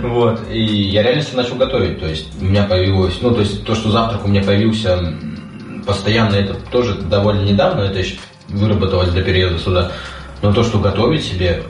Вот. 0.00 0.40
И 0.50 0.62
я 0.62 1.02
реально 1.02 1.22
себе 1.22 1.38
начал 1.38 1.56
готовить. 1.56 1.98
То 1.98 2.06
есть 2.06 2.28
у 2.40 2.44
меня 2.44 2.62
появилось, 2.62 3.18
ну, 3.20 3.34
то 3.34 3.40
есть 3.40 3.64
то, 3.64 3.74
что 3.74 3.90
завтрак 3.90 4.24
у 4.24 4.28
меня 4.28 4.42
появился 4.44 5.12
постоянно, 5.84 6.36
это 6.36 6.54
тоже 6.70 6.94
довольно 6.94 7.42
недавно, 7.42 7.80
это 7.80 7.98
еще 7.98 8.14
выработалось 8.48 9.10
для 9.10 9.22
переезда 9.22 9.58
сюда. 9.58 9.92
Но 10.40 10.52
то, 10.52 10.62
что 10.62 10.78
готовить 10.78 11.24
себе, 11.24 11.64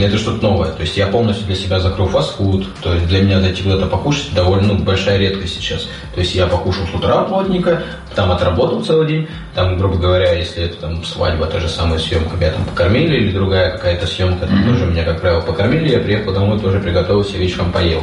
это 0.00 0.16
что-то 0.16 0.42
новое. 0.42 0.70
То 0.72 0.82
есть 0.82 0.96
я 0.96 1.06
полностью 1.06 1.46
для 1.46 1.56
себя 1.56 1.80
закрыл 1.80 2.06
фастфуд. 2.08 2.66
То 2.82 2.94
есть 2.94 3.06
для 3.08 3.22
меня 3.22 3.40
зайти 3.40 3.62
куда-то 3.62 3.86
покушать 3.86 4.32
довольно 4.34 4.74
ну, 4.74 4.78
большая 4.78 5.18
редкость 5.18 5.54
сейчас. 5.54 5.88
То 6.14 6.20
есть 6.20 6.34
я 6.34 6.46
покушал 6.46 6.86
с 6.86 6.94
утра 6.94 7.22
плотненько, 7.24 7.82
там 8.16 8.32
отработал 8.32 8.82
целый 8.82 9.06
день. 9.06 9.28
Там, 9.54 9.76
грубо 9.76 9.96
говоря, 9.96 10.32
если 10.32 10.64
это 10.64 10.76
там 10.78 11.04
свадьба, 11.04 11.46
та 11.46 11.60
же 11.60 11.68
самая 11.68 11.98
съемка, 11.98 12.36
меня 12.36 12.50
там 12.50 12.64
покормили, 12.64 13.16
или 13.18 13.30
другая 13.30 13.72
какая-то 13.72 14.06
съемка, 14.06 14.46
там 14.46 14.58
mm-hmm. 14.58 14.72
тоже 14.72 14.86
меня, 14.86 15.04
как 15.04 15.20
правило, 15.20 15.42
покормили, 15.42 15.92
я 15.92 16.00
приехал 16.00 16.32
домой, 16.32 16.58
тоже 16.58 16.80
приготовился, 16.80 17.36
вечером 17.36 17.70
поел. 17.70 18.02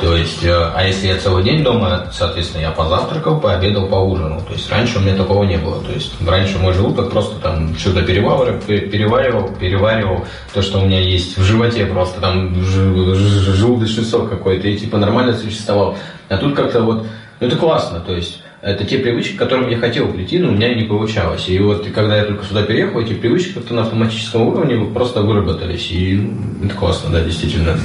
То 0.00 0.14
есть, 0.14 0.44
э, 0.44 0.52
а 0.52 0.84
если 0.84 1.08
я 1.08 1.16
целый 1.16 1.42
день 1.42 1.64
дома, 1.64 2.08
соответственно, 2.12 2.62
я 2.62 2.70
позавтракал, 2.70 3.40
пообедал, 3.40 3.88
поужинал. 3.88 4.42
То 4.42 4.52
есть 4.52 4.70
раньше 4.70 4.98
у 4.98 5.00
меня 5.00 5.16
такого 5.16 5.44
не 5.44 5.56
было. 5.56 5.82
То 5.82 5.92
есть 5.92 6.12
раньше 6.26 6.58
мой 6.58 6.74
желудок 6.74 7.10
просто 7.10 7.40
там 7.40 7.76
что-то 7.76 8.02
переваривал, 8.02 8.60
переваривал, 8.60 9.48
переваривал 9.58 10.26
то, 10.52 10.60
что 10.60 10.78
у 10.78 10.84
меня 10.84 11.00
есть 11.00 11.38
в 11.38 11.42
животе 11.42 11.86
просто, 11.86 12.20
там 12.20 12.54
желудочный 12.62 14.04
сок 14.04 14.28
какой-то, 14.28 14.68
и 14.68 14.76
типа 14.76 14.98
нормально 14.98 15.32
существовал. 15.32 15.96
А 16.28 16.36
тут 16.36 16.54
как-то 16.54 16.82
вот, 16.82 17.06
ну 17.40 17.46
это 17.46 17.56
классно, 17.56 18.00
то 18.00 18.12
есть 18.12 18.42
это 18.64 18.84
те 18.84 18.98
привычки, 18.98 19.36
к 19.36 19.38
которым 19.38 19.68
я 19.68 19.76
хотел 19.76 20.08
прийти, 20.08 20.38
но 20.38 20.48
у 20.48 20.52
меня 20.52 20.74
не 20.74 20.84
получалось. 20.84 21.48
И 21.48 21.58
вот 21.58 21.86
когда 21.94 22.16
я 22.16 22.24
только 22.24 22.46
сюда 22.46 22.62
переехал, 22.62 23.00
эти 23.00 23.12
привычки 23.12 23.52
как-то 23.52 23.74
на 23.74 23.82
автоматическом 23.82 24.48
уровне 24.48 24.86
просто 24.86 25.20
выработались. 25.20 25.90
И 25.90 26.14
ну, 26.14 26.66
это 26.66 26.74
классно, 26.74 27.10
да, 27.10 27.20
действительно. 27.20 27.76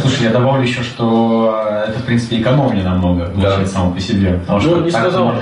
Слушай, 0.00 0.24
я 0.24 0.30
добавлю 0.30 0.62
еще, 0.62 0.82
что 0.82 1.84
это, 1.86 1.98
в 1.98 2.04
принципе, 2.04 2.40
экономнее 2.40 2.82
намного, 2.82 3.30
да. 3.36 3.66
само 3.66 3.92
по 3.92 4.00
себе. 4.00 4.40
Потому 4.46 4.58
ну, 4.58 4.64
что 4.64 4.80
не 4.80 4.90
сказал. 4.90 5.34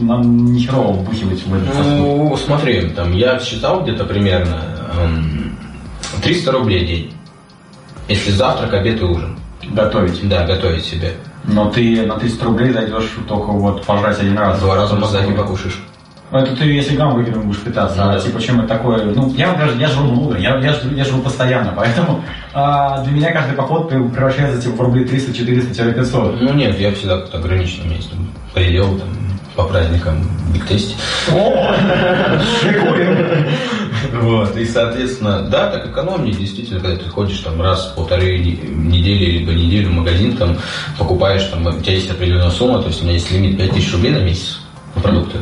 нам 0.00 0.46
не 0.46 0.60
херово 0.60 0.92
вбухивать 0.92 1.42
в 1.44 1.54
этот 1.54 1.68
Ну, 1.84 2.34
смотри, 2.38 2.88
там, 2.88 3.12
я 3.12 3.38
считал 3.40 3.82
где-то 3.82 4.04
примерно 4.04 4.62
300 6.22 6.52
рублей 6.52 6.84
в 6.84 6.86
день. 6.86 7.12
Если 8.08 8.30
завтрак, 8.30 8.72
обед 8.72 9.02
и 9.02 9.04
ужин. 9.04 9.38
Готовить? 9.74 10.26
Да, 10.26 10.46
готовить 10.46 10.84
себе. 10.84 11.12
Но 11.48 11.70
ты 11.70 12.06
на 12.06 12.16
300 12.16 12.44
рублей 12.44 12.72
зайдешь 12.72 13.10
только 13.26 13.46
вот 13.46 13.84
пожрать 13.84 14.20
один 14.20 14.38
раз. 14.38 14.60
Два 14.60 14.76
раза 14.76 14.96
позади 14.96 15.32
покушаешь. 15.32 15.82
Это 16.30 16.54
ты, 16.54 16.64
если 16.64 16.94
гамбургером 16.94 17.46
будешь 17.46 17.62
питаться, 17.62 18.04
ну, 18.04 18.10
а 18.10 18.20
типа 18.20 18.38
чем 18.38 18.60
это 18.60 18.68
такое? 18.68 19.02
Ну, 19.02 19.32
я 19.34 19.54
даже 19.54 19.78
я 19.78 19.88
живу 19.88 20.12
много, 20.12 20.36
я, 20.36 20.58
я, 20.58 20.74
я 20.94 21.04
живу 21.04 21.22
постоянно, 21.22 21.72
поэтому 21.74 22.22
а, 22.52 23.02
для 23.02 23.12
меня 23.12 23.32
каждый 23.32 23.54
поход 23.54 23.88
превращается 23.88 24.60
типа 24.60 24.76
в 24.76 24.80
рублей 24.82 25.06
300, 25.06 25.32
400, 25.32 25.92
500. 25.92 26.42
Ну 26.42 26.52
нет, 26.52 26.78
я 26.78 26.92
всегда 26.92 27.16
как-то 27.16 27.38
ограниченном 27.38 27.90
месте. 27.90 28.14
Предел 28.52 28.98
там 28.98 29.08
по 29.56 29.64
праздникам 29.64 30.22
Биг 30.52 30.66
Тести. 30.66 30.96
Вот, 34.22 34.56
и, 34.56 34.64
соответственно, 34.64 35.42
да, 35.42 35.70
так 35.70 35.90
экономнее, 35.90 36.34
действительно, 36.34 36.80
когда 36.80 36.96
ты 36.96 37.08
ходишь 37.08 37.38
там 37.38 37.60
раз 37.60 37.90
в 37.90 37.94
полторы 37.94 38.38
недели, 38.38 39.38
либо 39.38 39.52
неделю 39.52 39.90
в 39.90 39.92
магазин, 39.92 40.36
там, 40.36 40.56
покупаешь, 40.98 41.44
там, 41.44 41.66
у 41.66 41.80
тебя 41.80 41.94
есть 41.94 42.10
определенная 42.10 42.50
сумма, 42.50 42.80
то 42.80 42.88
есть 42.88 43.00
у 43.00 43.04
меня 43.04 43.14
есть 43.14 43.30
лимит 43.30 43.56
5000 43.58 43.92
рублей 43.92 44.12
на 44.12 44.18
месяц 44.18 44.58
на 44.94 45.02
продукты. 45.02 45.38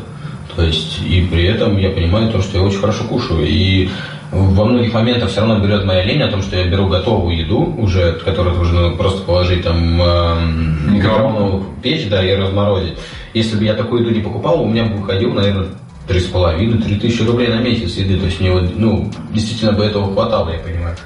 То 0.55 0.63
есть, 0.63 1.01
и 1.03 1.27
при 1.31 1.45
этом 1.45 1.77
я 1.77 1.91
понимаю 1.91 2.31
то, 2.31 2.41
что 2.41 2.57
я 2.57 2.65
очень 2.65 2.79
хорошо 2.79 3.05
кушаю. 3.05 3.47
И 3.47 3.91
во 4.33 4.65
многих 4.65 4.93
моментах 4.93 5.29
все 5.29 5.41
равно 5.41 5.59
берет 5.59 5.85
моя 5.85 6.03
лень 6.03 6.23
о 6.23 6.29
том, 6.29 6.43
что 6.43 6.57
я 6.57 6.67
беру 6.67 6.89
готовую 6.89 7.37
еду, 7.37 7.75
уже, 7.79 8.15
которую 8.25 8.57
нужно 8.57 8.91
просто 8.97 9.23
положить 9.23 9.65
там 9.65 10.01
э, 10.01 10.91
микроволновую 10.91 11.67
печь, 11.83 12.09
да, 12.09 12.25
и 12.25 12.35
разморозить. 12.35 12.95
Если 13.35 13.57
бы 13.57 13.65
я 13.65 13.75
такую 13.75 14.03
еду 14.03 14.15
не 14.15 14.21
покупал, 14.21 14.63
у 14.63 14.67
меня 14.67 14.85
бы 14.85 14.97
выходил, 14.97 15.35
наверное, 15.35 15.69
три 16.07 16.21
с 16.21 16.27
половиной, 16.27 16.83
три 16.83 16.97
тысячи 16.97 17.23
рублей 17.23 17.49
на 17.49 17.61
месяц 17.61 17.97
еды. 17.97 18.19
То 18.19 18.27
есть 18.27 18.41
мне, 18.41 18.53
ну, 18.53 19.11
действительно 19.33 19.73
бы 19.73 19.85
этого 19.85 20.13
хватало, 20.13 20.51
я 20.51 20.59
понимаю. 20.59 20.97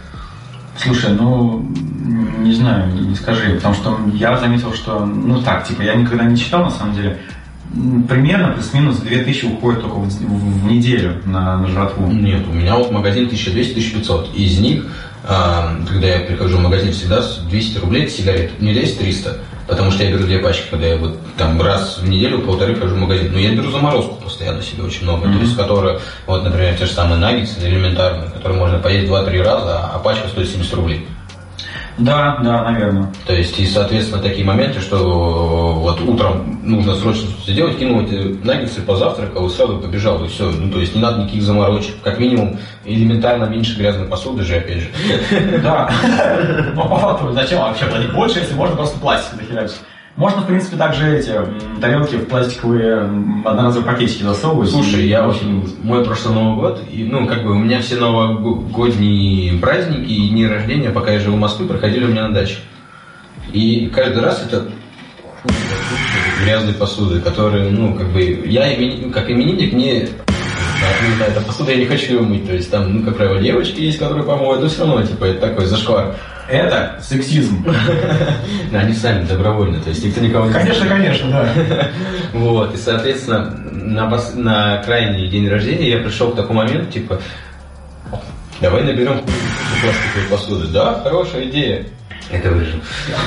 Слушай, 0.77 1.11
ну, 1.13 1.67
не 2.39 2.53
знаю, 2.53 2.93
не 2.93 3.15
скажи, 3.15 3.55
потому 3.55 3.75
что 3.75 3.99
я 4.15 4.37
заметил, 4.39 4.73
что, 4.73 5.05
ну 5.05 5.43
так, 5.43 5.67
типа, 5.67 5.83
я 5.83 5.95
никогда 5.95 6.25
не 6.25 6.37
читал, 6.37 6.65
на 6.65 6.71
самом 6.71 6.95
деле, 6.95 7.19
примерно 8.09 8.53
плюс-минус 8.53 8.97
2000 8.97 9.45
уходит 9.47 9.83
только 9.83 9.97
в, 9.97 10.07
в, 10.07 10.63
в 10.63 10.67
неделю 10.67 11.21
на, 11.25 11.59
на 11.59 11.69
жратву. 11.69 12.07
Нет, 12.11 12.47
у 12.49 12.53
меня 12.53 12.77
вот 12.77 12.91
магазин 12.91 13.29
1200-1500. 13.29 14.35
Из 14.35 14.59
них, 14.59 14.87
а, 15.25 15.77
когда 15.89 16.09
я 16.09 16.21
прихожу 16.21 16.59
в 16.59 16.61
магазин, 16.61 16.93
всегда 16.93 17.23
200 17.49 17.79
рублей 17.79 18.09
сигарет. 18.09 18.61
Не 18.61 18.73
здесь 18.73 18.97
300. 18.97 19.39
Потому 19.71 19.93
что 19.93 20.03
я 20.03 20.11
беру 20.11 20.25
две 20.25 20.41
пачки, 20.41 20.65
когда 20.69 20.89
я 20.89 20.97
вот 20.97 21.17
там 21.39 21.63
раз 21.63 21.99
в 21.99 22.09
неделю, 22.09 22.41
полторы 22.41 22.75
хожу 22.75 22.97
в 22.97 22.99
магазин. 22.99 23.33
Но 23.33 23.39
я 23.39 23.55
беру 23.55 23.71
заморозку 23.71 24.17
постоянно 24.17 24.63
себе 24.63 24.83
очень 24.83 25.05
много. 25.05 25.29
Mm-hmm. 25.29 25.33
То 25.33 25.39
есть, 25.39 25.57
которая, 25.57 26.01
вот, 26.27 26.43
например, 26.43 26.75
те 26.77 26.87
же 26.87 26.93
самые 26.93 27.19
наггетсы 27.19 27.61
элементарные, 27.61 28.31
которые 28.31 28.59
можно 28.59 28.81
поесть 28.81 29.09
2-3 29.09 29.43
раза, 29.43 29.79
а 29.87 30.01
пачка 30.01 30.27
стоит 30.27 30.49
70 30.49 30.75
рублей. 30.75 31.07
Да, 32.01 32.39
да, 32.43 32.71
наверное. 32.71 33.13
То 33.27 33.35
есть, 33.35 33.59
и, 33.59 33.67
соответственно, 33.67 34.23
такие 34.23 34.45
моменты, 34.45 34.81
что 34.81 35.75
вот 35.75 36.01
утром 36.01 36.61
нужно 36.63 36.95
срочно 36.97 37.29
что-то 37.29 37.53
сделать, 37.53 37.79
кинул 37.79 38.03
эти 38.03 38.39
наггетсы, 38.45 38.81
позавтракал 38.81 39.47
и 39.47 39.51
сразу 39.51 39.79
побежал, 39.79 40.25
и 40.25 40.29
все. 40.29 40.51
Ну, 40.51 40.71
то 40.73 40.81
есть, 40.81 40.95
не 40.95 41.03
надо 41.03 41.23
никаких 41.23 41.43
заморочек. 41.43 41.95
Как 42.03 42.19
минимум, 42.19 42.59
элементарно 42.85 43.45
меньше 43.45 43.79
грязной 43.79 44.07
посуды 44.07 44.43
же, 44.43 44.57
опять 44.57 44.79
же. 44.79 44.89
Да. 45.63 45.91
По 46.77 46.99
факту, 46.99 47.33
зачем 47.33 47.61
вообще 47.61 47.85
платить 47.85 48.13
больше, 48.13 48.39
если 48.39 48.55
можно 48.55 48.77
просто 48.77 48.99
пластик 48.99 49.35
захерачить? 49.41 49.81
Можно, 50.21 50.43
в 50.43 50.47
принципе, 50.49 50.77
также 50.77 51.17
эти 51.17 51.33
тарелки 51.81 52.17
в 52.17 52.27
пластиковые 52.27 53.05
одноразовые 53.43 53.91
пакетики 53.91 54.23
засовывать. 54.23 54.69
Слушай, 54.69 55.09
я 55.09 55.27
очень... 55.27 55.75
Мой 55.83 56.05
прошлый 56.05 56.35
Новый 56.35 56.57
год, 56.57 56.83
и, 56.93 57.05
ну, 57.05 57.27
как 57.27 57.43
бы 57.43 57.53
у 57.53 57.59
меня 57.59 57.81
все 57.81 57.97
новогодние 57.97 59.59
праздники 59.59 60.11
и 60.11 60.29
дни 60.29 60.47
рождения, 60.47 60.91
пока 60.91 61.13
я 61.13 61.21
жил 61.21 61.33
в 61.33 61.39
Москве, 61.39 61.65
проходили 61.67 62.05
у 62.05 62.09
меня 62.09 62.29
на 62.29 62.35
даче. 62.35 62.57
И 63.55 63.91
каждый 63.95 64.23
раз 64.23 64.45
это 64.47 64.67
грязной 66.45 66.75
посуды, 66.75 67.23
которые, 67.23 67.71
ну, 67.71 67.95
как 67.95 68.13
бы, 68.13 68.43
я 68.45 68.69
как 69.11 69.31
именинник 69.31 69.73
не 69.73 70.07
не 71.09 71.15
знаю, 71.17 71.33
посуда 71.47 71.73
я 71.73 71.79
не 71.79 71.87
хочу 71.87 72.15
ее 72.15 72.21
мыть. 72.21 72.47
То 72.47 72.55
есть 72.55 72.71
там, 72.71 72.95
ну, 72.95 73.03
как 73.05 73.17
правило, 73.17 73.41
девочки 73.41 73.81
есть, 73.81 73.99
которые 73.99 74.25
помоют, 74.25 74.63
но 74.63 74.69
все 74.69 74.87
равно, 74.87 75.03
типа, 75.03 75.25
это 75.25 75.49
такой 75.49 75.67
зашквар. 75.67 76.17
Это 76.49 76.99
сексизм. 77.01 77.65
Да, 78.73 78.81
они 78.81 78.93
сами 78.93 79.25
добровольно, 79.25 79.81
то 79.81 79.91
есть 79.91 80.05
никто 80.05 80.21
никого 80.21 80.47
не 80.47 80.53
Конечно, 80.53 80.89
конечно, 80.89 81.31
да. 81.31 81.91
Вот, 82.33 82.75
и, 82.75 82.77
соответственно, 82.77 83.51
на, 83.71 84.21
на 84.35 84.83
крайний 84.83 85.29
день 85.29 85.49
рождения 85.49 85.91
я 85.91 85.99
пришел 85.99 86.33
к 86.33 86.37
такому 86.37 86.65
моменту, 86.65 86.91
типа, 86.91 87.21
давай 88.61 88.83
наберем 88.83 89.21
пластиковой 89.81 90.29
посуды. 90.31 90.67
Да, 90.73 91.01
хорошая 91.05 91.45
идея. 91.45 91.87
Это 92.31 92.51
выжил. 92.51 92.81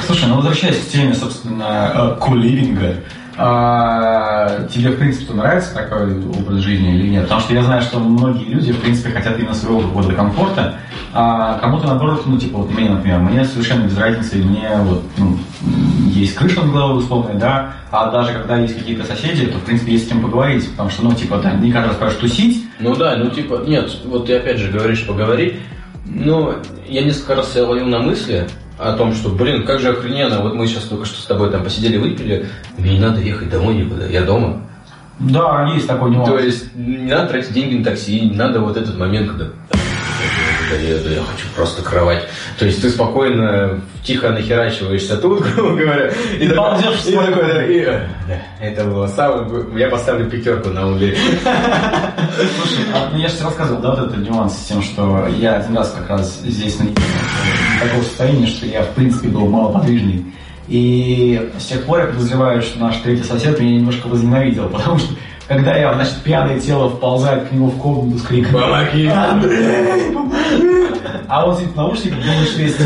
Слушай, 0.05 0.29
ну 0.29 0.35
возвращаясь 0.35 0.77
к 0.77 0.89
теме, 0.89 1.13
собственно, 1.13 2.15
куливинга, 2.21 2.95
а, 3.37 4.67
тебе, 4.67 4.91
в 4.91 4.99
принципе, 4.99 5.33
нравится 5.33 5.73
такой 5.73 6.19
образ 6.25 6.59
жизни 6.59 6.95
или 6.95 7.09
нет? 7.09 7.23
Потому 7.23 7.41
что 7.41 7.53
я 7.53 7.63
знаю, 7.63 7.81
что 7.81 7.99
многие 7.99 8.45
люди, 8.45 8.71
в 8.71 8.81
принципе, 8.81 9.11
хотят 9.11 9.39
именно 9.39 9.53
своего 9.53 9.81
какого-то 9.81 10.13
комфорта, 10.13 10.75
а 11.13 11.57
кому-то, 11.59 11.87
наоборот, 11.87 12.23
ну, 12.25 12.37
типа, 12.37 12.59
вот 12.59 12.71
мне, 12.71 12.89
например, 12.89 13.19
мне 13.19 13.43
совершенно 13.45 13.85
без 13.85 13.97
разницы, 13.97 14.37
мне 14.37 14.69
вот, 14.81 15.03
ну, 15.17 15.37
есть 16.07 16.35
крыша 16.35 16.61
над 16.61 16.71
головой, 16.71 16.99
условная, 16.99 17.35
да, 17.35 17.73
а 17.91 18.11
даже 18.11 18.33
когда 18.33 18.57
есть 18.57 18.77
какие-то 18.77 19.03
соседи, 19.03 19.45
то, 19.47 19.57
в 19.57 19.63
принципе, 19.63 19.93
есть 19.93 20.05
с 20.05 20.09
кем 20.09 20.21
поговорить, 20.21 20.69
потому 20.71 20.89
что, 20.89 21.03
ну, 21.03 21.13
типа, 21.13 21.37
да, 21.37 21.53
не 21.53 21.71
каждый 21.71 21.89
раз 21.89 21.97
скажешь 21.97 22.19
тусить. 22.19 22.65
Ну 22.79 22.95
да, 22.95 23.15
ну, 23.15 23.29
типа, 23.29 23.63
нет, 23.65 23.91
вот 24.05 24.27
ты 24.27 24.37
опять 24.37 24.57
же 24.57 24.71
говоришь 24.71 25.05
поговорить, 25.05 25.55
ну, 26.05 26.53
я 26.87 27.03
несколько 27.03 27.35
раз 27.35 27.51
себя 27.51 27.65
ловил 27.65 27.87
на 27.87 27.99
мысли, 27.99 28.47
о 28.83 28.93
том, 28.97 29.13
что, 29.13 29.29
блин, 29.29 29.65
как 29.65 29.79
же 29.79 29.89
охрененно, 29.89 30.41
вот 30.41 30.53
мы 30.55 30.67
сейчас 30.67 30.83
только 30.83 31.05
что 31.05 31.21
с 31.21 31.25
тобой 31.25 31.49
там 31.49 31.63
посидели, 31.63 31.97
выпили, 31.97 32.47
мне 32.77 32.93
не 32.93 32.99
надо 32.99 33.19
ехать 33.21 33.49
домой 33.49 33.75
никуда, 33.75 34.05
я 34.07 34.23
дома. 34.23 34.61
Да, 35.19 35.69
есть 35.73 35.87
такой 35.87 36.11
нюанс. 36.11 36.29
То 36.29 36.39
есть 36.39 36.75
не 36.75 37.11
надо 37.11 37.29
тратить 37.29 37.53
деньги 37.53 37.77
на 37.77 37.85
такси, 37.85 38.19
не 38.21 38.35
надо 38.35 38.59
вот 38.59 38.77
этот 38.77 38.97
момент, 38.97 39.29
когда 39.29 39.47
я, 40.81 40.95
я 40.97 41.21
хочу 41.21 41.47
просто 41.55 41.81
кровать. 41.81 42.27
То 42.57 42.65
есть 42.65 42.81
ты 42.81 42.89
спокойно, 42.89 43.81
тихо 44.03 44.29
нахерачиваешься 44.29 45.17
тут, 45.17 45.41
грубо 45.55 45.75
говоря, 45.75 46.12
и, 46.39 46.49
ползешь 46.49 47.05
и 47.05 47.15
такой, 47.15 47.47
да, 47.47 47.65
и, 47.65 47.86
да, 47.86 48.41
это 48.59 48.83
было 48.86 49.07
самое, 49.07 49.65
я 49.75 49.89
поставлю 49.89 50.29
пятерку 50.29 50.69
на 50.69 50.89
угле. 50.89 51.15
Слушай, 51.36 52.86
а, 52.93 53.15
я 53.17 53.27
же 53.27 53.36
тебе 53.36 53.45
рассказывал, 53.45 53.81
да, 53.81 53.91
вот 53.91 53.99
этот 54.07 54.17
нюанс 54.17 54.53
с 54.53 54.65
тем, 54.65 54.81
что 54.81 55.27
я 55.39 55.55
один 55.57 55.77
раз 55.77 55.91
как 55.97 56.09
раз 56.09 56.39
здесь 56.43 56.79
на 56.79 56.86
такого 57.81 58.03
состояния, 58.03 58.47
что 58.47 58.65
я, 58.65 58.83
в 58.83 58.89
принципе, 58.91 59.27
был 59.27 59.47
малоподвижный. 59.47 60.25
И 60.67 61.51
с 61.59 61.65
тех 61.65 61.83
пор 61.83 61.99
я 61.99 62.05
подозреваю, 62.07 62.62
что 62.62 62.79
наш 62.79 62.97
третий 62.97 63.23
сосед 63.23 63.59
меня 63.59 63.75
немножко 63.77 64.07
возненавидел, 64.07 64.69
потому 64.73 64.97
что 64.97 65.13
когда 65.53 65.75
я, 65.77 65.93
значит, 65.93 66.15
пьяное 66.23 66.59
тело 66.59 66.89
вползает 66.89 67.47
к 67.47 67.51
нему 67.51 67.67
в 67.67 67.77
комнату 67.77 68.17
с 68.17 68.23
криком 68.23 68.59
«Помоги! 68.59 69.07
Андрей, 69.07 70.11
помоги!» 70.13 70.73
А 71.27 71.45
он 71.47 71.55
сидит 71.55 71.73
в 71.73 71.75
наушниках, 71.75 72.19
думает, 72.19 72.47
что 72.49 72.61
есть 72.61 72.77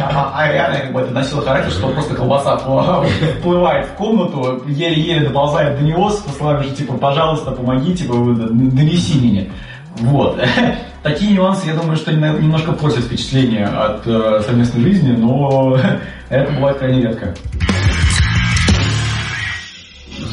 а 0.00 0.48
реально 0.52 0.78
как 0.80 0.92
бы 0.92 1.00
это 1.00 1.12
носило 1.12 1.42
характер, 1.42 1.72
что 1.72 1.88
просто 1.88 2.14
колбаса 2.14 2.56
вплывает 2.56 3.86
в 3.86 3.92
комнату, 3.94 4.62
еле-еле 4.66 5.28
доползает 5.28 5.78
до 5.78 5.84
него 5.84 6.10
с 6.10 6.24
словами, 6.36 6.64
что 6.64 6.76
типа, 6.76 6.94
пожалуйста, 6.94 7.50
помоги, 7.50 7.94
типа, 7.94 8.14
донеси 8.14 9.18
меня. 9.18 9.46
Вот. 9.98 10.40
Такие 11.02 11.32
нюансы, 11.32 11.66
я 11.66 11.74
думаю, 11.74 11.96
что 11.96 12.12
немножко 12.12 12.72
портят 12.72 13.04
впечатление 13.04 13.66
от 13.66 14.06
э, 14.06 14.40
совместной 14.44 14.82
жизни, 14.82 15.12
но 15.12 15.78
это 16.30 16.52
бывает 16.52 16.78
крайне 16.78 17.02
редко. 17.02 17.34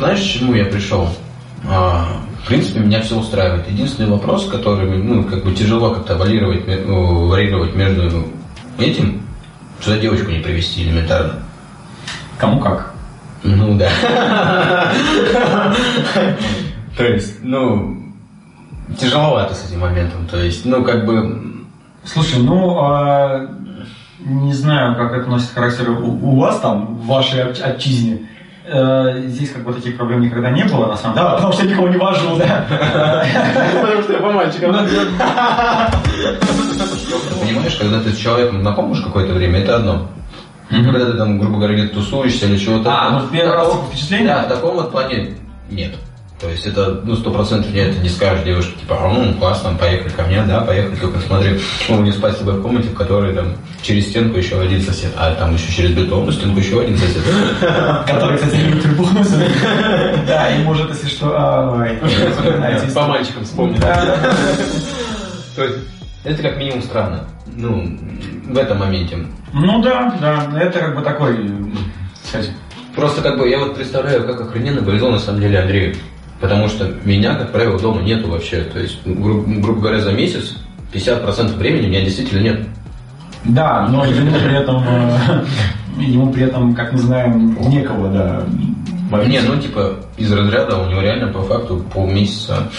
Знаешь, 0.01 0.19
к 0.21 0.23
чему 0.23 0.55
я 0.55 0.65
пришел? 0.65 1.07
А, 1.69 2.07
в 2.43 2.47
принципе, 2.47 2.79
меня 2.79 3.01
все 3.01 3.19
устраивает. 3.19 3.69
Единственный 3.69 4.09
вопрос, 4.09 4.49
который, 4.49 4.97
ну, 4.97 5.23
как 5.25 5.43
бы 5.43 5.53
тяжело 5.53 5.93
как-то 5.93 6.17
варьировать, 6.17 6.65
ну, 6.87 7.27
варьировать 7.27 7.75
между 7.75 8.25
этим, 8.79 9.21
за 9.79 9.99
девочку 9.99 10.31
не 10.31 10.39
привести 10.39 10.81
элементарно. 10.85 11.43
Кому 12.39 12.59
как? 12.59 12.95
Ну 13.43 13.77
да. 13.77 14.91
То 16.97 17.05
есть, 17.05 17.43
ну, 17.43 18.01
тяжеловато 18.99 19.53
с 19.53 19.69
этим 19.69 19.81
моментом. 19.81 20.25
То 20.25 20.37
есть, 20.41 20.65
ну, 20.65 20.83
как 20.83 21.05
бы... 21.05 21.63
Слушай, 22.05 22.41
ну, 22.41 22.79
а, 22.79 23.47
не 24.17 24.53
знаю, 24.53 24.95
как 24.95 25.13
это 25.13 25.29
носит 25.29 25.51
характер 25.51 25.91
у, 25.91 26.07
у 26.27 26.39
вас 26.39 26.59
там, 26.59 26.87
в 26.87 27.05
вашей 27.05 27.43
отчизне. 27.43 28.21
Э, 28.63 29.23
здесь 29.25 29.51
как 29.51 29.63
бы 29.63 29.73
таких 29.73 29.97
проблем 29.97 30.21
никогда 30.21 30.51
не 30.51 30.63
было, 30.63 30.85
на 30.85 30.95
самом 30.95 31.15
деле. 31.15 31.27
Да, 31.27 31.35
потому 31.35 31.53
что 31.53 31.63
я 31.63 31.71
никого 31.71 31.87
не 31.87 31.97
вожу, 31.97 32.35
да. 32.37 32.65
Потому 33.81 34.01
что 34.03 34.13
я 34.13 34.19
по 34.19 34.31
мальчикам. 34.31 34.71
Понимаешь, 37.41 37.75
когда 37.75 38.01
ты 38.01 38.11
с 38.11 38.17
человеком 38.17 38.61
знакомишь 38.61 39.01
какое-то 39.01 39.33
время, 39.33 39.61
это 39.61 39.77
одно. 39.77 40.07
Когда 40.69 41.05
ты 41.05 41.13
там, 41.13 41.39
грубо 41.39 41.57
говоря, 41.57 41.73
где-то 41.73 41.95
тусуешься 41.95 42.45
или 42.45 42.57
чего-то. 42.57 42.89
А, 42.91 43.19
ну 43.19 43.27
первый 43.27 43.55
раз 43.55 43.73
впечатление? 43.89 44.27
Да, 44.27 44.43
в 44.43 44.47
таком 44.47 44.75
вот 44.75 44.91
плане 44.91 45.35
нет. 45.69 45.95
То 46.41 46.49
есть 46.49 46.65
это, 46.65 46.99
ну, 47.03 47.15
сто 47.15 47.29
процентов 47.29 47.71
нет, 47.71 48.01
не 48.01 48.09
скажешь 48.09 48.43
девушке, 48.43 48.73
типа, 48.79 48.97
а, 48.99 49.13
ну, 49.13 49.31
классно, 49.35 49.75
поехали 49.75 50.09
ко 50.09 50.23
мне, 50.23 50.41
да, 50.41 50.61
поехали, 50.61 50.95
только 50.95 51.19
смотри, 51.19 51.59
он 51.87 52.03
не 52.03 52.11
спать 52.11 52.33
с 52.33 52.37
тобой 52.37 52.55
в 52.55 52.63
комнате, 52.63 52.89
в 52.89 52.95
которой 52.95 53.35
там 53.35 53.53
через 53.83 54.09
стенку 54.09 54.39
еще 54.39 54.59
один 54.59 54.81
сосед, 54.81 55.11
а 55.15 55.35
там 55.35 55.53
еще 55.53 55.71
через 55.71 55.91
бетонную 55.91 56.31
стенку 56.31 56.59
еще 56.59 56.81
один 56.81 56.97
сосед. 56.97 57.21
Который, 58.07 58.37
кстати, 58.37 58.55
любит 58.55 58.81
трибухнуться. 58.81 59.37
Да, 60.25 60.49
и 60.49 60.63
может, 60.63 60.89
если 60.89 61.09
что, 61.09 61.27
по 62.95 63.07
мальчикам 63.07 63.43
вспомнить. 63.43 63.81
То 65.55 65.63
есть 65.63 65.77
это 66.23 66.41
как 66.41 66.57
минимум 66.57 66.81
странно. 66.81 67.27
Ну, 67.55 67.99
в 68.47 68.57
этом 68.57 68.79
моменте. 68.79 69.27
Ну 69.53 69.79
да, 69.83 70.17
да, 70.19 70.59
это 70.59 70.79
как 70.79 70.95
бы 70.95 71.03
такой, 71.03 71.51
кстати. 72.23 72.49
Просто 72.95 73.21
как 73.21 73.37
бы 73.37 73.47
я 73.47 73.59
вот 73.59 73.75
представляю, 73.75 74.25
как 74.25 74.41
охрененно 74.41 74.81
повезло 74.81 75.11
на 75.11 75.19
самом 75.19 75.41
деле 75.41 75.59
Андрею. 75.59 75.95
Потому 76.41 76.67
что 76.67 76.91
меня, 77.05 77.35
как 77.35 77.51
правило, 77.51 77.79
дома 77.79 78.01
нету 78.01 78.29
вообще. 78.29 78.63
То 78.63 78.79
есть, 78.79 79.05
гру- 79.05 79.43
грубо 79.45 79.79
говоря, 79.79 79.99
за 79.99 80.11
месяц 80.11 80.55
50% 80.91 81.55
времени 81.55 81.87
меня 81.87 82.01
действительно 82.01 82.41
нет. 82.41 82.67
Да, 83.45 83.87
но 83.87 84.05
ему 84.05 84.31
при 84.31 84.57
этом, 84.57 84.83
э, 84.87 85.43
ему 85.97 86.31
при 86.31 86.43
этом, 86.43 86.73
как 86.73 86.93
мы 86.93 86.99
знаем, 86.99 87.57
некого, 87.69 88.09
да, 88.09 88.43
Не, 89.25 89.41
ну 89.41 89.57
типа 89.57 89.95
из 90.17 90.31
разряда 90.31 90.77
у 90.77 90.89
него 90.89 91.01
реально 91.01 91.33
по 91.33 91.41
факту 91.41 91.83
полмесяца 91.93 92.69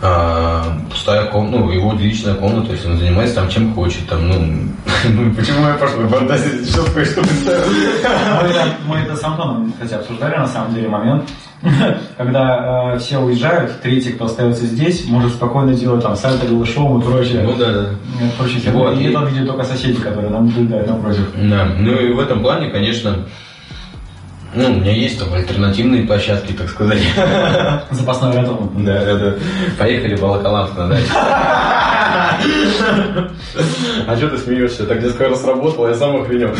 а, 0.00 0.78
пустая 0.90 1.24
комната, 1.26 1.58
ну, 1.58 1.70
его 1.70 1.92
личная 1.94 2.34
комната, 2.34 2.66
то 2.66 2.72
есть 2.72 2.86
он 2.86 2.98
занимается 2.98 3.36
там 3.36 3.48
чем 3.48 3.72
хочет, 3.74 4.06
там, 4.06 4.28
ну, 4.28 4.68
ну 5.08 5.34
почему 5.34 5.66
я 5.66 5.74
прошлый 5.74 6.06
фантазии 6.08 6.62
сейчас 6.62 6.84
кое-что 6.90 7.22
представил? 7.22 7.72
Мы 8.86 8.96
это 8.96 9.16
с 9.16 9.24
Антоном, 9.24 9.72
кстати, 9.72 9.94
обсуждали 9.94 10.36
на 10.36 10.46
самом 10.46 10.74
деле 10.74 10.88
момент, 10.88 11.24
когда 12.18 12.94
э, 12.94 12.98
все 12.98 13.18
уезжают, 13.18 13.80
третий, 13.82 14.12
кто 14.12 14.26
остается 14.26 14.66
здесь, 14.66 15.06
может 15.06 15.32
спокойно 15.32 15.74
делать 15.74 16.02
там 16.02 16.16
сальто, 16.16 16.46
голышом 16.46 17.00
и 17.00 17.04
прочее. 17.04 17.42
Ну 17.42 17.56
да, 17.56 17.72
да. 17.72 17.88
Прочее. 18.38 18.60
Вот, 18.72 18.96
и, 18.96 19.02
и 19.02 19.10
это 19.10 19.24
видят 19.24 19.46
только 19.46 19.64
соседи, 19.64 20.00
которые 20.00 20.30
нам 20.30 20.46
наблюдают 20.46 20.88
напротив. 20.88 21.26
Да, 21.36 21.66
ну 21.78 21.92
и 21.92 22.12
в 22.12 22.20
этом 22.20 22.42
плане, 22.42 22.70
конечно, 22.70 23.24
ну, 24.54 24.66
у 24.66 24.74
меня 24.74 24.92
есть 24.92 25.18
там 25.18 25.32
альтернативные 25.34 26.04
площадки, 26.04 26.52
так 26.52 26.68
сказать. 26.68 27.00
Запасной 27.90 28.34
рядом. 28.34 28.70
Да, 28.84 29.04
да, 29.04 29.16
да. 29.16 29.34
Поехали 29.78 30.14
в 30.14 30.20
Волоколамск 30.20 30.76
на 30.76 30.88
дачу. 30.88 31.12
А 34.06 34.16
что 34.16 34.28
ты 34.28 34.38
смеешься? 34.38 34.86
Так 34.86 35.02
несколько 35.02 35.28
раз 35.28 35.44
работал, 35.44 35.88
я 35.88 35.94
сам 35.94 36.20
охренел. 36.20 36.50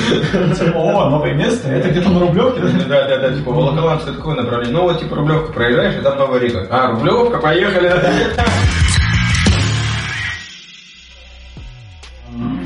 Типа, 0.55 0.77
о, 0.77 1.11
новое 1.11 1.35
место, 1.35 1.69
это 1.69 1.91
где-то 1.91 2.09
на 2.09 2.21
Рублевке? 2.21 2.61
Да, 2.89 3.09
да, 3.09 3.19
да, 3.19 3.33
типа 3.35 3.51
Волоколамск 3.51 4.09
это 4.09 4.17
такое 4.17 4.37
направление. 4.37 4.75
Ну 4.75 4.83
вот 4.83 5.01
типа 5.01 5.17
Рублевка 5.17 5.53
проезжаешь, 5.53 5.97
и 5.97 6.03
там 6.03 6.19
Новая 6.19 6.41
Рига. 6.41 6.67
А, 6.71 6.91
Рублевка, 6.93 7.39
поехали. 7.39 7.93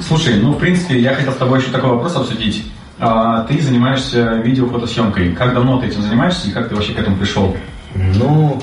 Слушай, 0.06 0.40
ну 0.40 0.52
в 0.52 0.58
принципе, 0.58 0.98
я 0.98 1.14
хотел 1.14 1.32
с 1.32 1.36
тобой 1.36 1.60
еще 1.60 1.70
такой 1.70 1.90
вопрос 1.90 2.16
обсудить. 2.16 2.64
А, 2.98 3.44
ты 3.44 3.60
занимаешься 3.60 4.40
видеофотосъемкой. 4.44 5.32
Как 5.32 5.54
давно 5.54 5.78
ты 5.80 5.86
этим 5.86 6.02
занимаешься 6.02 6.48
и 6.48 6.52
как 6.52 6.68
ты 6.68 6.74
вообще 6.74 6.92
к 6.94 6.98
этому 6.98 7.16
пришел? 7.16 7.56
Ну, 7.94 8.60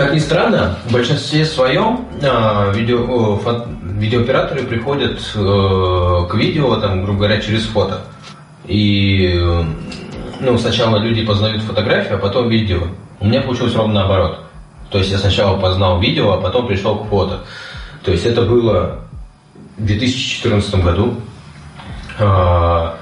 Как 0.00 0.14
ни 0.14 0.18
странно, 0.18 0.78
в 0.86 0.92
большинстве 0.94 1.44
своем 1.44 2.06
э, 2.22 2.72
видео, 2.74 3.36
фо, 3.36 3.66
видеооператоры 3.82 4.62
приходят 4.62 5.20
э, 5.34 6.26
к 6.26 6.34
видео, 6.36 6.74
там, 6.76 7.04
грубо 7.04 7.18
говоря, 7.18 7.38
через 7.38 7.66
фото. 7.66 8.00
И 8.64 9.38
ну, 10.40 10.56
сначала 10.56 10.96
люди 10.96 11.22
познают 11.22 11.60
фотографию, 11.64 12.14
а 12.14 12.18
потом 12.18 12.48
видео. 12.48 12.84
У 13.20 13.26
меня 13.26 13.42
получилось 13.42 13.74
ровно 13.74 13.92
наоборот. 13.92 14.38
То 14.88 14.96
есть 14.96 15.10
я 15.10 15.18
сначала 15.18 15.58
познал 15.58 16.00
видео, 16.00 16.32
а 16.32 16.40
потом 16.40 16.66
пришел 16.66 16.96
к 16.96 17.08
фото. 17.10 17.40
То 18.02 18.10
есть 18.10 18.24
это 18.24 18.40
было 18.40 19.00
в 19.76 19.84
2014 19.84 20.82
году. 20.82 21.16
А, 22.18 22.96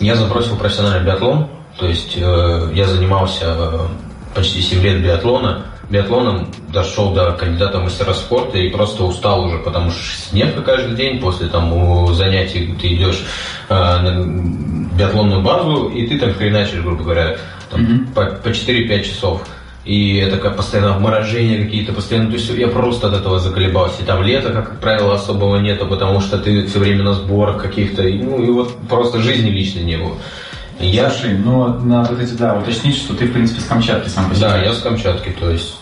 я 0.00 0.16
забросил 0.16 0.56
профессиональный 0.56 1.06
биатлон, 1.06 1.46
то 1.78 1.86
есть 1.86 2.16
э, 2.16 2.70
я 2.74 2.86
занимался 2.86 3.44
э, 3.46 3.78
почти 4.34 4.60
7 4.60 4.82
лет 4.82 5.04
биатлона. 5.04 5.66
Биатлоном 5.90 6.46
дошел 6.72 7.12
до 7.12 7.32
кандидата 7.32 7.80
в 7.80 7.82
мастера 7.82 8.14
спорта 8.14 8.58
и 8.58 8.70
просто 8.70 9.02
устал 9.02 9.44
уже, 9.44 9.58
потому 9.58 9.90
что 9.90 10.00
снег 10.00 10.64
каждый 10.64 10.94
день, 10.96 11.20
после 11.20 11.48
там 11.48 12.14
занятий 12.14 12.74
ты 12.80 12.94
идешь 12.94 13.24
э, 13.68 13.74
на 13.74 14.24
биатлонную 14.96 15.42
базу, 15.42 15.88
и 15.88 16.06
ты 16.06 16.18
там 16.18 16.32
хреначишь, 16.32 16.80
грубо 16.80 17.02
говоря, 17.02 17.36
там, 17.70 17.80
mm-hmm. 17.80 18.14
по, 18.14 18.26
по 18.26 18.48
4-5 18.48 19.02
часов. 19.02 19.42
И 19.84 20.18
это 20.18 20.36
как 20.36 20.56
постоянно 20.56 20.94
обморожение 20.94 21.64
какие-то, 21.64 21.92
постоянно, 21.92 22.28
то 22.28 22.34
есть 22.34 22.48
я 22.50 22.68
просто 22.68 23.08
от 23.08 23.14
этого 23.14 23.40
заколебался. 23.40 24.02
И 24.02 24.04
там 24.04 24.22
лето, 24.22 24.52
как 24.52 24.78
правило, 24.78 25.14
особого 25.14 25.56
нету, 25.56 25.86
потому 25.86 26.20
что 26.20 26.38
ты 26.38 26.66
все 26.66 26.78
время 26.78 27.02
на 27.02 27.14
сборах 27.14 27.60
каких-то, 27.60 28.02
ну 28.02 28.42
и 28.42 28.50
вот 28.50 28.76
просто 28.88 29.20
жизни 29.20 29.50
лично 29.50 29.80
не 29.80 29.96
было. 29.96 30.16
Я... 30.78 31.10
Слушай, 31.10 31.36
ну 31.36 31.66
надо 31.80 32.14
кстати, 32.14 32.38
да, 32.38 32.54
уточнить, 32.54 32.96
что 32.96 33.14
ты, 33.14 33.26
в 33.26 33.32
принципе, 33.32 33.60
с 33.60 33.64
Камчатки 33.64 34.08
сам 34.08 34.28
по 34.28 34.34
себе. 34.34 34.48
Да, 34.48 34.62
я 34.62 34.72
с 34.72 34.80
Камчатки, 34.80 35.30
то 35.30 35.50
есть 35.50 35.74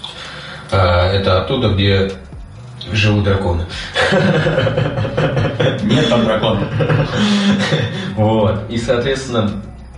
э, 0.71 0.77
это 0.77 1.43
оттуда, 1.43 1.69
где 1.69 2.11
живут 2.93 3.25
драконы. 3.25 3.67
Нет 5.85 6.09
там 6.09 6.25
дракона. 6.25 6.69
Вот. 8.17 8.61
И, 8.69 8.79
соответственно, 8.79 9.51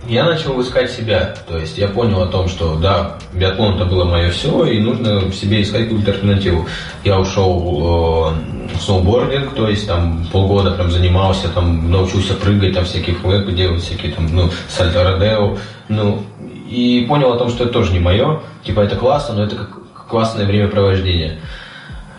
я 0.07 0.25
начал 0.25 0.59
искать 0.61 0.91
себя. 0.91 1.35
То 1.47 1.57
есть 1.57 1.77
я 1.77 1.87
понял 1.87 2.21
о 2.21 2.27
том, 2.27 2.47
что 2.47 2.75
да, 2.75 3.17
биатлон 3.33 3.75
это 3.75 3.85
было 3.85 4.05
мое 4.05 4.29
все, 4.31 4.65
и 4.65 4.79
нужно 4.79 5.19
в 5.19 5.33
себе 5.33 5.61
искать 5.61 5.85
какую-то 5.85 6.11
альтернативу. 6.11 6.67
Я 7.03 7.19
ушел 7.19 8.33
э, 8.33 8.75
в 8.75 8.81
сноубординг, 8.81 9.53
то 9.53 9.67
есть 9.67 9.87
там 9.87 10.25
полгода 10.31 10.71
прям 10.71 10.91
занимался, 10.91 11.49
там 11.49 11.89
научился 11.91 12.33
прыгать, 12.33 12.73
там 12.73 12.85
всякие 12.85 13.15
флэпы 13.15 13.51
делать, 13.51 13.83
всякие 13.83 14.11
там, 14.11 14.27
ну, 14.33 14.49
сальто 14.69 15.03
родео, 15.03 15.57
ну, 15.87 16.23
и 16.69 17.05
понял 17.07 17.33
о 17.33 17.37
том, 17.37 17.49
что 17.49 17.65
это 17.65 17.73
тоже 17.73 17.91
не 17.93 17.99
мое. 17.99 18.41
Типа 18.63 18.81
это 18.81 18.95
классно, 18.95 19.35
но 19.35 19.43
это 19.43 19.55
как 19.55 19.80
классное 20.11 20.45
времяпровождение. 20.45 21.39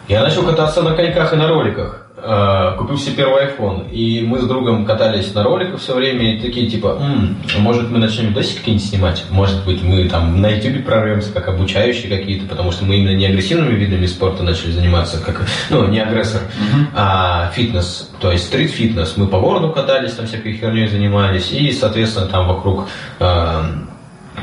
Я 0.09 0.22
начал 0.22 0.43
кататься 0.43 0.82
на 0.82 0.95
коньках 0.95 1.32
и 1.32 1.36
на 1.36 1.47
роликах. 1.47 2.03
Э, 2.24 2.76
купил 2.78 2.97
себе 2.99 3.16
первый 3.16 3.47
iPhone, 3.47 3.90
и 3.90 4.24
мы 4.24 4.38
с 4.38 4.45
другом 4.45 4.84
катались 4.84 5.34
на 5.34 5.43
роликах 5.43 5.80
все 5.80 5.93
время, 5.95 6.36
и 6.36 6.40
такие 6.40 6.70
типа, 6.70 6.99
М, 7.01 7.36
может 7.59 7.90
мы 7.90 7.99
начнем 7.99 8.28
видосики 8.28 8.59
какие-нибудь 8.59 8.86
снимать, 8.86 9.24
может 9.30 9.64
быть 9.64 9.82
мы 9.82 10.09
там 10.09 10.40
на 10.40 10.51
YouTube 10.51 10.84
прорвемся, 10.84 11.32
как 11.32 11.49
обучающие 11.49 12.16
какие-то, 12.16 12.47
потому 12.47 12.70
что 12.70 12.84
мы 12.84 12.97
именно 12.97 13.16
не 13.16 13.26
агрессивными 13.26 13.74
видами 13.74 14.07
спорта 14.07 14.45
начали 14.45 14.70
заниматься, 14.70 15.20
как, 15.20 15.47
ну, 15.70 15.88
не 15.88 15.99
агрессор, 15.99 16.43
uh-huh. 16.43 16.86
а 16.95 17.51
фитнес, 17.55 18.11
то 18.20 18.30
есть 18.30 18.47
стрит-фитнес. 18.47 19.16
Мы 19.16 19.26
по 19.26 19.40
городу 19.40 19.70
катались, 19.70 20.12
там 20.12 20.26
всякой 20.26 20.53
херней 20.53 20.86
занимались, 20.86 21.51
и, 21.51 21.72
соответственно, 21.72 22.26
там 22.26 22.47
вокруг 22.47 22.86
э, 23.18 23.62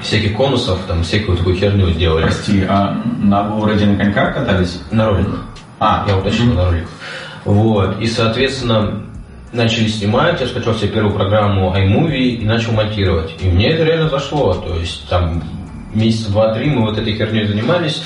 всяких 0.02 0.36
конусов, 0.36 0.80
там 0.88 1.04
всякую 1.04 1.38
такую 1.38 1.56
херню 1.56 1.90
сделали. 1.92 2.24
Прости, 2.24 2.64
а 2.68 3.02
на 3.22 3.44
городе 3.44 3.86
на 3.86 3.98
коньках 3.98 4.36
катались? 4.36 4.82
На 4.92 5.10
роликах. 5.10 5.46
А, 5.80 6.06
я 6.08 6.18
уточнил, 6.18 6.54
на 6.54 6.66
роликах. 6.66 6.90
Вот. 7.46 8.00
И, 8.00 8.08
соответственно, 8.08 9.04
начали 9.52 9.88
снимать, 9.88 10.40
я 10.42 10.48
скачал 10.48 10.76
себе 10.76 10.90
первую 10.90 11.16
программу 11.16 11.74
iMovie 11.76 12.38
и 12.38 12.46
начал 12.46 12.74
монтировать. 12.74 13.36
И 13.42 13.48
мне 13.48 13.70
это 13.70 13.84
реально 13.84 14.10
зашло. 14.10 14.54
То 14.54 14.76
есть 14.76 15.08
там 15.10 15.44
месяц 15.94 16.26
два-три 16.28 16.70
мы 16.70 16.82
вот 16.82 16.98
этой 16.98 17.16
херней 17.16 17.48
занимались. 17.48 18.04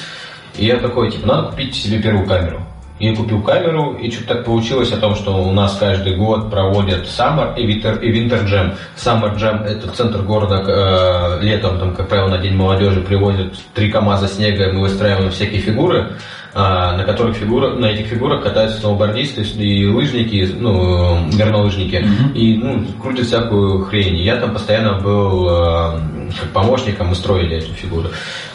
И 0.58 0.66
я 0.66 0.78
такой, 0.78 1.12
типа, 1.12 1.28
надо 1.28 1.50
купить 1.50 1.76
себе 1.76 2.02
первую 2.02 2.28
камеру. 2.28 2.66
Я 3.04 3.14
купил 3.14 3.42
камеру, 3.42 3.98
и 4.02 4.10
что-то 4.10 4.36
так 4.36 4.46
получилось 4.46 4.94
о 4.94 4.98
том, 4.98 5.14
что 5.16 5.44
у 5.44 5.52
нас 5.52 5.76
каждый 5.78 6.16
год 6.16 6.50
проводят 6.50 7.06
Summer 7.06 7.54
и 7.58 7.68
Winter, 7.68 8.00
и 8.02 8.10
Winter 8.10 8.46
Jam. 8.46 8.76
Summer 8.96 9.36
Jam– 9.36 9.66
это 9.66 9.90
центр 9.90 10.22
города, 10.22 10.64
э, 10.66 11.44
летом, 11.44 11.80
там, 11.80 11.94
как 11.94 12.08
правило, 12.08 12.30
на 12.30 12.38
День 12.38 12.56
молодежи 12.56 13.02
привозят 13.02 13.56
три 13.74 13.92
КАМАЗа 13.92 14.30
снега, 14.30 14.72
мы 14.72 14.84
выстраиваем 14.84 15.32
всякие 15.32 15.60
фигуры. 15.60 16.14
А, 16.56 16.96
на 16.96 17.04
которых 17.04 17.36
фигура, 17.36 17.72
на 17.72 17.88
этих 17.88 18.06
фигурах 18.06 18.44
катаются 18.44 18.80
сноубордисты 18.80 19.42
и 19.42 19.88
лыжники, 19.88 20.48
ну, 20.56 21.28
горнолыжники, 21.36 21.96
mm-hmm. 21.96 22.34
и 22.36 22.58
ну, 22.58 22.86
крутят 23.02 23.26
всякую 23.26 23.86
хрень. 23.86 24.18
Я 24.18 24.36
там 24.36 24.54
постоянно 24.54 25.02
был 25.02 25.50
э, 25.50 26.23
помощником, 26.54 27.08
мы 27.08 27.16
строили 27.16 27.58
эту 27.58 27.74
фигуру. 27.74 28.10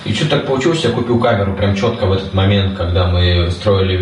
И 0.04 0.14
что 0.14 0.28
так 0.28 0.46
получилось, 0.46 0.84
я 0.84 0.90
купил 0.90 1.18
камеру 1.20 1.54
прям 1.54 1.74
четко 1.74 2.06
в 2.06 2.12
этот 2.12 2.34
момент, 2.34 2.76
когда 2.76 3.06
мы 3.08 3.50
строили 3.50 3.96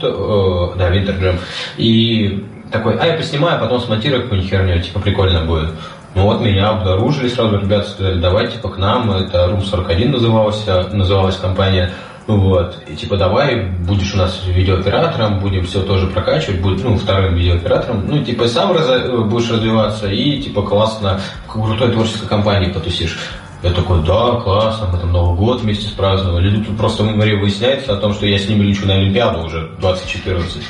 то, 0.00 0.74
э, 0.74 0.78
да, 0.78 0.90
Jam, 0.90 1.38
и 1.76 2.44
такой, 2.70 2.96
а 2.98 3.06
я 3.06 3.14
поснимаю, 3.14 3.56
а 3.56 3.60
потом 3.60 3.80
смонтирую 3.80 4.22
какую-нибудь 4.22 4.50
херню, 4.50 4.80
типа 4.80 5.00
прикольно 5.00 5.44
будет. 5.44 5.70
Ну 6.14 6.24
вот 6.24 6.40
меня 6.40 6.70
обнаружили 6.70 7.28
сразу, 7.28 7.58
ребята 7.58 7.88
сказали, 7.88 8.20
давайте 8.20 8.54
типа 8.54 8.70
к 8.70 8.78
нам, 8.78 9.12
это 9.12 9.44
Room 9.44 9.64
41 9.64 10.10
называлась, 10.10 10.66
называлась 10.92 11.36
компания, 11.36 11.92
вот. 12.26 12.78
И 12.86 12.94
типа 12.94 13.16
давай, 13.16 13.66
будешь 13.66 14.14
у 14.14 14.18
нас 14.18 14.42
видеооператором, 14.46 15.40
будем 15.40 15.64
все 15.64 15.82
тоже 15.82 16.06
прокачивать, 16.06 16.60
будет, 16.60 16.84
ну, 16.84 16.96
вторым 16.96 17.34
видеооператором. 17.34 18.06
Ну, 18.06 18.24
типа 18.24 18.46
сам 18.46 18.72
раз, 18.72 18.88
будешь 19.26 19.50
развиваться 19.50 20.08
и 20.08 20.40
типа 20.40 20.62
классно 20.62 21.20
в 21.46 21.52
крутой 21.52 21.92
творческой 21.92 22.28
компании 22.28 22.72
потусишь. 22.72 23.18
Я 23.62 23.72
такой, 23.72 24.02
да, 24.04 24.40
классно, 24.40 24.88
мы 24.90 24.98
там 24.98 25.12
Новый 25.12 25.36
год 25.36 25.60
вместе 25.60 25.86
спраздновали. 25.86 26.64
Тут 26.64 26.78
просто 26.78 27.02
мы 27.02 27.12
говорим, 27.12 27.40
выясняется 27.40 27.92
о 27.92 27.96
том, 27.96 28.14
что 28.14 28.26
я 28.26 28.38
с 28.38 28.48
ними 28.48 28.64
лечу 28.64 28.86
на 28.86 28.94
Олимпиаду 28.94 29.42
уже 29.42 29.70
2014 29.80 30.62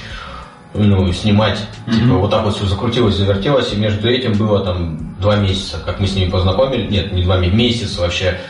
ну, 0.75 1.13
снимать. 1.13 1.59
Mm-hmm. 1.87 1.95
Типа, 1.95 2.15
вот 2.15 2.31
так 2.31 2.45
вот 2.45 2.57
все 2.57 2.67
закрутилось, 2.67 3.17
завертелось, 3.17 3.73
и 3.73 3.77
между 3.77 4.09
этим 4.09 4.33
было 4.35 4.65
там 4.65 5.15
два 5.21 5.37
месяца, 5.37 5.79
как 5.85 6.01
мы 6.01 6.07
с 6.07 6.15
ними 6.15 6.31
познакомились. 6.31 6.91
Нет, 6.91 7.13
не 7.13 7.23
два 7.23 7.39
месяца, 7.39 7.57
месяц 7.57 7.99
вообще 7.99 8.41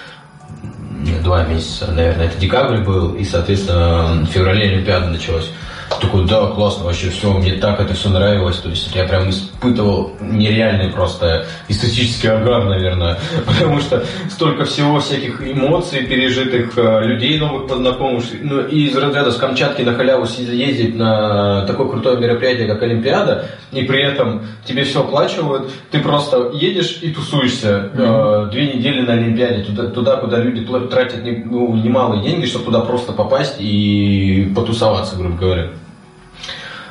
два 1.23 1.45
месяца, 1.45 1.91
наверное, 1.93 2.27
это 2.27 2.39
декабрь 2.39 2.83
был, 2.83 3.15
и, 3.15 3.25
соответственно, 3.25 4.25
в 4.25 4.27
феврале 4.27 4.71
Олимпиада 4.71 5.09
началась. 5.09 5.51
Такой, 5.99 6.25
да, 6.27 6.47
классно, 6.47 6.85
вообще 6.85 7.11
все, 7.11 7.33
мне 7.33 7.55
так 7.55 7.81
это 7.81 7.95
все 7.95 8.09
нравилось. 8.11 8.59
То 8.59 8.69
есть 8.69 8.95
я 8.95 9.05
прям 9.05 9.29
испытывал 9.31 10.13
нереальный 10.21 10.91
просто 10.91 11.47
эстетический 11.69 12.31
агар, 12.31 12.65
наверное. 12.65 13.19
Потому 13.47 13.81
что 13.81 14.05
столько 14.31 14.65
всего 14.65 15.01
всяких 15.01 15.41
эмоций 15.43 16.05
пережитых, 16.05 16.77
э, 16.77 17.05
людей 17.05 17.39
новых 17.39 17.67
познакомишь. 17.67 18.25
Ну 18.41 18.61
и 18.67 18.87
из 18.87 18.97
разряда 18.97 19.33
с 19.33 19.37
Камчатки 19.37 19.83
на 19.83 19.95
халяву 19.95 20.27
ездить 20.39 20.95
на 20.95 21.67
такое 21.67 21.89
крутое 21.89 22.19
мероприятие, 22.19 22.69
как 22.69 22.83
Олимпиада, 22.83 23.47
и 23.73 23.83
при 23.83 24.03
этом 24.03 24.43
тебе 24.65 24.85
все 24.85 25.01
оплачивают, 25.01 25.71
ты 25.91 26.01
просто 26.01 26.51
едешь 26.55 26.99
и 27.03 27.11
тусуешься 27.11 27.91
mm-hmm. 27.95 28.51
две 28.51 28.75
недели 28.75 29.01
на 29.01 29.15
Олимпиаде, 29.15 29.65
туда, 29.65 29.87
туда 29.89 30.17
куда 30.17 30.39
люди 30.39 30.67
тратят 30.89 31.21
ну, 31.25 31.75
немалые 31.77 32.23
деньги, 32.23 32.47
чтобы 32.47 32.67
туда 32.67 32.81
просто 32.81 33.13
попасть 33.13 33.57
и 33.59 34.53
потусоваться, 34.55 35.17
грубо 35.17 35.37
говоря. 35.37 35.71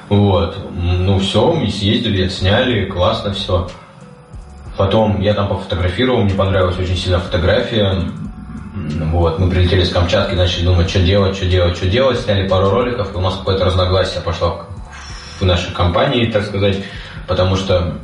Вот. 0.10 0.58
Ну 0.74 1.20
все, 1.20 1.54
мы 1.54 1.70
съездили, 1.70 2.28
сняли, 2.28 2.86
классно 2.86 3.34
все. 3.34 3.70
Потом 4.78 5.22
я 5.22 5.34
там 5.34 5.48
пофотографировал, 5.50 6.24
мне 6.24 6.34
понравилась 6.34 6.80
очень 6.80 6.98
сильно 6.98 7.20
фотография. 7.20 8.12
Вот, 9.12 9.40
мы 9.40 9.50
прилетели 9.50 9.84
с 9.84 9.90
Камчатки, 9.90 10.36
начали 10.36 10.66
думать, 10.66 10.90
что 10.90 11.00
делать, 11.00 11.36
что 11.36 11.46
делать, 11.46 11.78
что 11.78 11.88
делать. 11.88 12.20
Сняли 12.20 12.48
пару 12.48 12.70
роликов, 12.70 13.14
и 13.14 13.18
у 13.18 13.22
нас 13.22 13.36
какое-то 13.36 13.66
разногласие 13.66 14.22
пошло 14.22 14.66
в 15.40 15.46
нашей 15.46 15.74
компании, 15.74 16.32
так 16.32 16.46
сказать, 16.46 16.84
потому 17.28 17.56
что 17.56 17.98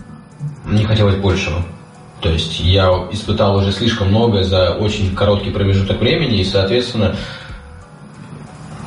не 0.66 0.84
хотелось 0.84 1.16
большего. 1.16 1.64
То 2.22 2.30
есть 2.30 2.60
я 2.60 2.90
испытал 3.12 3.56
уже 3.56 3.72
слишком 3.72 4.10
много 4.10 4.44
за 4.44 4.72
очень 4.72 5.16
короткий 5.16 5.52
промежуток 5.52 6.00
времени, 6.00 6.40
и, 6.40 6.46
соответственно, 6.46 7.16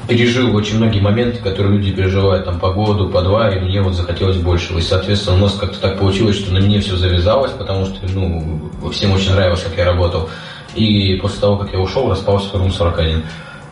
пережил 0.08 0.56
очень 0.56 0.78
многие 0.78 1.00
моменты, 1.00 1.38
которые 1.38 1.76
люди 1.76 1.92
переживают 1.92 2.46
там 2.46 2.58
по 2.58 2.72
году, 2.72 3.10
по 3.10 3.22
два, 3.22 3.50
и 3.50 3.60
мне 3.60 3.82
вот 3.82 3.94
захотелось 3.94 4.38
большего. 4.38 4.78
И, 4.78 4.82
соответственно, 4.82 5.36
у 5.36 5.40
нас 5.40 5.54
как-то 5.54 5.78
так 5.78 5.98
получилось, 5.98 6.36
что 6.36 6.52
на 6.52 6.60
мне 6.60 6.80
все 6.80 6.96
завязалось, 6.96 7.52
потому 7.52 7.84
что, 7.84 7.96
ну, 8.12 8.70
всем 8.90 9.12
очень 9.12 9.32
нравилось, 9.32 9.62
как 9.62 9.76
я 9.76 9.84
работал. 9.84 10.30
И 10.74 11.14
после 11.16 11.40
того, 11.40 11.56
как 11.56 11.72
я 11.72 11.78
ушел, 11.78 12.10
распался 12.10 12.48
Форум 12.50 12.72
41. 12.72 13.22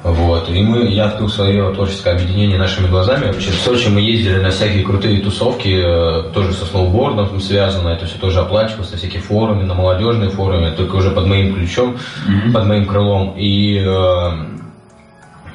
Вот. 0.03 0.49
И 0.49 0.63
мы, 0.63 0.87
я 0.87 1.07
открыл 1.07 1.29
свое 1.29 1.73
творческое 1.75 2.15
объединение 2.15 2.59
нашими 2.59 2.87
глазами. 2.87 3.27
Вообще 3.27 3.51
в 3.51 3.55
Сочи 3.55 3.89
мы 3.89 4.01
ездили 4.01 4.39
на 4.39 4.51
всякие 4.51 4.85
крутые 4.85 5.21
тусовки, 5.21 5.69
э, 5.69 6.33
тоже 6.33 6.53
со 6.53 6.65
сноубордом 6.65 7.41
связано, 7.41 7.89
это 7.89 8.07
все 8.07 8.17
тоже 8.19 8.41
оплачивалось, 8.41 8.93
на 8.93 8.99
всякие 8.99 9.21
форумы, 9.21 9.65
на 9.65 9.75
молодежные 9.75 10.31
форумы, 10.31 10.71
только 10.71 10.97
уже 10.97 11.11
под 11.11 11.27
моим 11.27 11.55
ключом, 11.55 11.97
mm-hmm. 12.29 12.53
под 12.53 12.67
моим 12.67 12.87
крылом. 12.87 13.35
И 13.37 13.79
э, 13.79 14.56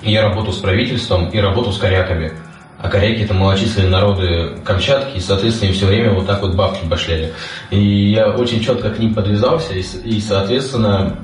я 0.04 0.24
работал 0.24 0.54
с 0.54 0.58
правительством 0.58 1.30
и 1.30 1.40
работал 1.40 1.72
с 1.72 1.78
коряками. 1.78 2.34
А 2.78 2.90
коряки 2.90 3.22
это 3.22 3.36
малочисленные 3.36 3.92
народы 3.92 4.58
Камчатки, 4.64 5.18
и, 5.18 5.20
соответственно, 5.20 5.70
им 5.70 5.76
все 5.76 5.86
время 5.86 6.14
вот 6.14 6.26
так 6.26 6.42
вот 6.42 6.56
бабки 6.56 6.84
башляли. 6.86 7.32
И 7.70 8.12
я 8.12 8.32
очень 8.32 8.60
четко 8.62 8.90
к 8.90 8.98
ним 8.98 9.14
подвязался, 9.14 9.74
и, 9.74 9.82
и 10.04 10.20
соответственно, 10.20 11.20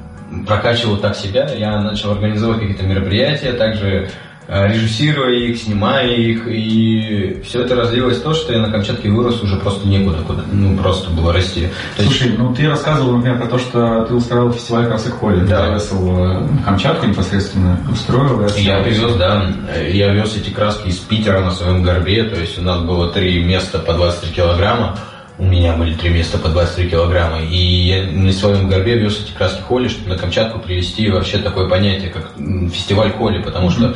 прокачивал 0.45 0.97
так 0.97 1.15
себя. 1.15 1.51
Я 1.53 1.82
начал 1.82 2.11
организовывать 2.11 2.61
какие-то 2.61 2.84
мероприятия, 2.84 3.53
также 3.53 4.11
режиссируя 4.48 5.34
их, 5.34 5.58
снимая 5.58 6.08
их, 6.08 6.48
и 6.48 7.41
все 7.43 7.64
это 7.64 7.76
разлилось 7.76 8.18
в 8.18 8.24
то, 8.24 8.34
что 8.34 8.54
я 8.54 8.60
на 8.60 8.72
Камчатке 8.72 9.10
вырос 9.10 9.41
уже 9.41 9.58
просто 9.58 9.88
некуда, 9.88 10.20
куда, 10.26 10.43
ну 10.52 10.78
просто 10.78 11.10
было 11.10 11.34
расти. 11.34 11.68
Слушай, 11.98 12.28
есть... 12.28 12.39
ну 12.39 12.54
ты 12.54 12.68
рассказывал, 12.70 13.18
например, 13.18 13.39
про 13.39 13.48
то, 13.48 13.60
что 13.60 14.06
ты 14.06 14.14
устраивал 14.14 14.54
фестиваль 14.54 14.88
Красок 14.88 15.20
Холли, 15.20 15.45
да. 15.45 15.66
ты 15.66 15.68
привезл 15.70 16.48
Камчатку 16.64 17.08
непосредственно, 17.08 17.78
устроил. 17.91 18.48
Я 18.56 18.82
привез, 18.82 19.16
да, 19.16 19.52
я 19.89 20.14
вез 20.14 20.38
эти 20.38 20.50
краски 20.50 20.88
из 20.88 20.98
Питера 20.98 21.41
на 21.41 21.52
своем 21.52 21.84
горбе, 21.84 22.24
то 22.24 22.39
есть 22.39 22.58
у 22.58 22.62
нас 22.62 22.82
было 22.82 23.12
три 23.12 23.43
места 23.43 23.80
по 23.80 23.93
23 23.93 24.34
килограмма, 24.34 24.98
у 25.38 25.43
меня 25.43 25.74
были 25.74 25.93
три 25.93 26.10
места 26.10 26.38
по 26.38 26.48
23 26.48 26.89
килограмма. 26.89 27.41
И 27.43 27.58
я 27.58 28.12
на 28.12 28.32
своем 28.32 28.70
горбе 28.70 28.98
вез 28.98 29.22
эти 29.24 29.36
краски 29.36 29.62
холли, 29.62 29.88
чтобы 29.88 30.10
на 30.10 30.18
Камчатку 30.18 30.60
привести 30.60 31.10
вообще 31.10 31.38
такое 31.38 31.70
понятие, 31.70 32.10
как 32.10 32.32
фестиваль 32.74 33.12
холли, 33.12 33.41
потому 33.43 33.70
что 33.70 33.93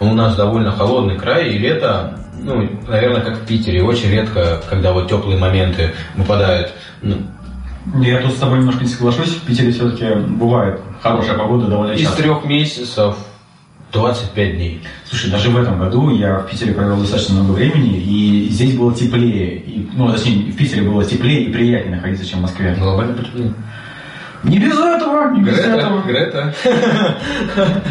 у 0.00 0.06
нас 0.14 0.36
довольно 0.36 0.72
холодный 0.72 1.16
край, 1.16 1.50
и 1.50 1.58
лето, 1.58 2.18
ну, 2.40 2.68
наверное, 2.88 3.22
как 3.22 3.38
в 3.38 3.46
Питере, 3.46 3.82
очень 3.82 4.10
редко, 4.10 4.62
когда 4.68 4.92
вот 4.92 5.08
теплые 5.08 5.38
моменты 5.38 5.94
выпадают. 6.16 6.72
Ну, 7.02 7.16
я 8.00 8.20
тут 8.20 8.32
с 8.32 8.38
тобой 8.38 8.58
немножко 8.58 8.82
не 8.82 8.88
соглашусь, 8.88 9.28
в 9.28 9.42
Питере 9.42 9.72
все-таки 9.72 10.14
бывает 10.14 10.80
хорошая 11.02 11.36
погода 11.36 11.66
довольно 11.66 11.96
часто. 11.96 12.12
Из 12.12 12.16
трех 12.16 12.44
месяцев 12.44 13.16
25 13.92 14.56
дней. 14.56 14.82
Слушай, 15.08 15.30
даже 15.30 15.50
в 15.50 15.56
этом 15.56 15.78
году 15.78 16.10
я 16.10 16.38
в 16.40 16.50
Питере 16.50 16.72
провел 16.72 16.96
достаточно 16.96 17.36
много 17.36 17.52
времени, 17.52 17.98
и 17.98 18.48
здесь 18.50 18.76
было 18.76 18.92
теплее. 18.94 19.56
И, 19.56 19.88
ну, 19.94 20.10
точнее, 20.10 20.50
в 20.50 20.56
Питере 20.56 20.82
было 20.82 21.04
теплее 21.04 21.44
и 21.44 21.52
приятнее 21.52 21.96
находиться, 21.96 22.26
чем 22.26 22.40
в 22.40 22.42
Москве. 22.42 22.74
Глобально 22.78 23.14
потеплее. 23.14 23.54
Не 24.44 24.58
без 24.58 24.78
этого, 24.78 25.30
не 25.32 25.42
без 25.42 25.54
Грета, 25.54 25.70
этого. 25.70 26.02
Грета. 26.02 26.54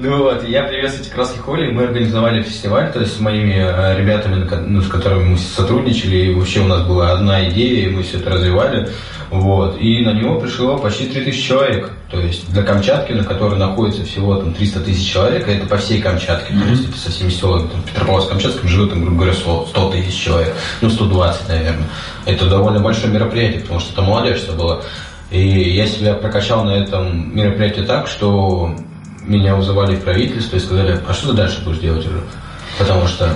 ну 0.00 0.18
вот, 0.18 0.48
я 0.48 0.64
привез 0.64 1.00
эти 1.00 1.08
краски 1.08 1.38
Холли, 1.38 1.70
мы 1.70 1.84
организовали 1.84 2.42
фестиваль, 2.42 2.92
то 2.92 3.00
есть 3.00 3.16
с 3.16 3.20
моими 3.20 3.54
э, 3.54 3.98
ребятами, 3.98 4.44
ну, 4.66 4.80
с 4.80 4.88
которыми 4.88 5.30
мы 5.30 5.38
сотрудничали, 5.38 6.16
и 6.16 6.34
вообще 6.34 6.60
у 6.60 6.66
нас 6.66 6.82
была 6.82 7.12
одна 7.12 7.48
идея, 7.48 7.88
и 7.88 7.90
мы 7.90 8.02
все 8.02 8.18
это 8.18 8.30
развивали. 8.30 8.88
Вот. 9.32 9.80
И 9.80 10.04
на 10.04 10.12
него 10.12 10.38
пришло 10.38 10.76
почти 10.76 11.06
3000 11.06 11.48
человек. 11.48 11.90
То 12.10 12.20
есть 12.20 12.52
для 12.52 12.62
Камчатки, 12.62 13.12
на 13.12 13.24
которой 13.24 13.58
находится 13.58 14.04
всего 14.04 14.36
там 14.36 14.52
300 14.52 14.80
тысяч 14.80 15.10
человек, 15.10 15.48
это 15.48 15.66
по 15.66 15.78
всей 15.78 16.02
Камчатке. 16.02 16.52
Mm-hmm. 16.52 16.62
То 16.62 16.68
есть 16.68 16.88
это 16.90 16.98
со 16.98 17.10
всеми 17.10 17.30
селами. 17.30 17.70
Петропавловск-Камчатском 17.86 18.68
живет, 18.68 18.90
там, 18.90 19.00
грубо 19.00 19.22
говоря, 19.22 19.32
100 19.32 19.90
тысяч 19.92 20.22
человек. 20.22 20.54
Ну, 20.82 20.90
120, 20.90 21.48
наверное. 21.48 21.88
Это 22.26 22.46
довольно 22.46 22.80
большое 22.80 23.10
мероприятие, 23.10 23.60
потому 23.60 23.80
что 23.80 23.92
это 23.94 24.02
молодежь 24.02 24.40
все 24.40 24.52
было. 24.52 24.84
И 25.32 25.70
я 25.74 25.86
себя 25.86 26.14
прокачал 26.14 26.64
на 26.64 26.72
этом 26.72 27.34
мероприятии 27.34 27.80
так, 27.80 28.06
что 28.06 28.76
меня 29.24 29.56
вызывали 29.56 29.96
в 29.96 30.04
правительство 30.04 30.56
и 30.56 30.60
сказали, 30.60 31.00
а 31.08 31.12
что 31.14 31.30
ты 31.30 31.34
дальше 31.34 31.64
будешь 31.64 31.78
делать 31.78 32.06
уже? 32.06 32.20
Потому 32.78 33.06
что 33.06 33.34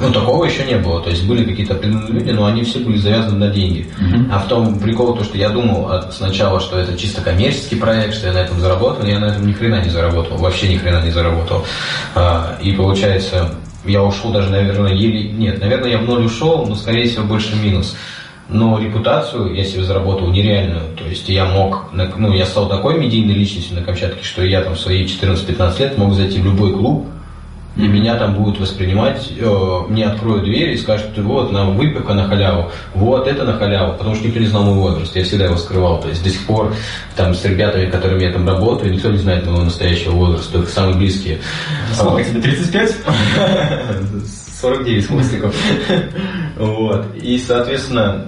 ну, 0.00 0.12
такого 0.12 0.44
еще 0.44 0.64
не 0.64 0.76
было. 0.76 1.00
То 1.00 1.10
есть 1.10 1.24
были 1.26 1.44
какие-то 1.44 1.74
определенные 1.74 2.12
люди, 2.12 2.30
но 2.30 2.46
они 2.46 2.64
все 2.64 2.80
были 2.80 2.96
завязаны 2.98 3.46
на 3.46 3.52
деньги. 3.52 3.88
Uh-huh. 4.00 4.28
А 4.32 4.38
в 4.40 4.48
том 4.48 4.78
прикол, 4.78 5.16
то, 5.16 5.24
что 5.24 5.36
я 5.38 5.48
думал 5.50 5.90
от, 5.90 6.12
сначала, 6.12 6.60
что 6.60 6.78
это 6.78 6.96
чисто 6.96 7.20
коммерческий 7.20 7.76
проект, 7.76 8.14
что 8.14 8.28
я 8.28 8.32
на 8.32 8.38
этом 8.38 8.60
заработал, 8.60 9.06
я 9.06 9.18
на 9.18 9.26
этом 9.26 9.46
ни 9.46 9.52
хрена 9.52 9.82
не 9.82 9.90
заработал, 9.90 10.38
вообще 10.38 10.68
ни 10.68 10.76
хрена 10.76 11.04
не 11.04 11.10
заработал. 11.10 11.64
А, 12.14 12.58
и 12.60 12.72
получается, 12.72 13.54
я 13.84 14.02
ушел 14.02 14.32
даже, 14.32 14.50
наверное, 14.50 14.92
еле... 14.92 15.30
Нет, 15.30 15.60
наверное, 15.60 15.90
я 15.90 15.98
в 15.98 16.04
ноль 16.04 16.24
ушел, 16.24 16.66
но, 16.66 16.74
скорее 16.74 17.08
всего, 17.08 17.24
больше 17.24 17.56
минус 17.56 17.96
но 18.48 18.78
репутацию 18.78 19.54
я 19.54 19.64
себе 19.64 19.84
заработал 19.84 20.28
нереальную. 20.28 20.96
То 20.96 21.04
есть 21.04 21.28
я 21.28 21.44
мог, 21.44 21.90
ну, 21.92 22.32
я 22.32 22.46
стал 22.46 22.68
такой 22.68 22.98
медийной 22.98 23.34
личностью 23.34 23.76
на 23.76 23.82
Камчатке, 23.82 24.24
что 24.24 24.42
я 24.42 24.62
там 24.62 24.74
в 24.74 24.80
свои 24.80 25.04
14-15 25.04 25.80
лет 25.80 25.98
мог 25.98 26.14
зайти 26.14 26.40
в 26.40 26.46
любой 26.46 26.72
клуб, 26.72 27.06
и 27.76 27.86
меня 27.86 28.16
там 28.16 28.34
будут 28.34 28.58
воспринимать, 28.58 29.30
э, 29.38 29.80
мне 29.88 30.06
откроют 30.06 30.44
дверь 30.44 30.70
и 30.70 30.76
скажут, 30.76 31.16
вот, 31.18 31.52
на 31.52 31.66
выпивка 31.66 32.12
на 32.12 32.26
халяву, 32.26 32.72
вот 32.94 33.28
это 33.28 33.44
на 33.44 33.56
халяву, 33.56 33.96
потому 33.96 34.16
что 34.16 34.26
никто 34.26 34.40
не 34.40 34.46
знал 34.46 34.64
мой 34.64 34.74
возраст, 34.74 35.14
я 35.14 35.22
всегда 35.22 35.44
его 35.44 35.56
скрывал, 35.56 36.00
то 36.00 36.08
есть 36.08 36.24
до 36.24 36.30
сих 36.30 36.44
пор 36.44 36.74
там 37.14 37.34
с 37.34 37.44
ребятами, 37.44 37.88
которыми 37.88 38.24
я 38.24 38.32
там 38.32 38.48
работаю, 38.48 38.92
никто 38.92 39.10
не 39.10 39.18
знает 39.18 39.46
моего 39.46 39.62
настоящего 39.62 40.12
возраста, 40.12 40.54
только 40.54 40.70
самые 40.70 40.96
близкие. 40.96 41.38
Сколько 41.94 42.24
тебе, 42.24 42.40
35? 42.40 42.96
49 44.60 45.06
хвостиков. 45.06 45.54
Вот. 46.56 47.14
И, 47.14 47.38
соответственно, 47.38 48.26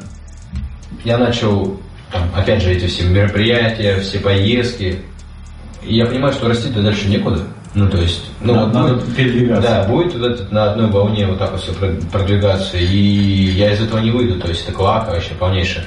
я 1.04 1.18
начал, 1.18 1.80
там, 2.12 2.30
опять 2.34 2.62
же, 2.62 2.70
эти 2.70 2.86
все 2.86 3.04
мероприятия, 3.04 4.00
все 4.00 4.18
поездки. 4.18 5.02
И 5.82 5.96
я 5.96 6.06
понимаю, 6.06 6.32
что 6.32 6.48
расти-то 6.48 6.82
дальше 6.82 7.08
некуда. 7.08 7.42
Ну, 7.74 7.88
то 7.88 7.98
есть, 7.98 8.24
ну, 8.40 8.54
надо, 8.54 8.66
вот 8.66 8.74
надо 8.74 8.94
будет, 8.94 9.16
передвигаться. 9.16 9.70
Да, 9.70 9.84
будет 9.84 10.14
вот 10.14 10.52
на 10.52 10.72
одной 10.72 10.90
волне 10.90 11.26
вот 11.26 11.38
так 11.38 11.52
вот 11.52 11.60
все 11.60 11.72
продвигаться. 11.72 12.76
И 12.76 12.84
я 12.84 13.72
из 13.72 13.80
этого 13.80 14.00
не 14.00 14.10
выйду. 14.10 14.40
То 14.40 14.48
есть, 14.48 14.64
это 14.64 14.72
клака 14.72 15.12
вообще 15.12 15.34
полнейшая. 15.34 15.84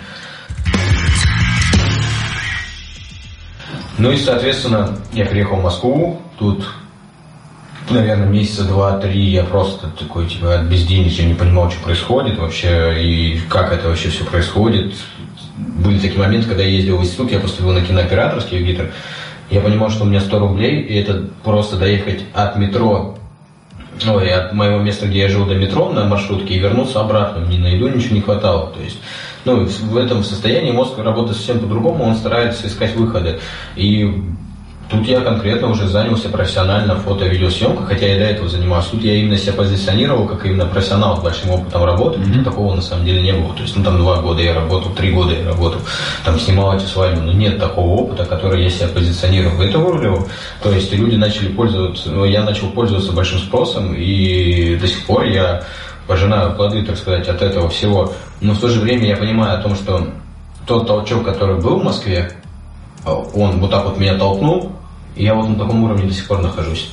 Ну 3.98 4.12
и, 4.12 4.18
соответственно, 4.18 4.98
я 5.14 5.26
приехал 5.26 5.58
в 5.58 5.64
Москву. 5.64 6.22
Тут 6.40 6.66
наверное, 7.90 8.28
месяца 8.28 8.64
два-три 8.64 9.22
я 9.30 9.44
просто 9.44 9.88
такой, 10.00 10.28
типа, 10.28 10.56
от 10.56 10.64
безденежья 10.64 11.26
не 11.26 11.34
понимал, 11.34 11.70
что 11.72 11.84
происходит 11.84 12.38
вообще, 12.38 12.96
и 13.02 13.40
как 13.50 13.72
это 13.72 13.90
вообще 13.90 14.10
все 14.10 14.24
происходит. 14.24 14.94
Были 15.58 16.00
такие 16.00 16.20
моменты, 16.20 16.48
когда 16.48 16.64
я 16.64 16.70
ездил 16.70 16.98
в 16.98 17.02
институт, 17.02 17.32
я 17.32 17.40
поступил 17.40 17.74
на 17.74 17.82
кинооператорский 17.82 18.60
в 18.60 18.66
ГИТР, 18.66 18.92
я 19.50 19.62
понимал, 19.62 19.90
что 19.90 20.04
у 20.04 20.08
меня 20.08 20.20
100 20.20 20.40
рублей, 20.40 20.82
и 20.82 20.96
это 20.96 21.30
просто 21.44 21.78
доехать 21.78 22.24
от 22.34 22.58
метро, 22.58 23.18
ой, 24.08 24.32
от 24.32 24.54
моего 24.54 24.80
места, 24.80 25.08
где 25.08 25.20
я 25.20 25.30
жил, 25.30 25.46
до 25.46 25.56
метро 25.56 25.92
на 25.92 26.06
маршрутке 26.06 26.56
и 26.56 26.60
вернуться 26.60 27.02
обратно. 27.02 27.46
Мне 27.46 27.60
на 27.60 27.68
еду 27.68 27.88
ничего 27.90 28.16
не 28.16 28.22
хватало. 28.22 28.72
То 28.76 28.82
есть, 28.82 28.98
ну, 29.46 29.66
в 29.66 29.98
этом 29.98 30.24
состоянии 30.24 30.72
мозг 30.72 30.98
работает 30.98 31.38
совсем 31.38 31.60
по-другому, 31.60 32.06
он 32.06 32.16
старается 32.16 32.68
искать 32.68 32.96
выходы. 32.96 33.40
И 33.76 34.24
Тут 34.90 35.08
я 35.08 35.22
конкретно 35.22 35.70
уже 35.70 35.88
занялся 35.88 36.30
профессионально 36.30 36.96
фото-видеосъемкой, 36.98 37.86
хотя 37.86 38.06
я 38.06 38.20
до 38.20 38.26
этого 38.26 38.50
занимался. 38.50 38.92
Тут 38.92 39.04
я 39.04 39.16
именно 39.16 39.38
себя 39.38 39.54
позиционировал 39.54 40.28
как 40.28 40.46
именно 40.46 40.66
профессионал 40.66 41.18
с 41.18 41.24
большим 41.24 41.52
опытом 41.52 41.84
работы. 41.84 42.20
Mm-hmm. 42.20 42.44
Такого 42.44 42.76
на 42.76 42.82
самом 42.82 43.06
деле 43.06 43.22
не 43.22 43.34
было. 43.34 43.54
То 43.56 43.64
есть, 43.64 43.76
ну 43.76 43.84
там 43.84 43.98
два 43.98 44.22
года 44.22 44.42
я 44.42 44.54
работал, 44.54 44.92
три 44.92 45.12
года 45.12 45.34
я 45.34 45.48
работал, 45.48 45.82
там 46.24 46.40
снимал 46.40 46.76
эти 46.76 46.86
свадьбы, 46.86 47.22
но 47.22 47.32
нет 47.32 47.60
такого 47.60 48.02
опыта, 48.02 48.26
который 48.26 48.64
я 48.64 48.70
себя 48.70 48.88
позиционировал. 48.88 49.62
Это 49.62 49.80
вырулило. 49.80 50.28
То 50.62 50.72
есть 50.72 50.94
люди 50.94 51.16
начали 51.16 51.48
пользоваться, 51.48 52.12
ну, 52.12 52.26
я 52.26 52.44
начал 52.44 52.70
пользоваться 52.70 53.14
большим 53.14 53.40
спросом, 53.40 53.94
и 53.96 54.76
до 54.76 54.88
сих 54.88 55.06
пор 55.06 55.24
я 55.24 55.64
пожинаю 56.08 56.54
плоды, 56.56 56.84
так 56.84 56.98
сказать, 56.98 57.28
от 57.28 57.42
этого 57.42 57.70
всего. 57.70 58.14
Но 58.42 58.54
в 58.54 58.60
то 58.60 58.68
же 58.68 58.80
время 58.80 59.08
я 59.08 59.18
понимаю 59.18 59.58
о 59.58 59.62
том, 59.62 59.76
что 59.76 60.08
тот 60.68 60.88
толчок, 60.88 61.24
который 61.24 61.60
был 61.60 61.80
в 61.80 61.84
Москве, 61.84 62.32
он 63.06 63.60
вот 63.60 63.72
так 63.72 63.86
вот 63.86 63.98
меня 63.98 64.18
толкнул, 64.18 64.72
и 65.16 65.24
я 65.24 65.36
вот 65.36 65.50
на 65.50 65.56
таком 65.56 65.84
уровне 65.84 66.06
до 66.06 66.14
сих 66.14 66.28
пор 66.28 66.42
нахожусь. 66.42 66.92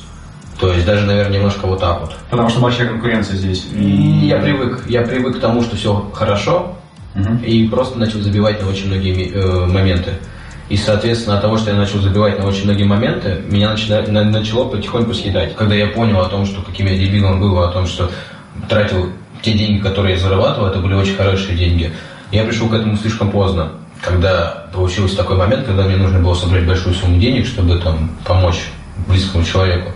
То 0.59 0.71
есть 0.71 0.85
даже, 0.85 1.05
наверное, 1.05 1.37
немножко 1.37 1.65
вот 1.65 1.79
так 1.79 2.01
вот. 2.01 2.15
Потому 2.29 2.49
что 2.49 2.59
большая 2.59 2.87
конкуренция 2.87 3.35
здесь. 3.35 3.65
И 3.73 4.27
я 4.27 4.37
привык, 4.37 4.83
я 4.87 5.01
привык 5.01 5.37
к 5.37 5.39
тому, 5.39 5.63
что 5.63 5.75
все 5.75 6.11
хорошо, 6.13 6.75
угу. 7.15 7.35
и 7.43 7.67
просто 7.67 7.97
начал 7.97 8.19
забивать 8.19 8.61
на 8.61 8.69
очень 8.69 8.87
многие 8.87 9.31
э, 9.31 9.65
моменты. 9.65 10.11
И, 10.69 10.77
соответственно, 10.77 11.35
от 11.35 11.41
того, 11.41 11.57
что 11.57 11.71
я 11.71 11.77
начал 11.77 11.99
забивать 11.99 12.39
на 12.39 12.45
очень 12.45 12.65
многие 12.65 12.83
моменты, 12.83 13.41
меня 13.49 13.71
начало, 13.71 14.03
начало 14.05 14.69
потихоньку 14.69 15.13
съедать. 15.13 15.55
Когда 15.55 15.75
я 15.75 15.87
понял 15.87 16.21
о 16.21 16.29
том, 16.29 16.45
что 16.45 16.61
каким 16.61 16.85
я 16.85 16.97
дебилом 16.97 17.41
был, 17.41 17.59
о 17.59 17.71
том, 17.71 17.87
что 17.87 18.09
тратил 18.69 19.09
те 19.41 19.53
деньги, 19.53 19.81
которые 19.81 20.13
я 20.13 20.19
зарабатывал, 20.21 20.67
это 20.67 20.79
были 20.79 20.93
очень 20.93 21.15
хорошие 21.15 21.57
деньги, 21.57 21.91
я 22.31 22.43
пришел 22.45 22.69
к 22.69 22.73
этому 22.73 22.95
слишком 22.95 23.31
поздно 23.31 23.71
когда 24.01 24.65
получился 24.73 25.17
такой 25.17 25.37
момент, 25.37 25.65
когда 25.65 25.83
мне 25.83 25.95
нужно 25.95 26.19
было 26.19 26.33
собрать 26.33 26.65
большую 26.65 26.95
сумму 26.95 27.19
денег, 27.19 27.45
чтобы 27.45 27.77
там 27.79 28.11
помочь 28.25 28.71
близкому 29.07 29.43
человеку. 29.43 29.91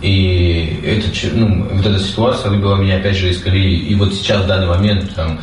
И 0.00 0.80
это, 0.84 1.06
ну, 1.36 1.68
вот 1.70 1.86
эта 1.86 1.98
ситуация 1.98 2.50
выбила 2.50 2.76
меня 2.76 2.96
опять 2.96 3.16
же 3.16 3.30
из 3.30 3.40
колеи. 3.40 3.76
И 3.76 3.94
вот 3.94 4.12
сейчас, 4.14 4.42
в 4.42 4.46
данный 4.46 4.66
момент, 4.66 5.14
там, 5.14 5.40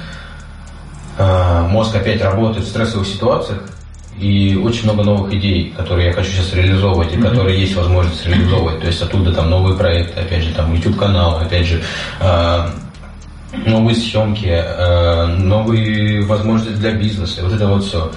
э, 1.17 1.67
мозг 1.69 1.95
опять 1.95 2.21
работает 2.21 2.65
в 2.65 2.69
стрессовых 2.69 3.07
ситуациях, 3.07 3.61
и 4.17 4.59
очень 4.61 4.83
много 4.83 5.03
новых 5.03 5.33
идей, 5.33 5.73
которые 5.77 6.07
я 6.07 6.13
хочу 6.13 6.29
сейчас 6.31 6.53
реализовывать, 6.53 7.13
и 7.13 7.15
mm-hmm. 7.15 7.29
которые 7.29 7.59
есть 7.59 7.75
возможность 7.75 8.25
реализовывать. 8.25 8.81
То 8.81 8.87
есть 8.87 9.01
оттуда 9.01 9.33
там 9.33 9.49
новые 9.49 9.77
проекты, 9.77 10.19
опять 10.19 10.43
же, 10.43 10.53
там 10.53 10.73
YouTube 10.73 10.97
канал, 10.97 11.37
опять 11.37 11.65
же, 11.65 11.81
э, 12.19 12.69
новые 13.51 13.95
съемки, 13.95 14.47
э, 14.47 15.25
новые 15.37 16.21
возможности 16.21 16.77
для 16.77 16.91
бизнеса, 16.91 17.41
вот 17.43 17.53
это 17.53 17.67
вот 17.67 17.83
все. 17.83 18.11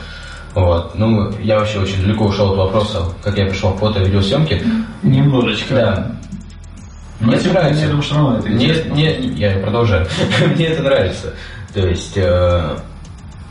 Вот. 0.54 0.94
Ну, 0.94 1.32
я 1.40 1.58
вообще 1.58 1.78
очень 1.78 2.02
далеко 2.02 2.26
ушел 2.26 2.52
от 2.52 2.58
вопроса, 2.58 3.04
как 3.22 3.38
я 3.38 3.46
пришел 3.46 3.70
в 3.70 3.78
фото 3.78 4.00
и 4.00 4.04
видеосъемки. 4.04 4.62
Немножечко. 5.02 5.74
Да. 5.74 6.12
Мне 7.20 7.36
это 7.36 7.50
нравится. 7.50 7.82
Я 7.82 7.88
думаю, 7.88 8.02
что 8.02 8.14
равно 8.16 8.38
это 8.38 8.48
Нет, 8.50 8.92
нет, 8.94 9.20
я 9.38 9.52
продолжаю. 9.58 10.06
Мне 10.54 10.66
это 10.66 10.82
нравится. 10.82 11.32
То 11.72 11.86
есть 11.86 12.16
э, 12.16 12.76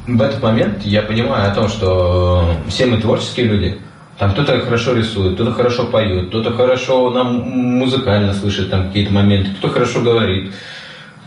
в 0.05 0.21
этот 0.21 0.43
момент 0.43 0.83
я 0.83 1.01
понимаю 1.01 1.51
о 1.51 1.55
том, 1.55 1.69
что 1.69 2.55
все 2.67 2.85
мы 2.85 2.99
творческие 2.99 3.47
люди. 3.47 3.77
Там 4.19 4.33
кто-то 4.33 4.59
хорошо 4.59 4.93
рисует, 4.93 5.33
кто-то 5.33 5.53
хорошо 5.53 5.85
поет, 5.85 6.27
кто-то 6.27 6.51
хорошо 6.51 7.09
нам 7.09 7.39
музыкально 7.39 8.33
слышит 8.33 8.69
там 8.69 8.87
какие-то 8.87 9.11
моменты, 9.11 9.49
кто-то 9.57 9.73
хорошо 9.73 10.01
говорит 10.01 10.53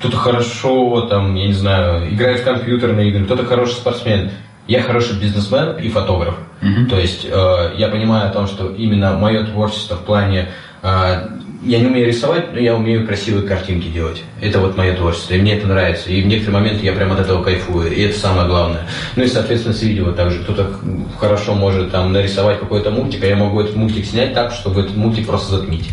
кто-то 0.05 0.19
хорошо, 0.19 1.01
там, 1.09 1.35
я 1.35 1.47
не 1.47 1.55
знаю, 1.55 2.13
играет 2.13 2.41
в 2.41 2.45
компьютерные 2.45 3.09
игры, 3.09 3.25
кто-то 3.25 3.47
хороший 3.47 3.73
спортсмен. 3.73 4.33
Я 4.67 4.83
хороший 4.83 5.19
бизнесмен 5.19 5.79
и 5.79 5.89
фотограф. 5.89 6.35
Mm-hmm. 6.61 6.87
То 6.91 6.99
есть 6.99 7.27
э, 7.31 7.75
я 7.79 7.89
понимаю 7.89 8.29
о 8.29 8.33
том, 8.33 8.47
что 8.47 8.69
именно 8.69 9.17
мое 9.17 9.47
творчество 9.47 9.97
в 9.97 10.05
плане 10.05 10.51
э, 10.83 11.29
я 11.63 11.79
не 11.79 11.87
умею 11.87 12.07
рисовать, 12.07 12.53
но 12.53 12.61
я 12.61 12.75
умею 12.75 13.07
красивые 13.07 13.49
картинки 13.49 13.89
делать. 13.89 14.23
Это 14.43 14.59
вот 14.61 14.77
мое 14.77 14.95
творчество, 14.95 15.35
и 15.35 15.41
мне 15.41 15.57
это 15.57 15.67
нравится. 15.67 16.11
И 16.11 16.21
в 16.23 16.27
некоторые 16.27 16.61
моменты 16.61 16.85
я 16.85 16.93
прям 16.93 17.13
от 17.13 17.21
этого 17.21 17.43
кайфую, 17.43 17.91
и 17.91 18.03
это 18.03 18.19
самое 18.19 18.47
главное. 18.47 18.83
Ну 19.17 19.25
и, 19.25 19.27
соответственно, 19.27 19.75
с 19.75 19.83
видео 19.83 20.13
также. 20.13 20.43
Кто-то 20.43 20.71
хорошо 21.19 21.55
может 21.55 21.93
там 21.93 22.13
нарисовать 22.13 22.61
какой-то 22.61 22.91
мультик, 22.91 23.25
а 23.25 23.27
я 23.27 23.37
могу 23.37 23.59
этот 23.59 23.75
мультик 23.75 24.05
снять 24.05 24.35
так, 24.35 24.53
чтобы 24.53 24.83
этот 24.83 24.97
мультик 24.97 25.27
просто 25.27 25.57
затмить. 25.57 25.89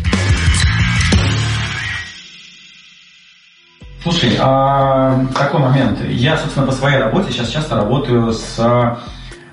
Слушай, 4.02 4.36
а, 4.40 5.26
такой 5.32 5.60
момент. 5.60 6.00
Я, 6.08 6.36
собственно, 6.36 6.66
по 6.66 6.72
своей 6.72 6.98
работе 6.98 7.30
сейчас 7.30 7.50
часто 7.50 7.76
работаю 7.76 8.32
с 8.32 8.58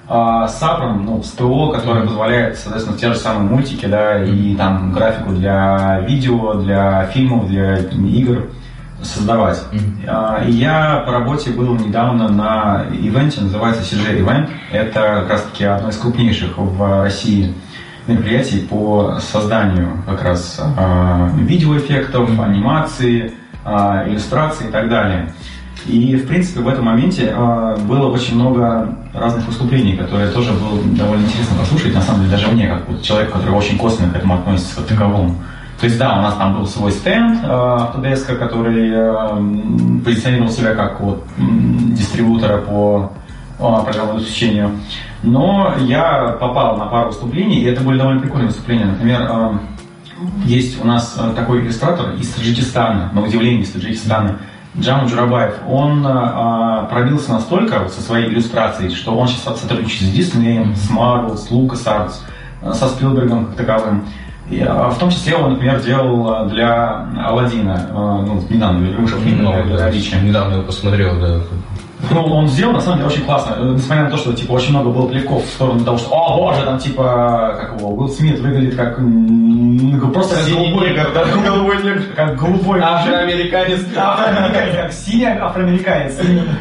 а, 0.07 0.47
САПРом, 0.47 1.05
ну, 1.05 1.21
с 1.21 1.29
ТО, 1.33 1.67
которое 1.67 2.03
позволяет, 2.07 2.57
соответственно, 2.57 2.97
те 2.97 3.09
же 3.09 3.15
самые 3.15 3.47
мультики, 3.47 3.85
да, 3.85 4.23
и 4.23 4.55
там 4.55 4.91
графику 4.91 5.33
для 5.33 5.99
видео, 6.07 6.55
для 6.55 7.05
фильмов, 7.13 7.47
для 7.47 7.77
игр 7.77 8.49
создавать. 9.03 9.61
Mm-hmm. 9.71 10.47
И 10.49 10.51
я 10.53 11.03
по 11.05 11.11
работе 11.11 11.51
был 11.51 11.75
недавно 11.75 12.27
на 12.27 12.85
ивенте, 12.91 13.41
называется 13.41 13.83
CG 13.83 14.19
Event. 14.19 14.49
Это 14.71 15.19
как 15.21 15.29
раз 15.29 15.43
таки 15.43 15.63
одно 15.63 15.89
из 15.89 15.97
крупнейших 15.97 16.57
в 16.57 17.03
России 17.03 17.53
мероприятий 18.07 18.61
по 18.67 19.19
созданию 19.21 20.03
как 20.07 20.23
раз 20.23 20.59
э, 20.59 21.29
видеоэффектов, 21.37 22.39
анимации, 22.39 23.27
а, 23.27 23.38
иллюстрации 24.07 24.67
и 24.67 24.71
так 24.71 24.89
далее. 24.89 25.33
И, 25.85 26.15
в 26.15 26.27
принципе, 26.27 26.59
в 26.59 26.67
этом 26.67 26.85
моменте 26.85 27.33
э, 27.33 27.77
было 27.87 28.11
очень 28.11 28.35
много 28.35 28.95
разных 29.13 29.47
выступлений, 29.47 29.95
которые 29.95 30.29
тоже 30.31 30.51
было 30.51 30.81
довольно 30.97 31.23
интересно 31.23 31.57
послушать, 31.57 31.95
на 31.95 32.01
самом 32.01 32.21
деле, 32.21 32.31
даже 32.31 32.47
мне, 32.49 32.67
как 32.67 32.87
вот 32.87 33.01
человек, 33.01 33.31
который 33.31 33.55
очень 33.55 33.77
косвенно 33.77 34.11
к 34.11 34.15
этому 34.17 34.35
относится, 34.35 34.75
как 34.75 34.85
таковому. 34.87 35.35
То 35.79 35.85
есть, 35.85 35.97
да, 35.97 36.19
у 36.19 36.21
нас 36.21 36.35
там 36.35 36.57
был 36.57 36.67
свой 36.67 36.91
стенд 36.91 37.39
э, 37.43 37.47
Autodesk, 37.47 38.35
который 38.35 40.03
позиционировал 40.03 40.51
себя 40.51 40.75
как 40.75 40.99
вот, 40.99 41.23
дистрибутора 41.37 42.57
по 42.57 43.13
программному 43.57 44.19
обеспечению. 44.19 44.71
Но 45.23 45.73
я 45.79 46.37
попал 46.39 46.77
на 46.77 46.85
пару 46.85 47.07
выступлений, 47.07 47.61
и 47.61 47.65
это 47.65 47.81
были 47.81 47.97
довольно 47.97 48.21
прикольные 48.21 48.47
выступления. 48.47 48.85
Например, 48.85 49.59
есть 50.45 50.81
у 50.81 50.87
нас 50.87 51.15
э, 51.17 51.33
такой 51.35 51.61
иллюстратор 51.61 52.11
из 52.15 52.29
Таджикистана, 52.29 53.11
на 53.13 53.21
удивление 53.21 53.63
из 53.63 53.71
Таджикистана, 53.71 54.39
Джаму 54.77 55.07
Джурабаев. 55.07 55.55
Он 55.67 56.05
э, 56.05 56.87
пробился 56.89 57.31
настолько 57.31 57.87
со 57.89 58.01
своей 58.01 58.27
иллюстрацией, 58.27 58.93
что 58.93 59.15
он 59.17 59.27
сейчас 59.27 59.59
сотрудничает 59.59 60.11
с 60.11 60.15
Диснеем, 60.15 60.75
с 60.75 60.89
Марвел, 60.89 61.37
с 61.37 61.49
Лукас 61.51 61.85
э, 62.61 62.73
со 62.73 62.89
Спилбергом 62.89 63.47
как 63.47 63.55
таковым. 63.55 64.05
И, 64.49 64.63
в 64.63 64.97
том 64.99 65.11
числе 65.11 65.35
он, 65.35 65.53
например, 65.53 65.79
делал 65.79 66.49
для 66.49 67.07
Алладина, 67.23 67.87
ну, 68.25 68.43
недавно 68.49 68.79
вышел 68.97 69.19
фильм 69.19 69.43
ну, 69.43 69.51
Недавно 70.23 70.55
его 70.55 70.63
посмотрел, 70.63 71.19
да. 71.19 71.39
Ну, 72.11 72.23
он 72.23 72.47
сделал, 72.47 72.73
на 72.73 72.81
самом 72.81 72.99
деле, 72.99 73.09
очень 73.09 73.25
классно. 73.25 73.55
Э, 73.57 73.73
несмотря 73.73 74.05
на 74.05 74.09
то, 74.09 74.17
что, 74.17 74.33
типа, 74.33 74.53
очень 74.53 74.71
много 74.71 74.89
было 74.89 75.07
плевков 75.07 75.43
в 75.43 75.49
сторону 75.49 75.83
того, 75.83 75.97
что, 75.97 76.11
о, 76.11 76.37
боже, 76.37 76.63
там, 76.63 76.77
типа, 76.77 77.57
как 77.59 77.79
его, 77.79 77.93
Уилл 77.93 78.09
Смит 78.09 78.39
выглядит 78.39 78.75
как 78.75 78.97
просто 80.13 80.37
как 80.37 80.49
голубой, 80.49 80.93
как, 80.95 81.43
голубой, 81.43 81.77
как 82.15 82.37
голубой 82.37 82.79
афроамериканец. 82.81 83.81
Афроамериканец, 83.97 84.75
как 84.75 84.93
синий 84.93 85.25
афроамериканец. 85.25 86.17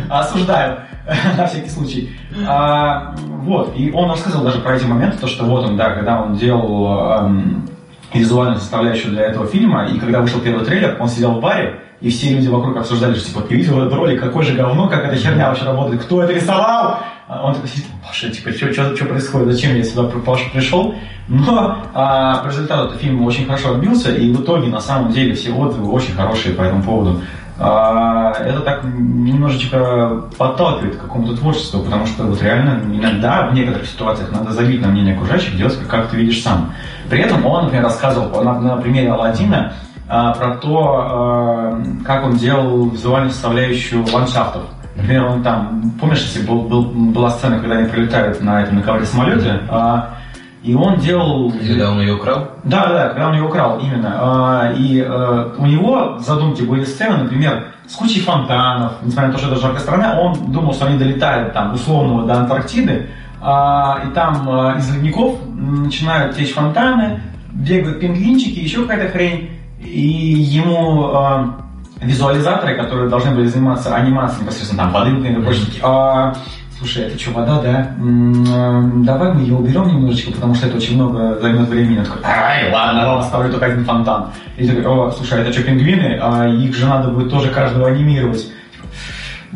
Осуждаю 0.09 0.78
на 1.36 1.47
всякий 1.47 1.70
случай. 1.70 2.16
А, 2.47 3.14
вот, 3.16 3.74
и 3.76 3.91
он 3.93 4.11
рассказал 4.11 4.43
даже 4.43 4.59
про 4.59 4.76
эти 4.76 4.84
моменты, 4.84 5.18
то, 5.18 5.26
что 5.26 5.45
вот 5.45 5.64
он, 5.64 5.76
да, 5.76 5.91
когда 5.91 6.20
он 6.20 6.34
делал 6.34 7.11
эм, 7.11 7.67
визуальную 8.14 8.59
составляющую 8.59 9.12
для 9.12 9.22
этого 9.26 9.46
фильма, 9.46 9.86
и 9.86 9.98
когда 9.98 10.20
вышел 10.20 10.40
первый 10.40 10.64
трейлер, 10.64 10.96
он 11.00 11.09
сидел 11.09 11.32
в 11.32 11.40
баре, 11.40 11.80
и 12.00 12.11
все 12.11 12.30
люди 12.30 12.48
вокруг 12.48 12.76
обсуждали, 12.76 13.14
что 13.14 13.28
типа, 13.28 13.40
ты 13.42 13.56
видел 13.56 13.80
этот 13.80 13.94
ролик, 13.94 14.20
какой 14.20 14.44
же 14.44 14.54
говно, 14.54 14.88
как 14.88 15.04
эта 15.04 15.16
херня 15.16 15.48
вообще 15.48 15.64
работает, 15.64 16.02
кто 16.02 16.22
это 16.22 16.32
рисовал? 16.32 17.00
А 17.26 17.44
он 17.44 17.54
такой 17.54 17.68
сидит, 17.68 17.86
Паша, 18.06 18.30
типа, 18.30 18.50
что, 18.52 18.72
что, 18.72 18.96
что 18.96 19.04
происходит, 19.04 19.52
зачем 19.52 19.76
я 19.76 19.82
сюда 19.82 20.04
Паша 20.24 20.48
пришел? 20.50 20.94
Но 21.28 21.76
а, 21.92 22.36
по 22.38 22.46
результату 22.48 22.88
этот 22.88 23.00
фильм 23.00 23.22
очень 23.22 23.44
хорошо 23.44 23.74
отбился, 23.74 24.14
и 24.14 24.32
в 24.32 24.42
итоге, 24.42 24.68
на 24.68 24.80
самом 24.80 25.12
деле, 25.12 25.34
все 25.34 25.52
отзывы 25.52 25.90
очень 25.90 26.14
хорошие 26.14 26.54
по 26.54 26.62
этому 26.62 26.82
поводу. 26.82 27.20
А, 27.59 28.32
это 28.32 28.61
так 28.61 28.84
немножечко 28.84 30.22
подталкивает 30.38 30.96
к 30.96 31.00
какому-то 31.00 31.36
творчеству, 31.36 31.82
потому 31.82 32.06
что 32.06 32.22
вот 32.22 32.40
реально 32.40 32.80
иногда 32.94 33.48
в 33.48 33.54
некоторых 33.54 33.88
ситуациях 33.88 34.30
надо 34.30 34.52
забить 34.52 34.80
на 34.80 34.88
мнение 34.88 35.14
окружающих, 35.14 35.56
делать 35.56 35.76
как 35.88 36.09
ты 36.09 36.16
видишь 36.16 36.42
сам. 36.42 36.72
При 37.09 37.20
этом 37.20 37.44
он, 37.46 37.64
например, 37.64 37.84
рассказывал 37.84 38.42
на, 38.42 38.61
на 38.61 38.76
примере 38.76 39.12
Алладина, 39.12 39.72
а, 40.09 40.32
про 40.32 40.56
то, 40.56 40.96
а, 40.96 41.82
как 42.04 42.24
он 42.24 42.36
делал 42.36 42.88
визуальную 42.88 43.30
составляющую 43.30 44.04
ландшафтов. 44.12 44.62
Например, 44.96 45.26
он 45.26 45.42
там, 45.42 45.92
помнишь, 46.00 46.22
если 46.22 46.46
был, 46.46 46.62
был, 46.62 46.82
была 46.82 47.30
сцена, 47.30 47.61
когда 47.61 47.76
они 47.76 47.88
прилетают 47.88 48.40
на 48.40 48.62
этом 48.62 48.76
на 48.76 48.82
ковре 48.82 49.04
самолете, 49.04 49.61
а, 49.68 50.14
и 50.62 50.74
он 50.74 50.96
делал... 50.96 51.52
Когда 51.52 51.92
он 51.92 52.00
ее 52.00 52.16
украл? 52.16 52.48
Да, 52.64 52.86
да, 52.88 53.09
когда 53.09 53.28
он 53.28 53.34
ее 53.34 53.44
украл, 53.44 53.78
именно. 53.78 54.16
А, 54.18 54.72
и 54.72 55.00
а, 55.00 55.54
у 55.56 55.66
него 55.66 56.16
в 56.18 56.20
задумке 56.20 56.64
были 56.64 56.84
сцены, 56.84 57.18
например, 57.18 57.66
с 57.86 57.94
кучей 57.94 58.20
фонтанов, 58.20 58.94
несмотря 59.02 59.28
на 59.28 59.34
то, 59.34 59.38
что 59.38 59.52
это 59.52 59.61
жаркая 59.61 59.80
страна, 59.80 60.20
он 60.20 60.52
думал, 60.52 60.74
что 60.74 60.86
они 60.86 60.98
долетают 60.98 61.52
там 61.52 61.72
условно 61.74 62.26
до 62.26 62.40
Антарктиды, 62.40 63.09
и 63.41 64.14
там 64.14 64.49
а, 64.49 64.76
из 64.78 64.93
ледников 64.95 65.39
начинают 65.55 66.36
течь 66.36 66.53
фонтаны, 66.53 67.20
бегают 67.53 68.01
пингвинчики, 68.01 68.59
еще 68.59 68.82
какая-то 68.82 69.12
хрень, 69.12 69.51
и 69.80 70.09
ему 70.09 71.11
а, 71.14 71.57
визуализаторы, 72.01 72.76
которые 72.76 73.09
должны 73.09 73.34
были 73.34 73.47
заниматься 73.47 73.95
анимацией 73.95 74.43
непосредственно 74.43 74.84
там 74.84 74.93
воды, 74.93 75.11
например, 75.11 75.41
mm-hmm. 75.41 75.80
а, 75.82 76.34
слушай, 76.78 77.05
это 77.05 77.18
что, 77.18 77.32
вода, 77.32 77.61
да? 77.61 77.95
Давай 77.99 79.32
мы 79.32 79.41
ее 79.43 79.57
уберем 79.57 79.89
немножечко, 79.89 80.32
потому 80.32 80.55
что 80.55 80.66
это 80.66 80.76
очень 80.76 80.95
много 80.97 81.39
займет 81.41 81.68
времени. 81.68 82.03
Такой, 82.03 82.22
ай, 82.24 82.72
ладно, 82.72 83.07
ладно, 83.07 83.20
оставлю 83.20 83.51
только 83.51 83.66
один 83.66 83.84
фонтан. 83.84 84.26
И 84.57 84.66
такой, 84.66 84.86
о, 84.86 85.11
слушай, 85.11 85.41
это 85.41 85.53
что, 85.53 85.62
пингвины? 85.62 86.18
А 86.20 86.47
их 86.47 86.74
же 86.74 86.86
надо 86.86 87.11
будет 87.11 87.30
тоже 87.30 87.51
каждого 87.51 87.89
анимировать. 87.89 88.53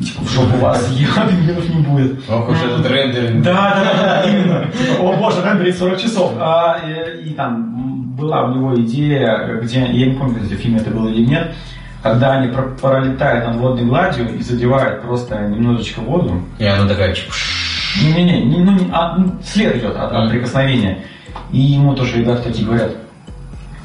Типа, 0.01 0.23
в 0.23 0.31
жопу 0.31 0.57
вас, 0.57 0.87
пингвинов 0.87 1.69
не 1.69 1.83
будет. 1.83 2.31
Ох 2.31 2.49
уж 2.49 2.57
этот 2.63 2.91
рендеринг. 2.91 3.45
Да, 3.45 3.75
да, 3.75 4.03
да, 4.03 4.31
именно. 4.31 4.67
Типа, 4.73 5.03
о 5.03 5.17
боже, 5.17 5.45
рендерить 5.45 5.77
40 5.79 6.01
часов. 6.01 6.33
А, 6.39 6.81
и, 6.85 7.29
и 7.29 7.35
там 7.35 8.15
была 8.17 8.45
у 8.45 8.55
него 8.55 8.75
идея, 8.81 9.59
где, 9.63 9.81
я 9.81 10.07
не 10.07 10.15
помню, 10.15 10.41
в 10.41 10.47
фильме 10.47 10.79
это 10.79 10.91
было 10.91 11.09
или 11.09 11.27
нет, 11.27 11.55
когда 12.03 12.33
они 12.33 12.53
пролетают 12.81 13.47
над 13.47 13.57
водной 13.57 13.85
гладью 13.85 14.35
и 14.35 14.43
задевают 14.43 15.03
просто 15.03 15.39
немножечко 15.49 16.01
воду. 16.01 16.41
И 16.59 16.65
она 16.65 16.89
такая 16.89 17.15
чипш. 17.15 17.99
Не-не-не, 18.03 18.45
не, 18.45 18.65
ну, 18.65 18.79
а, 18.93 19.19
след 19.45 19.77
идет 19.77 19.95
от, 19.97 20.13
от 20.13 20.31
прикосновения. 20.31 21.05
И 21.51 21.59
ему 21.59 21.95
тоже 21.95 22.19
ребята 22.19 22.45
такие 22.45 22.67
говорят, 22.67 22.93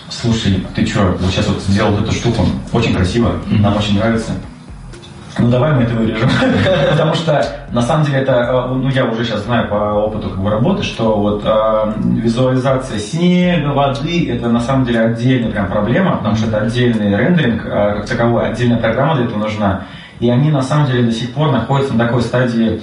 слушай, 0.10 0.64
ты 0.74 0.86
что, 0.86 1.18
вот 1.20 1.32
сейчас 1.32 1.48
вот 1.48 1.62
сделал 1.62 1.98
эту 2.00 2.14
штуку, 2.14 2.46
очень 2.72 2.94
красиво, 2.96 3.36
нам 3.48 3.76
очень 3.76 3.98
нравится. 3.98 4.32
Ну 5.40 5.50
давай 5.50 5.74
мы 5.74 5.84
это 5.84 5.94
вырежем. 5.94 6.30
Потому 6.92 7.14
что 7.14 7.46
на 7.72 7.82
самом 7.82 8.06
деле 8.06 8.20
это, 8.20 8.32
э, 8.32 8.74
ну 8.74 8.90
я 8.90 9.06
уже 9.06 9.24
сейчас 9.24 9.44
знаю 9.44 9.68
по 9.68 9.76
опыту 9.76 10.30
как 10.30 10.40
бы 10.40 10.50
работы, 10.50 10.84
что 10.84 11.16
вот 11.18 11.44
э, 11.46 11.94
визуализация 12.22 12.98
снега, 12.98 13.70
воды, 13.70 14.32
это 14.32 14.50
на 14.50 14.60
самом 14.60 14.86
деле 14.86 15.02
отдельная 15.02 15.52
прям 15.52 15.68
проблема, 15.68 16.18
потому 16.18 16.36
что 16.36 16.48
это 16.48 16.66
отдельный 16.66 17.16
рендеринг, 17.16 17.66
э, 17.66 17.96
как 17.98 18.06
таковой, 18.08 18.50
отдельная 18.50 18.80
программа 18.80 19.16
для 19.16 19.26
этого 19.26 19.40
нужна. 19.40 19.84
И 20.20 20.30
они 20.30 20.50
на 20.50 20.64
самом 20.64 20.88
деле 20.88 21.04
до 21.04 21.12
сих 21.12 21.34
пор 21.34 21.52
находятся 21.52 21.94
на 21.94 22.06
такой 22.06 22.22
стадии 22.24 22.82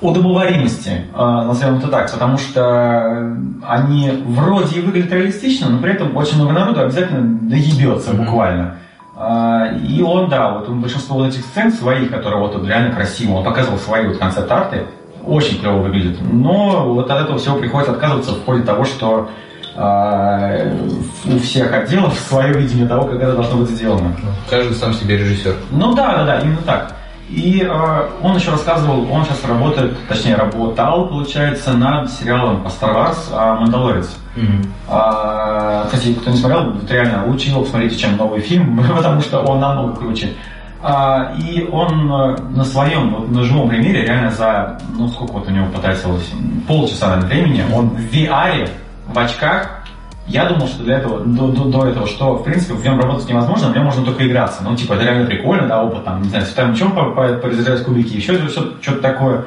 удобоваримости, 0.00 1.04
э, 1.14 1.16
назовем 1.16 1.78
это 1.78 1.88
так, 1.88 2.10
потому 2.10 2.38
что 2.38 3.36
они 3.66 4.10
вроде 4.26 4.80
и 4.80 4.82
выглядят 4.82 5.12
реалистично, 5.12 5.68
но 5.70 5.78
при 5.78 5.92
этом 5.92 6.16
очень 6.16 6.36
много 6.36 6.52
народу 6.52 6.80
обязательно 6.80 7.38
доебется 7.48 8.12
буквально. 8.12 8.76
А, 9.18 9.68
и 9.82 10.02
он, 10.02 10.28
да, 10.28 10.50
вот 10.50 10.68
он 10.68 10.80
большинство 10.80 11.16
вот 11.16 11.28
этих 11.28 11.40
сцен 11.40 11.72
своих, 11.72 12.10
которые 12.10 12.38
вот 12.38 12.62
реально 12.66 12.94
красиво, 12.94 13.36
он 13.36 13.44
показывал 13.44 13.78
свои 13.78 14.06
вот 14.06 14.18
концепт-арты, 14.18 14.84
очень 15.24 15.58
клево 15.58 15.78
выглядит. 15.78 16.18
Но 16.20 16.92
вот 16.92 17.10
от 17.10 17.22
этого 17.22 17.38
всего 17.38 17.56
приходится 17.56 17.92
отказываться 17.92 18.32
в 18.32 18.44
ходе 18.44 18.62
того, 18.62 18.84
что 18.84 19.30
э, 19.74 20.76
у 21.24 21.38
всех 21.38 21.72
отделов 21.72 22.12
свое 22.28 22.52
видение 22.52 22.86
того, 22.86 23.06
как 23.06 23.22
это 23.22 23.32
должно 23.32 23.56
быть 23.56 23.70
сделано. 23.70 24.14
Каждый 24.50 24.74
сам 24.74 24.92
себе 24.92 25.16
режиссер. 25.16 25.54
Ну 25.70 25.94
да, 25.94 26.18
да, 26.18 26.24
да, 26.26 26.40
именно 26.40 26.62
так. 26.66 26.94
И 27.28 27.60
э, 27.60 28.08
он 28.22 28.36
еще 28.36 28.52
рассказывал, 28.52 29.10
он 29.10 29.24
сейчас 29.24 29.44
работает, 29.44 29.96
точнее 30.08 30.36
работал, 30.36 31.08
получается, 31.08 31.72
над 31.72 32.10
сериалом 32.10 32.62
по 32.62 32.68
Star 32.68 32.94
Wars 32.94 33.58
«Мандалорец». 33.60 34.16
Mm-hmm. 34.36 34.66
А, 34.88 35.86
кстати, 35.86 36.14
кто 36.14 36.30
не 36.30 36.36
смотрел, 36.36 36.74
реально 36.88 37.26
лучше 37.26 37.48
его 37.48 37.62
посмотрите, 37.62 37.96
чем 37.96 38.16
новый 38.16 38.40
фильм, 38.40 38.80
потому 38.96 39.20
что 39.20 39.40
он 39.40 39.60
намного 39.60 39.96
круче. 39.96 40.34
А, 40.82 41.32
и 41.36 41.66
он 41.72 42.12
э, 42.12 42.36
на 42.50 42.64
своем, 42.64 43.14
вот 43.14 43.30
на 43.30 43.42
живом 43.42 43.68
примере, 43.68 44.02
реально 44.02 44.30
за, 44.30 44.78
ну 44.96 45.08
сколько 45.08 45.32
вот 45.32 45.48
у 45.48 45.50
него 45.50 45.66
потратилось, 45.72 46.30
полчаса 46.68 47.08
наверное, 47.08 47.28
времени, 47.28 47.64
он 47.74 47.88
в 47.88 48.14
VR, 48.14 48.68
в 49.08 49.18
очках, 49.18 49.82
я 50.28 50.46
думал, 50.46 50.66
что 50.66 50.82
для 50.82 50.98
этого, 50.98 51.20
до, 51.20 51.48
до, 51.48 51.64
до 51.64 51.86
этого, 51.86 52.06
что, 52.06 52.34
в 52.34 52.42
принципе, 52.42 52.74
в 52.74 52.84
нем 52.84 52.98
работать 52.98 53.28
невозможно, 53.28 53.68
в 53.68 53.74
нем 53.74 53.84
можно 53.84 54.04
только 54.04 54.26
играться. 54.26 54.62
Ну, 54.64 54.74
типа, 54.74 54.94
это 54.94 55.04
реально 55.04 55.26
прикольно, 55.26 55.68
да, 55.68 55.82
опыт, 55.82 56.04
там, 56.04 56.22
не 56.22 56.28
знаю, 56.28 56.44
с 56.44 56.48
вторым 56.48 56.72
мечом 56.72 56.92
поразрезать 56.92 57.84
кубики, 57.84 58.16
еще 58.16 58.36
что-то 58.48 59.00
такое. 59.00 59.44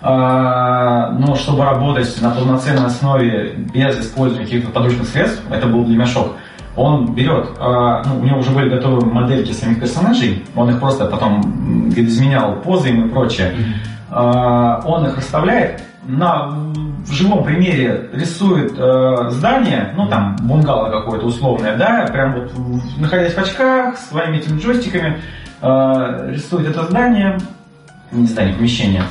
А, 0.00 1.10
но 1.12 1.34
чтобы 1.34 1.64
работать 1.64 2.20
на 2.20 2.30
полноценной 2.30 2.86
основе 2.86 3.54
без 3.72 3.98
использования 3.98 4.44
каких-то 4.44 4.70
подручных 4.70 5.08
средств, 5.08 5.42
это 5.50 5.66
был 5.66 5.84
для 5.84 5.96
меня 5.96 6.06
шок. 6.06 6.34
Он 6.76 7.14
берет, 7.14 7.48
а, 7.58 8.04
ну, 8.04 8.20
у 8.20 8.24
него 8.24 8.38
уже 8.38 8.50
были 8.50 8.68
готовы 8.68 9.04
модельки 9.04 9.52
самих 9.52 9.80
персонажей, 9.80 10.44
он 10.54 10.70
их 10.70 10.78
просто 10.78 11.06
потом 11.06 11.88
изменял 11.96 12.56
позы 12.56 12.90
и 12.90 13.08
прочее. 13.08 13.54
А, 14.10 14.82
он 14.84 15.06
их 15.06 15.16
расставляет, 15.16 15.82
на 16.06 16.54
в 17.08 17.12
живом 17.12 17.42
примере 17.42 18.10
рисует 18.12 18.72
э, 18.76 19.30
здание, 19.30 19.92
ну 19.96 20.08
там 20.08 20.36
бунгало 20.42 20.90
какое-то 20.90 21.26
условное, 21.26 21.76
да, 21.76 22.06
прям 22.12 22.34
вот 22.34 22.52
находясь 22.98 23.34
в 23.34 23.38
очках, 23.38 23.96
своими 23.96 24.36
этими 24.36 24.58
джойстиками, 24.60 25.20
э, 25.62 26.30
рисует 26.30 26.68
это 26.68 26.84
здание, 26.84 27.38
не 28.12 28.26
здание, 28.26 28.54
помещение, 28.54 29.04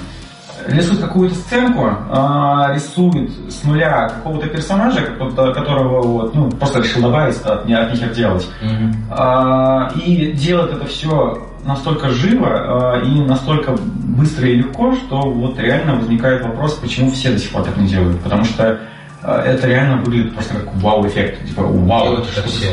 рисует 0.68 1.02
какую-то 1.02 1.34
сценку, 1.36 1.88
э, 1.88 2.76
рисует 2.76 3.32
с 3.52 3.64
нуля 3.64 4.10
какого-то 4.10 4.48
персонажа, 4.48 5.02
которого 5.02 6.02
вот, 6.04 6.36
ну, 6.36 6.52
просто 6.52 6.80
решил 6.80 7.02
добавить, 7.02 7.38
от, 7.42 7.70
от 7.70 7.94
них 7.94 8.14
делать. 8.14 8.48
Mm-hmm. 8.62 9.94
Э, 9.96 10.00
и 10.00 10.34
делает 10.34 10.74
это 10.74 10.86
все 10.86 11.47
настолько 11.64 12.10
живо 12.10 13.00
э, 13.02 13.06
и 13.06 13.22
настолько 13.22 13.76
быстро 14.18 14.48
и 14.48 14.56
легко, 14.56 14.94
что 14.96 15.22
вот 15.22 15.60
реально 15.60 15.96
возникает 15.96 16.44
вопрос, 16.44 16.74
почему 16.76 17.12
все 17.12 17.32
до 17.32 17.40
сих 17.40 17.52
пор 17.52 17.64
так 17.64 17.78
не 17.78 17.88
делают. 17.88 18.22
Потому 18.22 18.44
что 18.44 18.80
э, 19.24 19.32
это 19.46 19.68
реально 19.68 19.98
выглядит 19.98 20.34
просто 20.34 20.56
как 20.56 20.74
вау-эффект. 20.76 21.46
Типа, 21.46 21.64
вау, 21.64 22.18
это 22.18 22.32
что 22.32 22.44
все. 22.44 22.68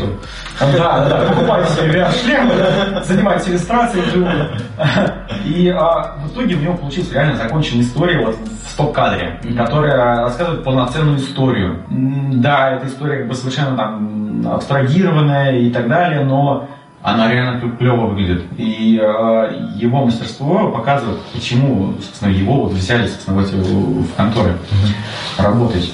Да, 0.61 1.09
да, 1.09 1.26
покупайте 1.28 1.72
себе 1.72 2.01
VR-шлемы, 2.01 3.05
занимайтесь 3.05 3.49
иллюстрацией 3.49 4.05
вживую. 4.05 4.51
И 5.45 5.68
а, 5.68 6.16
в 6.24 6.32
итоге 6.32 6.55
у 6.55 6.61
него 6.61 6.74
получилась 6.74 7.12
реально 7.12 7.37
законченная 7.37 7.82
история 7.82 8.24
вот 8.24 8.37
в 8.37 8.70
стоп-кадре, 8.70 9.41
которая 9.57 10.22
рассказывает 10.22 10.62
полноценную 10.62 11.18
историю. 11.18 11.82
Да, 11.89 12.76
эта 12.76 12.87
история 12.87 13.18
как 13.18 13.28
бы 13.28 13.35
совершенно 13.35 13.76
там 13.76 14.47
абстрагированная 14.47 15.59
и 15.59 15.70
так 15.70 15.89
далее, 15.89 16.24
но 16.24 16.68
она 17.05 17.30
реально 17.30 17.70
клево 17.76 18.07
выглядит. 18.07 18.44
И 18.57 18.98
э, 18.98 19.68
его 19.76 20.07
мастерство 20.07 20.70
показывает, 20.70 21.20
почему, 21.34 21.92
собственно, 22.02 22.30
его 22.30 22.62
вот 22.62 22.72
взяли, 22.72 23.07
собственно, 23.07 23.42
в, 23.42 23.44
эти, 23.44 23.55
в 23.57 24.14
конторы 24.14 24.52
mm-hmm. 24.52 25.42
работать. 25.42 25.92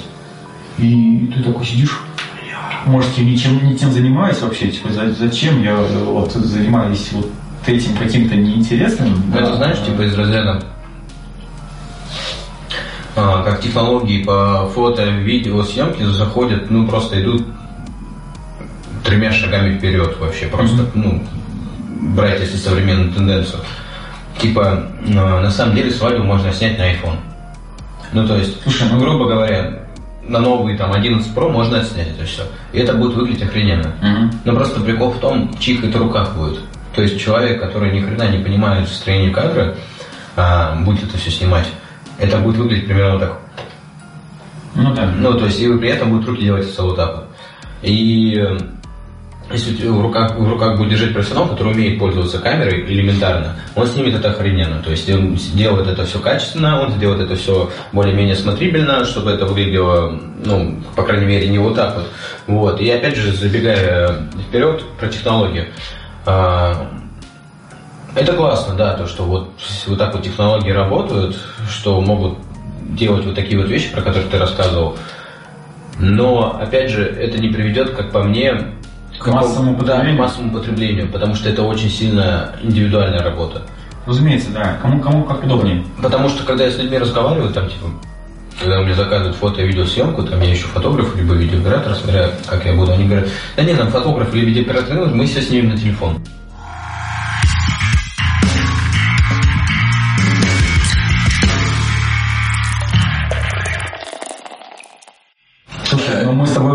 И 0.77 1.29
ты 1.35 1.43
такой 1.43 1.65
сидишь, 1.65 1.99
может, 2.85 3.11
я 3.17 3.25
ничем 3.25 3.61
не 3.67 3.75
тем 3.75 3.91
занимаюсь 3.91 4.41
вообще, 4.41 4.69
типа, 4.69 4.87
зачем 5.19 5.61
я 5.61 5.75
вот 5.75 6.31
занимаюсь 6.31 7.09
вот 7.11 7.27
этим 7.67 7.93
каким-то 7.97 8.37
неинтересным. 8.37 9.33
Это 9.35 9.57
знаешь, 9.57 9.83
типа 9.85 10.03
из 10.03 10.17
разряда 10.17 10.63
а, 13.17 13.43
как 13.43 13.59
технологии 13.59 14.23
по 14.23 14.71
фото, 14.73 15.03
видео, 15.09 15.61
съемке 15.61 16.05
заходят, 16.05 16.71
ну 16.71 16.87
просто 16.87 17.21
идут 17.21 17.45
тремя 19.11 19.31
шагами 19.31 19.77
вперед 19.77 20.17
вообще. 20.19 20.47
Просто, 20.47 20.83
mm-hmm. 20.83 20.91
ну, 20.95 21.23
брать, 22.15 22.39
если 22.39 22.55
современную 22.55 23.11
тенденцию. 23.11 23.61
Типа, 24.39 24.87
на 25.05 25.51
самом 25.51 25.75
деле 25.75 25.91
свадьбу 25.91 26.23
можно 26.23 26.51
снять 26.53 26.77
на 26.77 26.93
iPhone. 26.93 27.17
Ну, 28.13 28.25
то 28.25 28.37
есть, 28.37 28.61
Слушай, 28.63 28.87
ну, 28.89 28.99
грубо 28.99 29.25
говоря, 29.25 29.83
на 30.23 30.39
новый 30.39 30.77
там 30.77 30.93
11 30.93 31.35
Pro 31.35 31.51
можно 31.51 31.79
отснять 31.79 32.07
это 32.09 32.25
все. 32.25 32.43
И 32.71 32.79
это 32.79 32.93
будет 32.93 33.15
выглядеть 33.15 33.43
охрененно. 33.43 33.93
Mm-hmm. 34.01 34.31
Но 34.45 34.55
просто 34.55 34.79
прикол 34.79 35.11
в 35.11 35.19
том, 35.19 35.51
в 35.51 35.59
чьих 35.59 35.83
это 35.83 35.99
руках 35.99 36.35
будет. 36.35 36.59
То 36.95 37.01
есть 37.01 37.19
человек, 37.19 37.61
который 37.61 37.93
ни 37.93 37.99
хрена 37.99 38.29
не 38.29 38.41
понимает 38.41 38.87
строение 38.87 39.31
кадра, 39.31 39.75
а, 40.37 40.75
будет 40.77 41.03
это 41.03 41.17
все 41.17 41.31
снимать, 41.31 41.67
это 42.17 42.37
будет 42.37 42.55
выглядеть 42.55 42.87
примерно 42.87 43.19
так. 43.19 43.39
Ну 44.75 44.93
да. 44.93 45.11
Ну, 45.17 45.33
то 45.37 45.45
есть, 45.45 45.59
и 45.59 45.67
при 45.77 45.89
этом 45.89 46.11
будут 46.11 46.29
руки 46.29 46.43
делать 46.43 46.69
все 46.69 46.83
вот 46.83 46.95
так 46.95 47.15
вот. 47.15 47.27
И 47.81 48.41
если 49.53 49.87
в 49.87 50.01
руках, 50.01 50.35
в 50.37 50.49
руках 50.49 50.77
будет 50.77 50.89
держать 50.89 51.13
профессионал, 51.13 51.47
который 51.49 51.73
умеет 51.73 51.99
пользоваться 51.99 52.39
камерой 52.39 52.85
элементарно, 52.85 53.55
он 53.75 53.87
снимет 53.87 54.15
это 54.15 54.31
охрененно. 54.31 54.81
То 54.83 54.91
есть 54.91 55.09
он 55.09 55.37
сделает 55.37 55.87
это 55.87 56.05
все 56.05 56.19
качественно, 56.19 56.81
он 56.81 56.91
сделает 56.93 57.21
это 57.21 57.35
все 57.35 57.69
более-менее 57.91 58.35
смотрибельно, 58.35 59.05
чтобы 59.05 59.31
это 59.31 59.45
выглядело, 59.45 60.19
ну, 60.45 60.81
по 60.95 61.03
крайней 61.03 61.25
мере, 61.25 61.47
не 61.47 61.59
вот 61.59 61.75
так 61.75 61.95
вот. 61.95 62.07
Вот. 62.47 62.81
И 62.81 62.89
опять 62.89 63.15
же, 63.15 63.31
забегая 63.33 64.27
вперед 64.47 64.83
про 64.99 65.07
технологию. 65.07 65.67
А, 66.25 66.87
это 68.15 68.33
классно, 68.33 68.75
да, 68.75 68.93
то, 68.95 69.07
что 69.07 69.23
вот, 69.23 69.51
вот 69.87 69.97
так 69.97 70.13
вот 70.13 70.23
технологии 70.23 70.71
работают, 70.71 71.37
что 71.69 72.01
могут 72.01 72.37
делать 72.89 73.25
вот 73.25 73.35
такие 73.35 73.57
вот 73.57 73.69
вещи, 73.69 73.91
про 73.91 74.01
которые 74.01 74.29
ты 74.29 74.37
рассказывал. 74.37 74.97
Но, 75.97 76.59
опять 76.59 76.89
же, 76.89 77.05
это 77.05 77.37
не 77.37 77.49
приведет, 77.49 77.91
как 77.91 78.11
по 78.11 78.23
мне, 78.23 78.73
к 79.21 79.27
массовому 79.27 79.75
потреблению. 79.75 80.17
Да, 80.17 80.23
массовому 80.23 80.51
потреблению, 80.51 81.07
потому 81.09 81.35
что 81.35 81.49
это 81.49 81.63
очень 81.63 81.89
сильно 81.89 82.55
индивидуальная 82.61 83.21
работа. 83.21 83.61
Разумеется, 84.05 84.51
да. 84.51 84.79
Кому, 84.81 84.99
кому 84.99 85.23
как 85.23 85.43
удобнее. 85.43 85.83
Потому 86.01 86.29
что, 86.29 86.43
когда 86.43 86.65
я 86.65 86.71
с 86.71 86.77
людьми 86.77 86.97
разговариваю, 86.97 87.53
там, 87.53 87.69
типа, 87.69 87.87
когда 88.59 88.81
меня 88.81 88.95
заказывают 88.95 89.35
фото 89.35 89.61
и 89.61 89.67
видеосъемку, 89.67 90.23
там 90.23 90.41
я 90.41 90.53
ищу 90.53 90.67
фотографа, 90.67 91.17
либо 91.17 91.35
видеооператора, 91.35 91.95
смотря 91.95 92.31
как 92.47 92.65
я 92.65 92.73
буду, 92.73 92.91
они 92.91 93.05
говорят, 93.05 93.29
да 93.55 93.63
нет, 93.63 93.77
нам 93.77 93.89
фотограф 93.89 94.33
или 94.33 94.45
видеооператор 94.45 95.07
не 95.07 95.13
мы 95.13 95.25
все 95.25 95.41
снимем 95.41 95.69
на 95.69 95.77
телефон. 95.77 96.19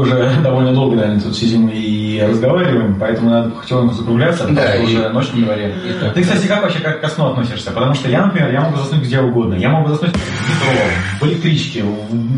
Уже 0.06 0.40
довольно 0.42 0.72
долго, 0.74 0.96
наверное, 0.96 1.20
тут 1.20 1.36
сидим 1.36 1.68
и 1.68 2.20
разговариваем, 2.20 2.96
поэтому 2.98 3.30
надо 3.30 3.50
потихоньку 3.50 3.94
закругляться, 3.94 4.42
потому 4.44 4.56
Да, 4.56 4.72
что 4.72 4.78
и- 4.82 4.84
уже 4.84 5.08
ночь 5.10 5.28
на 5.34 5.44
дворе. 5.44 5.74
так. 6.00 6.14
Ты, 6.14 6.22
кстати, 6.22 6.46
как 6.46 6.62
вообще 6.62 6.78
как 6.80 7.00
ко 7.00 7.08
сну 7.08 7.26
относишься? 7.32 7.70
Потому 7.72 7.94
что 7.94 8.08
я, 8.08 8.24
например, 8.26 8.52
я 8.52 8.60
могу 8.62 8.76
заснуть 8.78 9.02
где 9.02 9.20
угодно. 9.20 9.54
Я 9.54 9.68
могу 9.70 9.88
заснуть 9.88 10.12
в 10.12 10.16
метро, 10.16 10.82
в 11.20 11.26
электричке, 11.28 11.84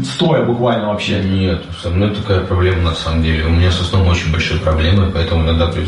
стоя 0.05 0.45
буквально 0.45 0.89
вообще. 0.89 1.21
Нет, 1.23 1.63
со 1.83 1.91
мной 1.91 2.15
такая 2.15 2.41
проблема 2.41 2.83
на 2.91 2.95
самом 2.95 3.23
деле. 3.23 3.45
У 3.47 3.51
меня 3.51 3.71
со 3.71 3.85
сном 3.85 4.07
очень 4.09 4.33
большие 4.33 4.61
проблемы, 4.61 5.11
поэтому 5.13 5.43
иногда 5.45 5.67
э, 5.75 5.85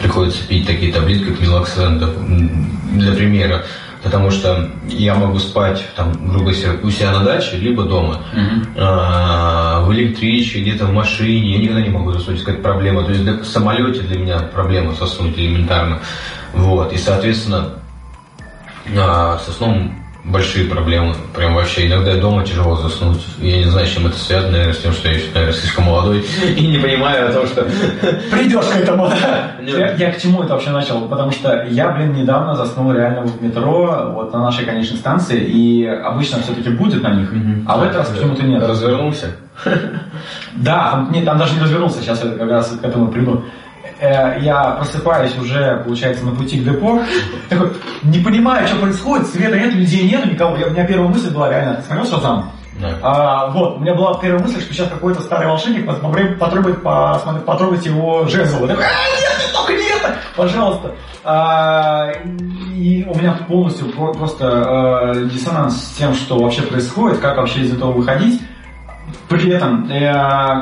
приходится 0.00 0.46
пить 0.46 0.66
такие 0.66 0.92
таблетки, 0.92 1.24
как 1.30 1.40
мелоксан, 1.40 1.98
для 2.94 3.12
примера. 3.12 3.64
Потому 4.02 4.30
что 4.30 4.70
я 4.88 5.14
могу 5.14 5.38
спать, 5.38 5.84
там, 5.94 6.12
грубо 6.30 6.52
говоря, 6.52 6.78
у 6.82 6.90
себя 6.90 7.12
на 7.12 7.22
даче, 7.22 7.56
либо 7.56 7.84
дома. 7.84 8.22
А, 8.76 9.80
в 9.82 9.92
электричке, 9.92 10.62
где-то 10.62 10.86
в 10.86 10.92
машине. 10.92 11.52
Я 11.52 11.58
никогда 11.58 11.82
не 11.82 11.90
могу 11.90 12.12
заснуть, 12.12 12.40
какая-то 12.40 12.62
проблема. 12.62 13.04
То 13.04 13.12
есть 13.12 13.24
в 13.24 13.44
самолете 13.44 14.00
для 14.00 14.18
меня 14.18 14.38
проблема 14.38 14.94
заснуть 14.94 15.38
элементарно. 15.38 16.00
Вот. 16.54 16.92
И, 16.92 16.96
соответственно, 16.96 17.74
а, 18.96 19.38
со 19.44 19.52
сном 19.52 19.94
большие 20.24 20.66
проблемы. 20.66 21.14
Прям 21.34 21.54
вообще. 21.54 21.86
Иногда 21.86 22.16
дома 22.16 22.44
тяжело 22.44 22.76
заснуть. 22.76 23.24
Я 23.38 23.58
не 23.58 23.64
знаю, 23.64 23.86
с 23.86 23.90
чем 23.90 24.06
это 24.06 24.16
связано, 24.16 24.52
наверное, 24.52 24.74
с 24.74 24.78
тем, 24.78 24.92
что 24.92 25.08
я 25.08 25.14
еще, 25.14 25.26
наверное, 25.32 25.54
слишком 25.54 25.84
молодой 25.84 26.24
и 26.56 26.66
не 26.66 26.78
понимаю 26.78 27.28
о 27.28 27.32
том, 27.32 27.46
что... 27.46 27.66
Придешь 28.30 28.66
к 28.66 28.76
этому? 28.76 29.08
Нет. 29.62 29.78
Я, 29.78 29.92
я 29.94 30.12
к 30.12 30.20
чему 30.20 30.42
это 30.42 30.54
вообще 30.54 30.70
начал? 30.70 31.08
Потому 31.08 31.30
что 31.30 31.64
я, 31.70 31.90
блин, 31.90 32.12
недавно 32.12 32.54
заснул 32.54 32.92
реально 32.92 33.22
в 33.22 33.42
метро, 33.42 34.12
вот 34.14 34.32
на 34.32 34.40
нашей 34.40 34.64
конечной 34.64 34.98
станции, 34.98 35.40
и 35.40 35.86
обычно 35.86 36.40
все-таки 36.42 36.70
будет 36.70 37.02
на 37.02 37.14
них, 37.14 37.32
а 37.66 37.78
в 37.78 37.82
этот 37.82 37.96
раз 37.96 38.08
почему-то 38.08 38.42
нет. 38.42 38.62
Развернулся. 38.62 39.36
Да, 40.56 41.06
нет, 41.10 41.24
там 41.24 41.38
даже 41.38 41.54
не 41.54 41.60
развернулся, 41.60 42.00
сейчас 42.00 42.22
я 42.24 42.30
как 42.30 42.50
раз 42.50 42.76
к 42.80 42.84
этому 42.84 43.08
приду. 43.08 43.44
Э, 44.00 44.38
Я 44.40 44.70
просыпаюсь 44.72 45.36
уже, 45.38 45.82
получается, 45.84 46.24
на 46.24 46.32
пути 46.34 46.58
к 46.60 46.64
депо, 46.64 47.00
такой, 47.48 47.72
не 48.02 48.18
понимаю, 48.20 48.66
что 48.66 48.76
происходит, 48.76 49.26
света 49.28 49.58
нет, 49.58 49.74
людей 49.74 50.08
нет, 50.10 50.24
никого. 50.24 50.56
Я, 50.56 50.66
у 50.68 50.70
меня 50.70 50.86
первая 50.86 51.08
мысль 51.08 51.30
была 51.32 51.50
реально, 51.50 51.74
ты 51.76 51.82
смотрел, 51.82 52.06
что 52.06 52.18
там? 52.18 52.52
Да. 52.80 52.88
А, 53.02 53.46
вот, 53.50 53.76
у 53.76 53.80
меня 53.80 53.94
была 53.94 54.18
первая 54.18 54.42
мысль, 54.42 54.62
что 54.62 54.72
сейчас 54.72 54.88
какой-то 54.88 55.20
старый 55.20 55.48
волшебник 55.48 55.84
посмотри- 55.86 56.34
потрогать 57.44 57.84
его 57.84 58.26
жезл. 58.26 58.62
Я 58.62 58.68
такой, 58.68 58.84
а, 58.84 58.88
нет, 58.88 59.52
только 59.54 59.72
не 59.74 59.88
это, 59.90 60.14
пожалуйста. 60.34 60.94
А, 61.22 62.10
и 62.74 63.04
у 63.06 63.18
меня 63.18 63.32
полностью 63.46 63.88
про- 63.92 64.14
просто 64.14 65.12
э, 65.14 65.24
диссонанс 65.30 65.76
с 65.76 65.90
тем, 65.98 66.14
что 66.14 66.38
вообще 66.38 66.62
происходит, 66.62 67.18
как 67.18 67.36
вообще 67.36 67.60
из 67.60 67.74
этого 67.74 67.92
выходить. 67.92 68.40
При 69.30 69.48
этом, 69.50 69.88
э, 69.88 70.12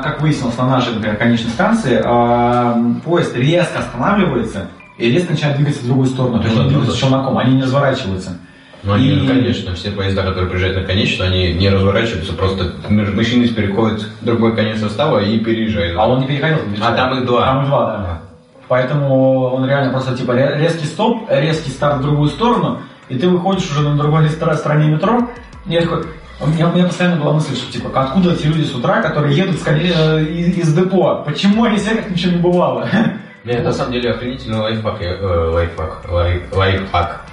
как 0.03 0.21
выяснилось 0.21 0.57
на 0.59 0.67
нашей, 0.67 0.93
конечной 1.17 1.49
станции, 1.49 1.99
э, 2.05 3.01
поезд 3.03 3.35
резко 3.35 3.79
останавливается 3.79 4.67
и 4.97 5.09
резко 5.11 5.31
начинает 5.31 5.57
двигаться 5.57 5.81
в 5.81 5.87
другую 5.87 6.07
сторону. 6.07 6.37
То 6.37 6.43
есть 6.45 6.55
Ну 6.55 6.61
они 6.61 6.69
да, 6.69 6.75
двигаются 6.77 7.01
да. 7.01 7.07
челноком, 7.09 7.37
они 7.39 7.55
не 7.55 7.63
разворачиваются. 7.63 8.37
Ну, 8.83 8.93
они, 8.93 9.07
И- 9.09 9.15
ну, 9.21 9.27
конечно, 9.27 9.73
все 9.73 9.89
поезда, 9.91 10.21
которые 10.21 10.47
приезжают 10.49 10.77
на 10.77 10.83
конечную, 10.83 11.31
они 11.31 11.53
не 11.53 11.67
разворачиваются, 11.69 12.31
просто 12.33 12.75
машинист 12.89 13.55
переходит 13.55 14.03
в 14.21 14.23
другой 14.25 14.55
конец 14.55 14.79
состава 14.79 15.19
и 15.19 15.39
переезжает. 15.39 15.97
А 15.97 16.07
он 16.07 16.19
не 16.21 16.27
переходил. 16.27 16.59
А 16.81 16.91
там 16.93 17.17
их 17.17 17.25
два. 17.25 17.45
Там 17.45 17.61
их 17.63 17.67
два, 17.69 17.97
да. 17.97 18.19
Поэтому 18.67 19.45
он 19.49 19.65
реально 19.65 19.91
просто 19.91 20.15
типа 20.15 20.33
ре- 20.33 20.57
резкий 20.59 20.85
стоп, 20.85 21.27
резкий 21.29 21.71
старт 21.71 21.97
в 21.97 22.01
другую 22.03 22.29
сторону, 22.29 22.79
и 23.09 23.17
ты 23.17 23.27
выходишь 23.27 23.69
уже 23.71 23.81
на 23.81 23.97
другой 23.97 24.29
стороне 24.29 24.89
метро. 24.89 25.27
И 25.65 25.73
я 25.73 25.81
такой, 25.81 26.03
у 26.41 26.47
меня, 26.47 26.69
у 26.69 26.73
меня 26.73 26.85
постоянно 26.85 27.21
была 27.21 27.33
мысль, 27.33 27.55
что 27.55 27.71
типа, 27.71 27.89
откуда 27.93 28.33
эти 28.33 28.45
люди 28.47 28.63
с 28.63 28.73
утра, 28.73 29.01
которые 29.01 29.35
едут 29.35 29.59
с 29.59 29.67
э, 29.67 30.23
из, 30.23 30.57
из 30.57 30.73
депо? 30.73 31.23
Почему 31.25 31.65
они 31.65 31.77
все 31.77 31.95
как 31.95 32.09
ничего 32.09 32.31
не 32.33 32.37
бывало? 32.41 32.87
Нет, 33.43 33.63
на 33.63 33.71
самом 33.73 33.93
деле 33.93 34.11
охренительный 34.11 34.59
лайфхак. 34.59 35.01
э, 35.01 35.25
лайфхак. 35.25 36.05
лай- 36.09 36.43
лайфхак. 36.51 37.25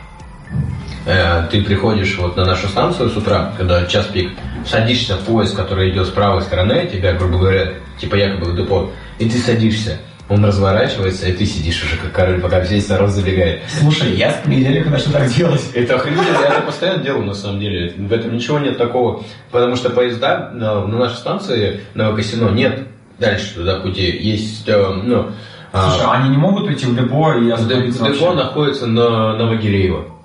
Э, 1.06 1.46
Ты 1.50 1.62
приходишь 1.62 2.16
вот 2.18 2.36
на 2.36 2.44
нашу 2.44 2.68
станцию 2.68 3.10
с 3.10 3.16
утра, 3.16 3.52
когда 3.56 3.86
час 3.86 4.06
пик, 4.06 4.32
садишься 4.66 5.16
в 5.16 5.20
поезд, 5.20 5.54
который 5.54 5.90
идет 5.90 6.06
с 6.06 6.10
правой 6.10 6.42
стороны, 6.42 6.88
тебя, 6.92 7.12
грубо 7.12 7.38
говоря, 7.38 7.74
типа 7.98 8.16
якобы 8.16 8.52
в 8.52 8.56
депо, 8.56 8.90
и 9.18 9.28
ты 9.28 9.38
садишься. 9.38 9.98
Он 10.28 10.44
разворачивается, 10.44 11.28
и 11.28 11.32
ты 11.32 11.46
сидишь 11.46 11.84
уже 11.84 11.96
как 11.96 12.10
король, 12.12 12.40
пока 12.40 12.58
весь 12.58 12.88
народ 12.88 13.10
забегает. 13.10 13.62
Слушай, 13.68 14.16
я 14.16 14.32
с 14.32 14.42
понедельника 14.42 14.90
начну 14.90 15.12
так 15.12 15.28
делать. 15.32 15.62
Это 15.72 15.94
охренительно, 15.96 16.38
я 16.40 16.54
это 16.54 16.62
постоянно 16.62 17.02
делаю 17.02 17.26
на 17.26 17.34
самом 17.34 17.60
деле. 17.60 17.94
В 17.96 18.12
этом 18.12 18.34
ничего 18.34 18.58
нет 18.58 18.76
такого. 18.76 19.22
Потому 19.52 19.76
что 19.76 19.90
поезда 19.90 20.50
на, 20.52 20.84
на 20.84 20.98
нашей 20.98 21.16
станции 21.16 21.80
Новокосино 21.94 22.50
нет 22.50 22.88
дальше 23.20 23.54
туда 23.54 23.78
пути. 23.80 24.02
Есть, 24.20 24.68
э, 24.68 25.00
ну, 25.04 25.30
а, 25.72 25.90
Слушай, 25.90 26.06
а 26.06 26.12
они 26.14 26.30
не 26.30 26.36
могут 26.38 26.66
прийти 26.66 26.86
в 26.86 26.96
депо 26.96 27.34
и 27.34 27.50
в 27.50 27.54
остановиться 27.54 28.04
депо 28.04 28.26
вообще? 28.26 28.44
находится 28.44 28.86
на 28.86 29.36
Новогиреево. 29.36 30.15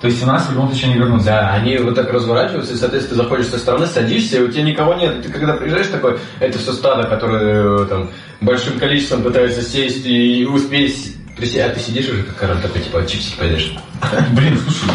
То 0.00 0.08
есть 0.08 0.22
у 0.22 0.26
нас 0.26 0.46
в 0.46 0.52
любом 0.52 0.68
случае 0.68 0.92
не 0.92 0.98
вернутся. 0.98 1.26
Да, 1.26 1.52
они 1.54 1.76
вот 1.78 1.94
так 1.94 2.12
разворачиваются, 2.12 2.74
и, 2.74 2.76
соответственно, 2.76 3.18
ты 3.18 3.22
заходишь 3.22 3.46
со 3.46 3.58
стороны, 3.58 3.86
садишься, 3.86 4.36
и 4.38 4.42
у 4.42 4.48
тебя 4.48 4.62
никого 4.62 4.94
нет. 4.94 5.18
И 5.18 5.22
ты 5.22 5.32
когда 5.32 5.54
приезжаешь 5.54 5.86
такой, 5.86 6.18
это 6.38 6.58
все 6.58 6.72
стадо, 6.72 7.08
которое 7.08 7.82
э, 7.82 7.86
там 7.86 8.10
большим 8.40 8.78
количеством 8.78 9.22
пытаются 9.22 9.62
сесть 9.62 10.04
и 10.04 10.44
успеть 10.44 11.16
присесть, 11.36 11.60
а 11.60 11.70
ты 11.70 11.80
сидишь 11.80 12.08
уже 12.08 12.22
как 12.24 12.36
король, 12.36 12.60
такой, 12.60 12.82
типа, 12.82 13.06
чипсик 13.06 13.38
пойдешь. 13.38 13.74
Блин, 14.32 14.58
слушай. 14.58 14.90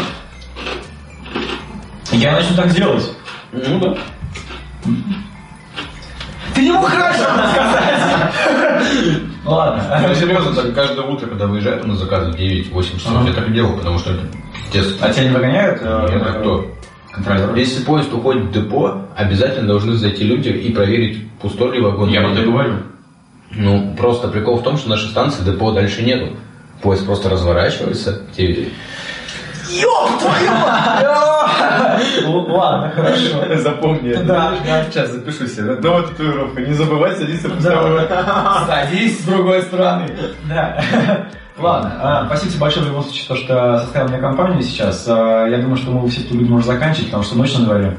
Я 2.12 2.34
начну 2.34 2.56
так 2.56 2.74
делать. 2.74 3.10
Ну 3.52 3.80
да. 3.80 3.97
Ты 6.54 6.72
раньше 6.72 7.22
это 7.22 7.49
сказать! 7.52 9.22
Ладно. 9.45 10.04
Ну, 10.08 10.16
серьезно, 10.16 10.54
так 10.54 10.74
каждое 10.74 11.06
утро, 11.06 11.28
когда 11.28 11.47
выезжает, 11.47 11.84
он 11.84 11.97
заказывает 11.97 12.38
9-8 12.39 12.99
часов. 12.99 13.28
Я 13.28 13.34
так 13.34 13.49
и 13.49 13.54
делал, 13.54 13.76
потому 13.78 13.97
что 13.97 14.12
пиздец. 14.72 14.97
А 15.01 15.11
тебя 15.13 15.24
не 15.26 15.30
выгоняют? 15.36 15.80
э, 15.82 16.07
Нет, 16.11 16.24
а 16.26 16.32
кто? 16.39 16.72
Контролер. 17.11 17.55
Если 17.55 17.84
поезд 17.84 18.13
уходит 18.13 18.43
в 18.45 18.51
депо, 18.51 19.01
обязательно 19.15 19.67
должны 19.67 19.93
зайти 19.93 20.24
люди 20.24 20.49
и 20.49 20.72
проверить, 20.74 21.30
пустой 21.41 21.76
ли 21.76 21.82
вагон. 21.82 22.09
Я 22.09 22.26
вот 22.28 22.38
и 22.38 22.43
говорю. 22.43 22.76
Ну, 23.51 23.95
просто 23.97 24.30
прикол 24.30 24.57
в 24.59 24.63
том, 24.63 24.78
что 24.78 24.89
нашей 24.89 25.09
станции 25.09 25.43
депо 25.43 25.72
дальше 25.72 26.03
нету. 26.03 26.38
Поезд 26.82 27.05
просто 27.05 27.30
разворачивается. 27.30 28.22
Ёб 28.38 30.19
твою! 30.19 31.28
Ну, 32.24 32.45
Ладно, 32.47 32.91
хорошо. 32.91 33.58
Запомни. 33.58 34.14
Да. 34.14 34.54
Сейчас 34.89 35.12
запишу 35.12 35.47
себе. 35.47 35.76
Новая 35.76 36.04
татуировка. 36.04 36.62
Не 36.62 36.74
забывай 36.74 37.16
садиться 37.16 37.49
в 37.49 37.62
Садись 37.62 39.20
с 39.22 39.24
другой 39.26 39.62
стороны. 39.64 40.08
Да. 40.49 40.82
Ладно, 41.58 41.93
а, 41.99 42.26
спасибо 42.28 42.49
тебе 42.52 42.62
большое 42.62 42.86
в 42.86 42.88
любом 42.89 43.04
случае, 43.04 43.28
то, 43.28 43.36
что 43.36 43.80
составил 43.80 44.08
мне 44.10 44.18
компанию 44.18 44.64
сейчас. 44.64 45.06
А, 45.08 45.45
Я 45.47 45.58
думаю, 45.60 45.76
что 45.78 45.91
мы 45.91 46.10
все-таки 46.10 46.36
будем 46.36 46.54
уже 46.54 46.66
заканчивать, 46.66 47.08
потому 47.08 47.24
что 47.24 47.38
ночь 47.38 47.54
на 47.56 47.66
дворе. 47.66 47.97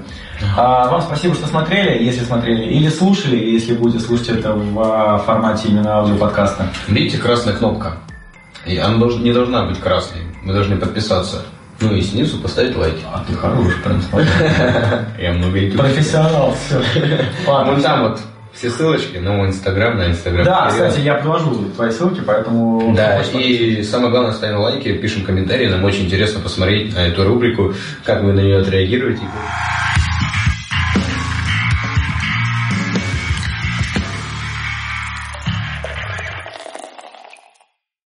А, 0.57 0.88
Вам 0.88 1.00
спасибо, 1.03 1.34
что 1.34 1.46
смотрели, 1.46 2.03
если 2.03 2.24
смотрели, 2.24 2.64
или 2.64 2.88
слушали, 2.88 3.36
если 3.36 3.74
будете 3.74 4.00
слушать 4.05 4.30
это 4.30 4.55
в 4.55 5.22
формате 5.26 5.68
именно 5.68 5.98
аудиоподкаста. 5.98 6.66
Видите, 6.88 7.18
красная 7.18 7.55
кнопка. 7.55 7.98
И 8.66 8.76
она 8.78 9.07
не 9.18 9.32
должна 9.32 9.64
быть 9.66 9.78
красной. 9.78 10.22
Мы 10.42 10.55
должны 10.55 10.76
подписаться. 10.76 11.42
Ну 11.82 11.94
и 11.94 12.00
снизу 12.00 12.38
поставить 12.38 12.76
лайк. 12.76 12.94
А 13.12 13.24
ты 13.26 13.34
хорош, 13.34 13.74
прям 13.82 14.00
смотри. 14.02 14.28
Я 15.18 15.32
много 15.32 15.58
YouTube. 15.58 15.80
Профессионал, 15.80 16.54
все. 16.54 16.80
Вон 17.46 17.82
там 17.82 18.08
вот 18.08 18.20
все 18.52 18.70
ссылочки 18.70 19.16
на 19.16 19.32
мой 19.32 19.48
инстаграм, 19.48 19.96
на 19.96 20.10
инстаграм. 20.10 20.44
Да, 20.44 20.68
кстати, 20.68 21.00
я 21.00 21.14
приложу 21.14 21.70
твои 21.74 21.90
ссылки, 21.90 22.20
поэтому... 22.24 22.94
Да, 22.94 23.22
и 23.22 23.82
самое 23.82 24.10
главное, 24.10 24.32
ставим 24.32 24.58
лайки, 24.58 24.92
пишем 24.92 25.24
комментарии. 25.24 25.68
Нам 25.68 25.82
очень 25.84 26.04
интересно 26.04 26.40
посмотреть 26.40 26.94
на 26.94 27.00
эту 27.00 27.24
рубрику, 27.24 27.74
как 28.04 28.22
вы 28.22 28.32
на 28.34 28.40
нее 28.40 28.58
отреагируете. 28.58 29.22